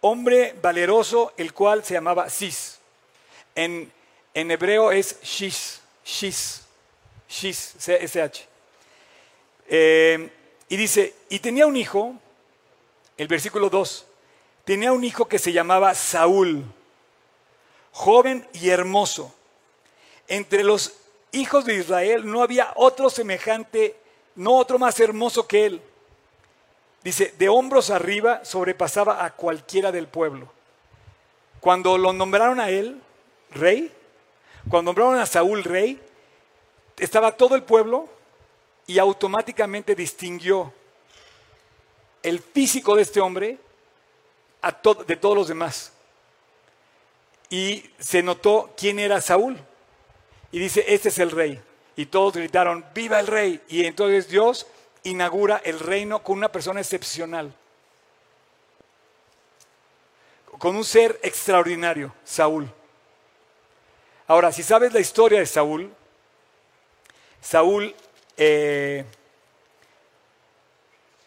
hombre 0.00 0.56
valeroso, 0.60 1.32
el 1.36 1.54
cual 1.54 1.84
se 1.84 1.94
llamaba 1.94 2.28
Cis. 2.28 2.80
En, 3.54 3.90
en 4.34 4.50
hebreo 4.50 4.90
es 4.90 5.20
Shis, 5.22 5.80
Shis, 6.04 6.62
Shis, 7.28 7.76
C-S-H. 7.78 8.48
Eh, 9.68 10.28
y 10.68 10.76
dice, 10.76 11.14
y 11.28 11.38
tenía 11.38 11.66
un 11.66 11.76
hijo 11.76 12.16
el 13.16 13.28
versículo 13.28 13.70
2, 13.70 14.06
tenía 14.64 14.90
un 14.90 15.04
hijo 15.04 15.28
que 15.28 15.38
se 15.38 15.52
llamaba 15.52 15.94
Saúl, 15.94 16.64
joven 17.92 18.44
y 18.54 18.70
hermoso. 18.70 19.32
Entre 20.26 20.64
los 20.64 20.94
hijos 21.30 21.64
de 21.64 21.76
Israel 21.76 22.28
no 22.28 22.42
había 22.42 22.72
otro 22.74 23.08
semejante, 23.08 23.94
no 24.34 24.56
otro 24.56 24.80
más 24.80 24.98
hermoso 24.98 25.46
que 25.46 25.66
él. 25.66 25.82
Dice, 27.04 27.34
de 27.38 27.50
hombros 27.50 27.90
arriba 27.90 28.44
sobrepasaba 28.44 29.24
a 29.24 29.34
cualquiera 29.34 29.92
del 29.92 30.08
pueblo. 30.08 30.50
Cuando 31.60 31.98
lo 31.98 32.14
nombraron 32.14 32.60
a 32.60 32.70
él 32.70 33.00
rey, 33.50 33.92
cuando 34.70 34.88
nombraron 34.88 35.18
a 35.18 35.26
Saúl 35.26 35.62
rey, 35.62 36.00
estaba 36.96 37.32
todo 37.32 37.56
el 37.56 37.62
pueblo 37.62 38.08
y 38.86 38.98
automáticamente 38.98 39.94
distinguió 39.94 40.72
el 42.22 42.40
físico 42.40 42.96
de 42.96 43.02
este 43.02 43.20
hombre 43.20 43.58
de 45.06 45.16
todos 45.16 45.36
los 45.36 45.48
demás. 45.48 45.92
Y 47.50 47.84
se 47.98 48.22
notó 48.22 48.72
quién 48.76 48.98
era 48.98 49.20
Saúl. 49.20 49.58
Y 50.50 50.58
dice, 50.58 50.84
este 50.88 51.10
es 51.10 51.18
el 51.18 51.30
rey. 51.30 51.60
Y 51.96 52.06
todos 52.06 52.34
gritaron, 52.34 52.82
viva 52.94 53.20
el 53.20 53.26
rey. 53.26 53.60
Y 53.68 53.84
entonces 53.84 54.28
Dios 54.28 54.66
inaugura 55.04 55.60
el 55.64 55.78
reino 55.78 56.22
con 56.22 56.38
una 56.38 56.50
persona 56.50 56.80
excepcional. 56.80 57.54
Con 60.58 60.76
un 60.76 60.84
ser 60.84 61.18
extraordinario, 61.22 62.12
Saúl. 62.24 62.70
Ahora, 64.26 64.50
si 64.52 64.62
sabes 64.62 64.92
la 64.92 65.00
historia 65.00 65.38
de 65.38 65.46
Saúl, 65.46 65.92
Saúl 67.40 67.94
eh, 68.36 69.04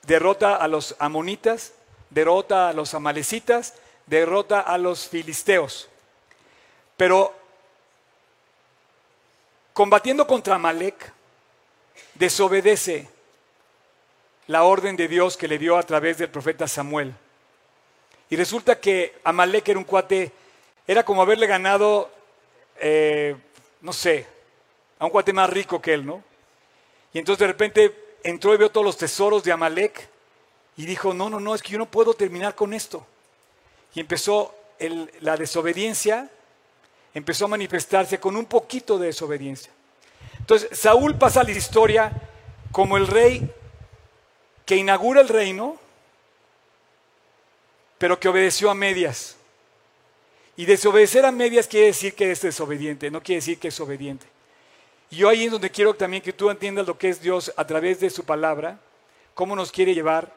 derrota 0.03 0.55
a 0.55 0.67
los 0.67 0.95
amonitas, 0.97 1.73
derrota 2.09 2.69
a 2.69 2.73
los 2.73 2.93
amalecitas, 2.93 3.75
derrota 4.07 4.61
a 4.61 4.77
los 4.77 5.07
filisteos. 5.07 5.89
Pero 6.95 7.35
combatiendo 9.73 10.25
contra 10.25 10.55
Amalek, 10.55 11.13
desobedece 12.15 13.07
la 14.47 14.63
orden 14.63 14.95
de 14.95 15.07
Dios 15.07 15.37
que 15.37 15.47
le 15.47 15.57
dio 15.57 15.77
a 15.77 15.83
través 15.83 16.17
del 16.17 16.29
profeta 16.29 16.67
Samuel. 16.67 17.13
Y 18.29 18.35
resulta 18.35 18.79
que 18.79 19.15
Amalek 19.23 19.69
era 19.69 19.79
un 19.79 19.85
cuate, 19.85 20.31
era 20.87 21.03
como 21.03 21.21
haberle 21.21 21.47
ganado, 21.47 22.09
eh, 22.79 23.35
no 23.81 23.93
sé, 23.93 24.25
a 24.99 25.05
un 25.05 25.11
cuate 25.11 25.33
más 25.33 25.49
rico 25.49 25.81
que 25.81 25.93
él, 25.93 26.05
¿no? 26.05 26.23
Y 27.13 27.19
entonces 27.19 27.39
de 27.39 27.47
repente 27.47 28.17
entró 28.23 28.53
y 28.53 28.57
vio 28.57 28.69
todos 28.69 28.85
los 28.85 28.97
tesoros 28.97 29.43
de 29.43 29.51
Amalek 29.51 30.09
y 30.75 30.85
dijo, 30.85 31.13
no, 31.13 31.29
no, 31.29 31.39
no, 31.39 31.55
es 31.55 31.61
que 31.61 31.71
yo 31.71 31.77
no 31.77 31.85
puedo 31.85 32.13
terminar 32.13 32.55
con 32.55 32.73
esto. 32.73 33.05
Y 33.93 33.99
empezó 33.99 34.53
la 35.21 35.37
desobediencia, 35.37 36.29
empezó 37.13 37.45
a 37.45 37.49
manifestarse 37.49 38.19
con 38.19 38.35
un 38.35 38.45
poquito 38.45 38.97
de 38.97 39.07
desobediencia. 39.07 39.71
Entonces, 40.37 40.77
Saúl 40.77 41.15
pasa 41.15 41.41
a 41.41 41.43
la 41.43 41.51
historia 41.51 42.11
como 42.71 42.97
el 42.97 43.07
rey 43.07 43.49
que 44.67 44.75
inaugura 44.75 45.21
el 45.21 45.29
reino, 45.29 45.77
pero 47.97 48.19
que 48.19 48.27
obedeció 48.27 48.69
a 48.69 48.75
medias. 48.75 49.37
Y 50.57 50.65
desobedecer 50.65 51.25
a 51.25 51.31
medias 51.31 51.67
quiere 51.67 51.87
decir 51.87 52.13
que 52.13 52.29
es 52.29 52.41
desobediente, 52.41 53.09
no 53.09 53.23
quiere 53.23 53.37
decir 53.37 53.59
que 53.59 53.69
es 53.69 53.79
obediente. 53.79 54.27
Y 55.09 55.15
yo 55.15 55.29
ahí 55.29 55.45
es 55.45 55.51
donde 55.51 55.71
quiero 55.71 55.93
también 55.93 56.21
que 56.21 56.33
tú 56.33 56.49
entiendas 56.49 56.85
lo 56.85 56.97
que 56.97 57.07
es 57.07 57.21
Dios 57.21 57.53
a 57.55 57.65
través 57.65 58.01
de 58.01 58.09
su 58.09 58.25
palabra, 58.25 58.77
cómo 59.33 59.55
nos 59.55 59.71
quiere 59.71 59.93
llevar 59.93 60.33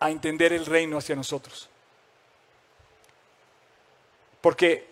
a 0.00 0.10
entender 0.10 0.52
el 0.52 0.66
reino 0.66 0.98
hacia 0.98 1.16
nosotros. 1.16 1.70
Porque 4.42 4.86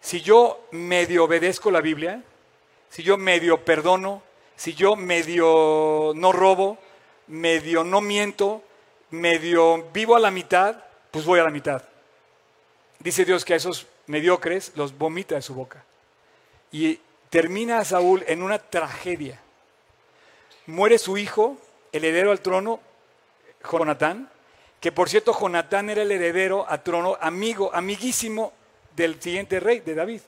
si 0.00 0.20
yo 0.20 0.68
medio 0.70 1.24
obedezco 1.24 1.72
la 1.72 1.80
Biblia, 1.80 2.22
si 2.88 3.02
yo 3.02 3.16
medio 3.16 3.64
perdono, 3.64 4.22
si 4.54 4.74
yo 4.74 4.94
medio 4.94 6.12
no 6.14 6.30
robo, 6.30 6.78
medio 7.26 7.84
no 7.84 8.00
miento, 8.00 8.62
medio 9.10 9.90
vivo 9.92 10.16
a 10.16 10.20
la 10.20 10.30
mitad, 10.30 10.76
pues 11.10 11.24
voy 11.24 11.40
a 11.40 11.44
la 11.44 11.50
mitad. 11.50 11.82
Dice 12.98 13.24
Dios 13.24 13.44
que 13.44 13.54
a 13.54 13.56
esos 13.56 13.86
mediocres 14.06 14.72
los 14.76 14.96
vomita 14.96 15.34
de 15.34 15.42
su 15.42 15.54
boca. 15.54 15.84
Y 16.72 17.00
termina 17.30 17.84
Saúl 17.84 18.24
en 18.26 18.42
una 18.42 18.58
tragedia. 18.58 19.40
Muere 20.66 20.98
su 20.98 21.16
hijo, 21.18 21.56
el 21.92 22.04
heredero 22.04 22.30
al 22.30 22.40
trono, 22.40 22.80
Jonatán, 23.70 24.30
que 24.80 24.92
por 24.92 25.08
cierto 25.08 25.38
Jonatán 25.38 25.90
era 25.90 26.02
el 26.02 26.12
heredero 26.12 26.66
al 26.68 26.82
trono, 26.82 27.16
amigo, 27.20 27.70
amiguísimo 27.74 28.52
del 28.94 29.20
siguiente 29.20 29.60
rey, 29.60 29.80
de 29.80 29.94
David. 29.94 30.20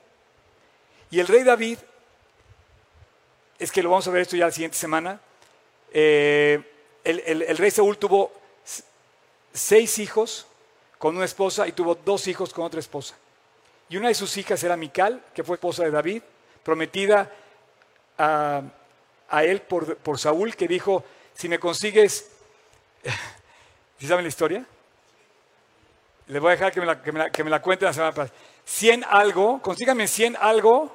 Y 1.11 1.19
el 1.19 1.27
rey 1.27 1.43
David, 1.43 1.79
es 3.59 3.71
que 3.71 3.81
lo 3.81 3.89
vamos 3.89 4.07
a 4.07 4.11
ver 4.11 4.23
esto 4.23 4.35
ya 4.35 4.45
la 4.45 4.51
siguiente 4.51 4.77
semana, 4.77 5.19
eh, 5.91 6.61
el 7.11 7.57
rey 7.57 7.71
Saúl 7.71 7.97
tuvo 7.97 8.31
seis 9.53 9.97
hijos 9.99 10.47
con 10.97 11.15
una 11.15 11.25
esposa 11.25 11.67
y 11.67 11.71
tuvo 11.71 11.95
dos 11.95 12.27
hijos 12.27 12.53
con 12.53 12.65
otra 12.65 12.79
esposa. 12.79 13.15
Y 13.89 13.97
una 13.97 14.09
de 14.09 14.15
sus 14.15 14.35
hijas 14.37 14.63
era 14.63 14.75
Mical, 14.75 15.23
que 15.33 15.43
fue 15.43 15.55
esposa 15.55 15.83
de 15.83 15.91
David, 15.91 16.21
prometida 16.63 17.31
a, 18.17 18.63
él 19.43 19.61
por, 19.61 20.19
Saúl, 20.19 20.55
que 20.55 20.67
dijo, 20.67 21.03
si 21.33 21.47
me 21.47 21.59
consigues, 21.59 22.29
¿sí 23.99 24.07
saben 24.07 24.25
la 24.25 24.29
historia? 24.29 24.65
Les 26.27 26.41
voy 26.41 26.49
a 26.49 26.55
dejar 26.55 26.73
que 26.73 26.81
me 26.81 26.85
la, 26.85 27.31
que 27.31 27.43
me 27.43 27.49
la 27.49 27.93
semana 27.93 28.13
pasada. 28.13 28.31
100 28.65 29.05
algo, 29.09 29.61
consíganme 29.61 30.07
100 30.07 30.35
algo, 30.41 30.93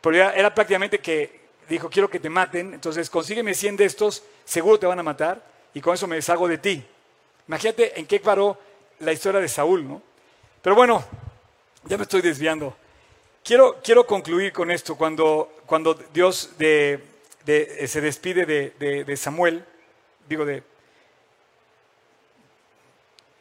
pero 0.00 0.16
era 0.16 0.54
prácticamente 0.54 1.00
que 1.00 1.37
dijo, 1.68 1.90
quiero 1.90 2.08
que 2.08 2.20
te 2.20 2.30
maten, 2.30 2.74
entonces 2.74 3.10
consígueme 3.10 3.54
100 3.54 3.76
de 3.76 3.84
estos, 3.84 4.22
seguro 4.44 4.78
te 4.78 4.86
van 4.86 4.98
a 4.98 5.02
matar, 5.02 5.42
y 5.74 5.80
con 5.80 5.94
eso 5.94 6.06
me 6.06 6.16
deshago 6.16 6.48
de 6.48 6.58
ti. 6.58 6.84
Imagínate 7.46 7.98
en 7.98 8.06
qué 8.06 8.20
paró 8.20 8.58
la 9.00 9.12
historia 9.12 9.40
de 9.40 9.48
Saúl, 9.48 9.86
¿no? 9.86 10.02
Pero 10.62 10.74
bueno, 10.74 11.04
ya 11.84 11.96
me 11.96 12.02
estoy 12.02 12.20
desviando. 12.20 12.76
Quiero, 13.44 13.78
quiero 13.82 14.06
concluir 14.06 14.52
con 14.52 14.70
esto. 14.70 14.96
Cuando, 14.96 15.60
cuando 15.66 15.94
Dios 15.94 16.50
de, 16.58 17.02
se 17.86 18.00
despide 18.00 18.44
de, 18.44 19.16
Samuel, 19.16 19.64
digo 20.28 20.44
de, 20.44 20.62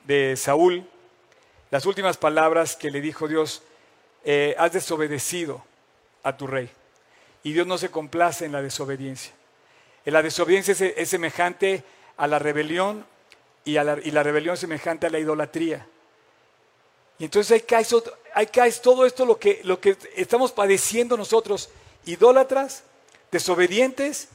de 0.05 0.37
Saúl, 0.37 0.85
las 1.69 1.85
últimas 1.85 2.17
palabras 2.17 2.75
que 2.75 2.89
le 2.89 3.01
dijo 3.01 3.27
Dios, 3.27 3.63
eh, 4.23 4.55
has 4.57 4.71
desobedecido 4.71 5.63
a 6.23 6.37
tu 6.37 6.47
rey. 6.47 6.69
Y 7.47 7.53
Dios 7.53 7.65
no 7.65 7.77
se 7.77 7.89
complace 7.89 8.43
en 8.43 8.51
la 8.51 8.61
desobediencia. 8.61 9.31
En 10.03 10.11
la 10.11 10.21
desobediencia 10.21 10.75
es 10.97 11.09
semejante 11.09 11.81
a 12.17 12.27
la 12.27 12.39
rebelión 12.39 13.05
y, 13.63 13.71
la, 13.75 13.95
rebelión 13.95 14.57
semejante 14.57 15.07
a 15.07 15.09
la 15.09 15.17
idolatría. 15.17 15.87
Y 17.17 17.23
entonces 17.23 17.53
ahí 17.53 17.61
cae, 17.61 17.85
ahí 18.33 18.47
cae 18.47 18.69
todo 18.73 19.05
esto 19.05 19.25
lo 19.25 19.39
que, 19.39 19.61
lo 19.63 19.79
que 19.79 19.95
estamos 20.17 20.51
padeciendo 20.51 21.15
nosotros, 21.15 21.69
idólatras, 22.05 22.83
desobedientes 23.31 24.27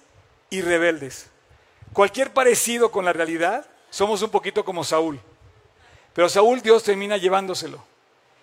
y 0.49 0.63
rebeldes. 0.63 1.27
Cualquier 1.93 2.33
parecido 2.33 2.91
con 2.91 3.05
la 3.05 3.13
realidad, 3.13 3.67
somos 3.91 4.23
un 4.23 4.31
poquito 4.31 4.65
como 4.65 4.85
Saúl. 4.85 5.21
Pero 6.15 6.31
Saúl 6.31 6.63
Dios 6.63 6.83
termina 6.83 7.19
llevándoselo 7.19 7.85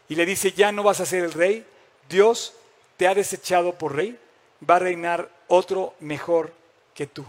y 0.07 0.13
le 0.13 0.28
dice, 0.28 0.51
ya 0.51 0.72
no 0.72 0.84
vas 0.84 0.99
a 0.99 1.07
ser 1.07 1.24
el 1.24 1.34
rey, 1.34 1.65
Dios 2.07 2.53
te 2.97 3.07
ha 3.07 3.15
desechado 3.15 3.74
por 3.74 3.95
rey, 3.95 4.20
va 4.68 4.76
a 4.76 4.80
reinar 4.80 5.30
otro 5.47 5.93
mejor 5.99 6.53
que 6.93 7.07
tú. 7.07 7.26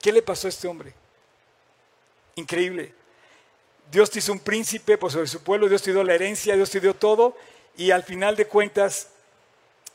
¿Qué 0.00 0.12
le 0.12 0.22
pasó 0.22 0.46
a 0.46 0.50
este 0.50 0.68
hombre? 0.68 0.92
Increíble. 2.36 2.94
Dios 3.90 4.10
te 4.10 4.18
hizo 4.18 4.32
un 4.32 4.40
príncipe 4.40 4.98
por 4.98 5.10
sobre 5.10 5.26
su 5.26 5.42
pueblo, 5.42 5.68
Dios 5.68 5.82
te 5.82 5.92
dio 5.92 6.04
la 6.04 6.14
herencia, 6.14 6.54
Dios 6.56 6.70
te 6.70 6.80
dio 6.80 6.94
todo 6.94 7.36
y 7.76 7.90
al 7.90 8.02
final 8.02 8.36
de 8.36 8.46
cuentas 8.46 9.08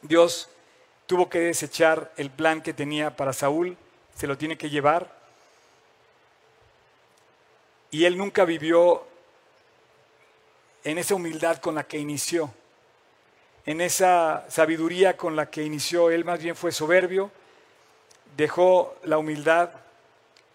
Dios 0.01 0.49
tuvo 1.05 1.29
que 1.29 1.39
desechar 1.39 2.11
el 2.17 2.31
plan 2.31 2.61
que 2.61 2.73
tenía 2.73 3.15
para 3.15 3.33
Saúl, 3.33 3.77
se 4.15 4.27
lo 4.27 4.37
tiene 4.37 4.57
que 4.57 4.69
llevar 4.69 5.15
y 7.91 8.05
él 8.05 8.17
nunca 8.17 8.43
vivió 8.43 9.05
en 10.83 10.97
esa 10.97 11.13
humildad 11.13 11.57
con 11.57 11.75
la 11.75 11.83
que 11.83 11.99
inició, 11.99 12.51
en 13.65 13.81
esa 13.81 14.45
sabiduría 14.49 15.15
con 15.15 15.35
la 15.35 15.49
que 15.49 15.63
inició, 15.63 16.09
él 16.11 16.25
más 16.25 16.41
bien 16.41 16.55
fue 16.55 16.71
soberbio, 16.71 17.31
dejó 18.35 18.95
la 19.03 19.17
humildad, 19.17 19.69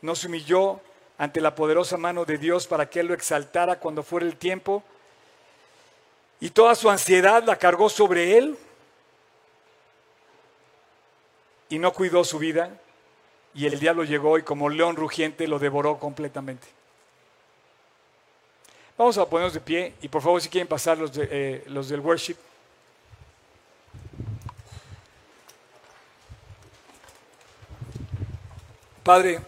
no 0.02 0.14
se 0.14 0.26
humilló, 0.26 0.80
ante 1.18 1.40
la 1.40 1.54
poderosa 1.54 1.96
mano 1.96 2.24
de 2.24 2.38
Dios 2.38 2.66
para 2.68 2.88
que 2.88 3.00
Él 3.00 3.09
lo 3.09 3.14
exaltara 3.14 3.80
cuando 3.80 4.04
fuera 4.04 4.24
el 4.24 4.36
tiempo. 4.36 4.84
Y 6.40 6.50
toda 6.50 6.76
su 6.76 6.88
ansiedad 6.88 7.42
la 7.42 7.56
cargó 7.56 7.88
sobre 7.88 8.38
Él 8.38 8.56
y 11.68 11.78
no 11.80 11.92
cuidó 11.92 12.22
su 12.22 12.38
vida. 12.38 12.70
Y 13.52 13.66
el 13.66 13.80
diablo 13.80 14.04
llegó 14.04 14.38
y 14.38 14.42
como 14.44 14.68
león 14.68 14.94
rugiente 14.94 15.48
lo 15.48 15.59
devoró 15.59 15.98
completamente. 15.98 16.68
Vamos 18.96 19.18
a 19.18 19.28
ponernos 19.28 19.54
de 19.54 19.61
pie 19.61 19.94
y 20.00 20.09
por 20.09 20.22
favor 20.22 20.40
si 20.40 20.48
quieren 20.48 20.68
pasar 20.68 20.98
los, 20.98 21.11
eh, 21.16 21.64
los 21.66 21.88
del 21.88 22.00
worship. 22.00 22.36
Padre, 29.09 29.40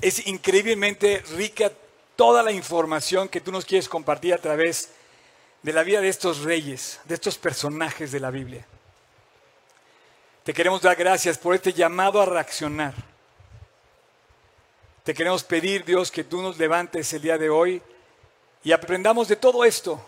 es 0.00 0.26
increíblemente 0.26 1.22
rica 1.36 1.70
toda 2.16 2.42
la 2.42 2.50
información 2.50 3.28
que 3.28 3.42
tú 3.42 3.52
nos 3.52 3.66
quieres 3.66 3.90
compartir 3.90 4.32
a 4.32 4.38
través 4.38 4.88
de 5.60 5.74
la 5.74 5.82
vida 5.82 6.00
de 6.00 6.08
estos 6.08 6.44
reyes, 6.44 6.98
de 7.04 7.14
estos 7.14 7.36
personajes 7.36 8.10
de 8.10 8.20
la 8.20 8.30
Biblia. 8.30 8.66
Te 10.44 10.54
queremos 10.54 10.80
dar 10.80 10.96
gracias 10.96 11.36
por 11.36 11.54
este 11.54 11.74
llamado 11.74 12.22
a 12.22 12.24
reaccionar. 12.24 12.94
Te 15.04 15.12
queremos 15.12 15.44
pedir, 15.44 15.84
Dios, 15.84 16.10
que 16.10 16.24
tú 16.24 16.40
nos 16.40 16.56
levantes 16.56 17.12
el 17.12 17.20
día 17.20 17.36
de 17.36 17.50
hoy 17.50 17.82
y 18.64 18.72
aprendamos 18.72 19.28
de 19.28 19.36
todo 19.36 19.62
esto. 19.62 20.02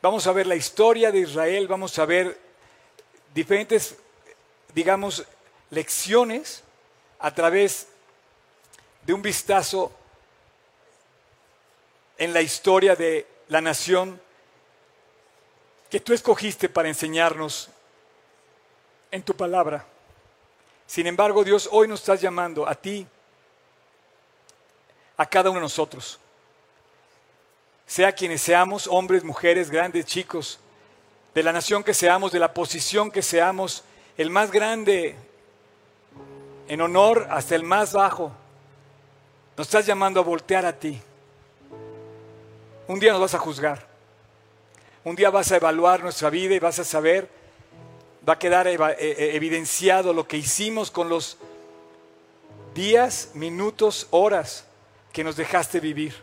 Vamos 0.00 0.28
a 0.28 0.32
ver 0.32 0.46
la 0.46 0.54
historia 0.54 1.10
de 1.10 1.18
Israel, 1.18 1.66
vamos 1.66 1.98
a 1.98 2.06
ver 2.06 2.38
diferentes, 3.34 3.96
digamos, 4.72 5.26
lecciones 5.72 6.62
a 7.18 7.34
través 7.34 7.88
de 9.06 9.14
un 9.14 9.22
vistazo 9.22 9.90
en 12.18 12.32
la 12.34 12.42
historia 12.42 12.94
de 12.94 13.26
la 13.48 13.62
nación 13.62 14.20
que 15.88 15.98
tú 15.98 16.12
escogiste 16.12 16.68
para 16.68 16.88
enseñarnos 16.88 17.70
en 19.10 19.22
tu 19.22 19.34
palabra. 19.34 19.86
Sin 20.86 21.06
embargo, 21.06 21.42
Dios, 21.42 21.68
hoy 21.72 21.88
nos 21.88 22.00
estás 22.00 22.20
llamando 22.20 22.68
a 22.68 22.74
ti, 22.74 23.06
a 25.16 25.24
cada 25.24 25.48
uno 25.48 25.58
de 25.58 25.64
nosotros, 25.64 26.20
sea 27.86 28.12
quienes 28.12 28.42
seamos, 28.42 28.86
hombres, 28.86 29.24
mujeres, 29.24 29.70
grandes, 29.70 30.04
chicos, 30.04 30.58
de 31.34 31.42
la 31.42 31.52
nación 31.52 31.82
que 31.82 31.94
seamos, 31.94 32.30
de 32.30 32.40
la 32.40 32.52
posición 32.52 33.10
que 33.10 33.22
seamos, 33.22 33.84
el 34.18 34.28
más 34.28 34.50
grande 34.50 35.16
en 36.72 36.80
honor 36.80 37.28
hasta 37.30 37.54
el 37.54 37.64
más 37.64 37.92
bajo, 37.92 38.32
nos 39.58 39.66
estás 39.66 39.84
llamando 39.84 40.20
a 40.20 40.22
voltear 40.22 40.64
a 40.64 40.72
ti. 40.72 40.98
Un 42.88 42.98
día 42.98 43.12
nos 43.12 43.20
vas 43.20 43.34
a 43.34 43.38
juzgar. 43.38 43.86
Un 45.04 45.14
día 45.14 45.28
vas 45.28 45.52
a 45.52 45.56
evaluar 45.56 46.02
nuestra 46.02 46.30
vida 46.30 46.54
y 46.54 46.58
vas 46.58 46.78
a 46.78 46.84
saber, 46.84 47.28
va 48.26 48.32
a 48.32 48.38
quedar 48.38 48.68
e, 48.68 48.76
e, 48.76 49.36
evidenciado 49.36 50.14
lo 50.14 50.26
que 50.26 50.38
hicimos 50.38 50.90
con 50.90 51.10
los 51.10 51.36
días, 52.74 53.32
minutos, 53.34 54.06
horas 54.08 54.64
que 55.12 55.22
nos 55.22 55.36
dejaste 55.36 55.78
vivir. 55.78 56.14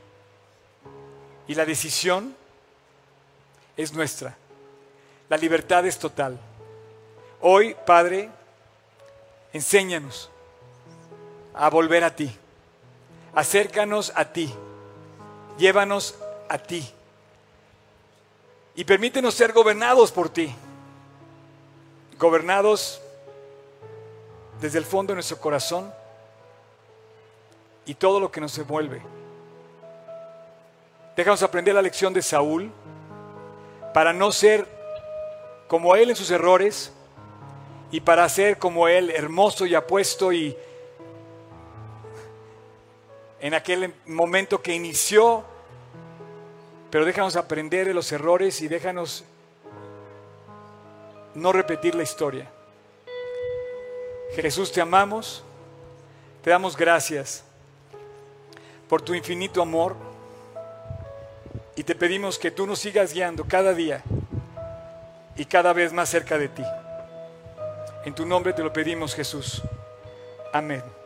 Y 1.47 1.53
la 1.53 1.63
decisión 1.63 2.35
es 3.77 3.93
nuestra. 3.93 4.35
La 5.29 5.37
libertad 5.37 5.85
es 5.85 5.99
total. 5.99 6.39
Hoy, 7.39 7.75
Padre, 7.85 8.31
enséñanos 9.53 10.31
a 11.59 11.69
volver 11.69 12.05
a 12.05 12.15
ti. 12.15 12.33
Acércanos 13.35 14.13
a 14.15 14.25
ti, 14.31 14.51
llévanos 15.57 16.15
a 16.47 16.57
ti. 16.57 16.89
Y 18.75 18.85
permítenos 18.85 19.33
ser 19.33 19.51
gobernados 19.51 20.09
por 20.11 20.29
ti, 20.29 20.55
gobernados 22.17 23.01
desde 24.61 24.77
el 24.77 24.85
fondo 24.85 25.11
de 25.11 25.15
nuestro 25.15 25.37
corazón 25.37 25.93
y 27.85 27.93
todo 27.93 28.21
lo 28.21 28.31
que 28.31 28.39
nos 28.39 28.57
envuelve. 28.57 29.01
Déjanos 31.17 31.43
aprender 31.43 31.75
la 31.75 31.81
lección 31.81 32.13
de 32.13 32.21
Saúl 32.21 32.71
para 33.93 34.13
no 34.13 34.31
ser 34.31 34.65
como 35.67 35.93
él 35.97 36.09
en 36.09 36.15
sus 36.15 36.31
errores 36.31 36.93
y 37.91 37.99
para 37.99 38.29
ser 38.29 38.57
como 38.57 38.87
él 38.87 39.09
hermoso 39.09 39.65
y 39.65 39.75
apuesto 39.75 40.31
y 40.31 40.57
en 43.41 43.53
aquel 43.53 43.93
momento 44.05 44.61
que 44.61 44.73
inició, 44.73 45.43
pero 46.89 47.05
déjanos 47.05 47.35
aprender 47.35 47.87
de 47.87 47.93
los 47.93 48.11
errores 48.11 48.61
y 48.61 48.67
déjanos 48.67 49.23
no 51.35 51.51
repetir 51.51 51.95
la 51.95 52.03
historia. 52.03 52.49
Jesús, 54.35 54.71
te 54.71 54.81
amamos, 54.81 55.43
te 56.43 56.49
damos 56.49 56.75
gracias 56.75 57.43
por 58.87 59.01
tu 59.01 59.13
infinito 59.13 59.61
amor 59.61 59.95
y 61.75 61.83
te 61.83 61.95
pedimos 61.95 62.37
que 62.37 62.51
tú 62.51 62.67
nos 62.67 62.79
sigas 62.79 63.13
guiando 63.13 63.45
cada 63.45 63.73
día 63.73 64.03
y 65.35 65.45
cada 65.45 65.73
vez 65.73 65.93
más 65.93 66.09
cerca 66.09 66.37
de 66.37 66.49
ti. 66.49 66.63
En 68.05 68.13
tu 68.13 68.25
nombre 68.25 68.53
te 68.53 68.63
lo 68.63 68.73
pedimos, 68.73 69.15
Jesús. 69.15 69.61
Amén. 70.51 70.98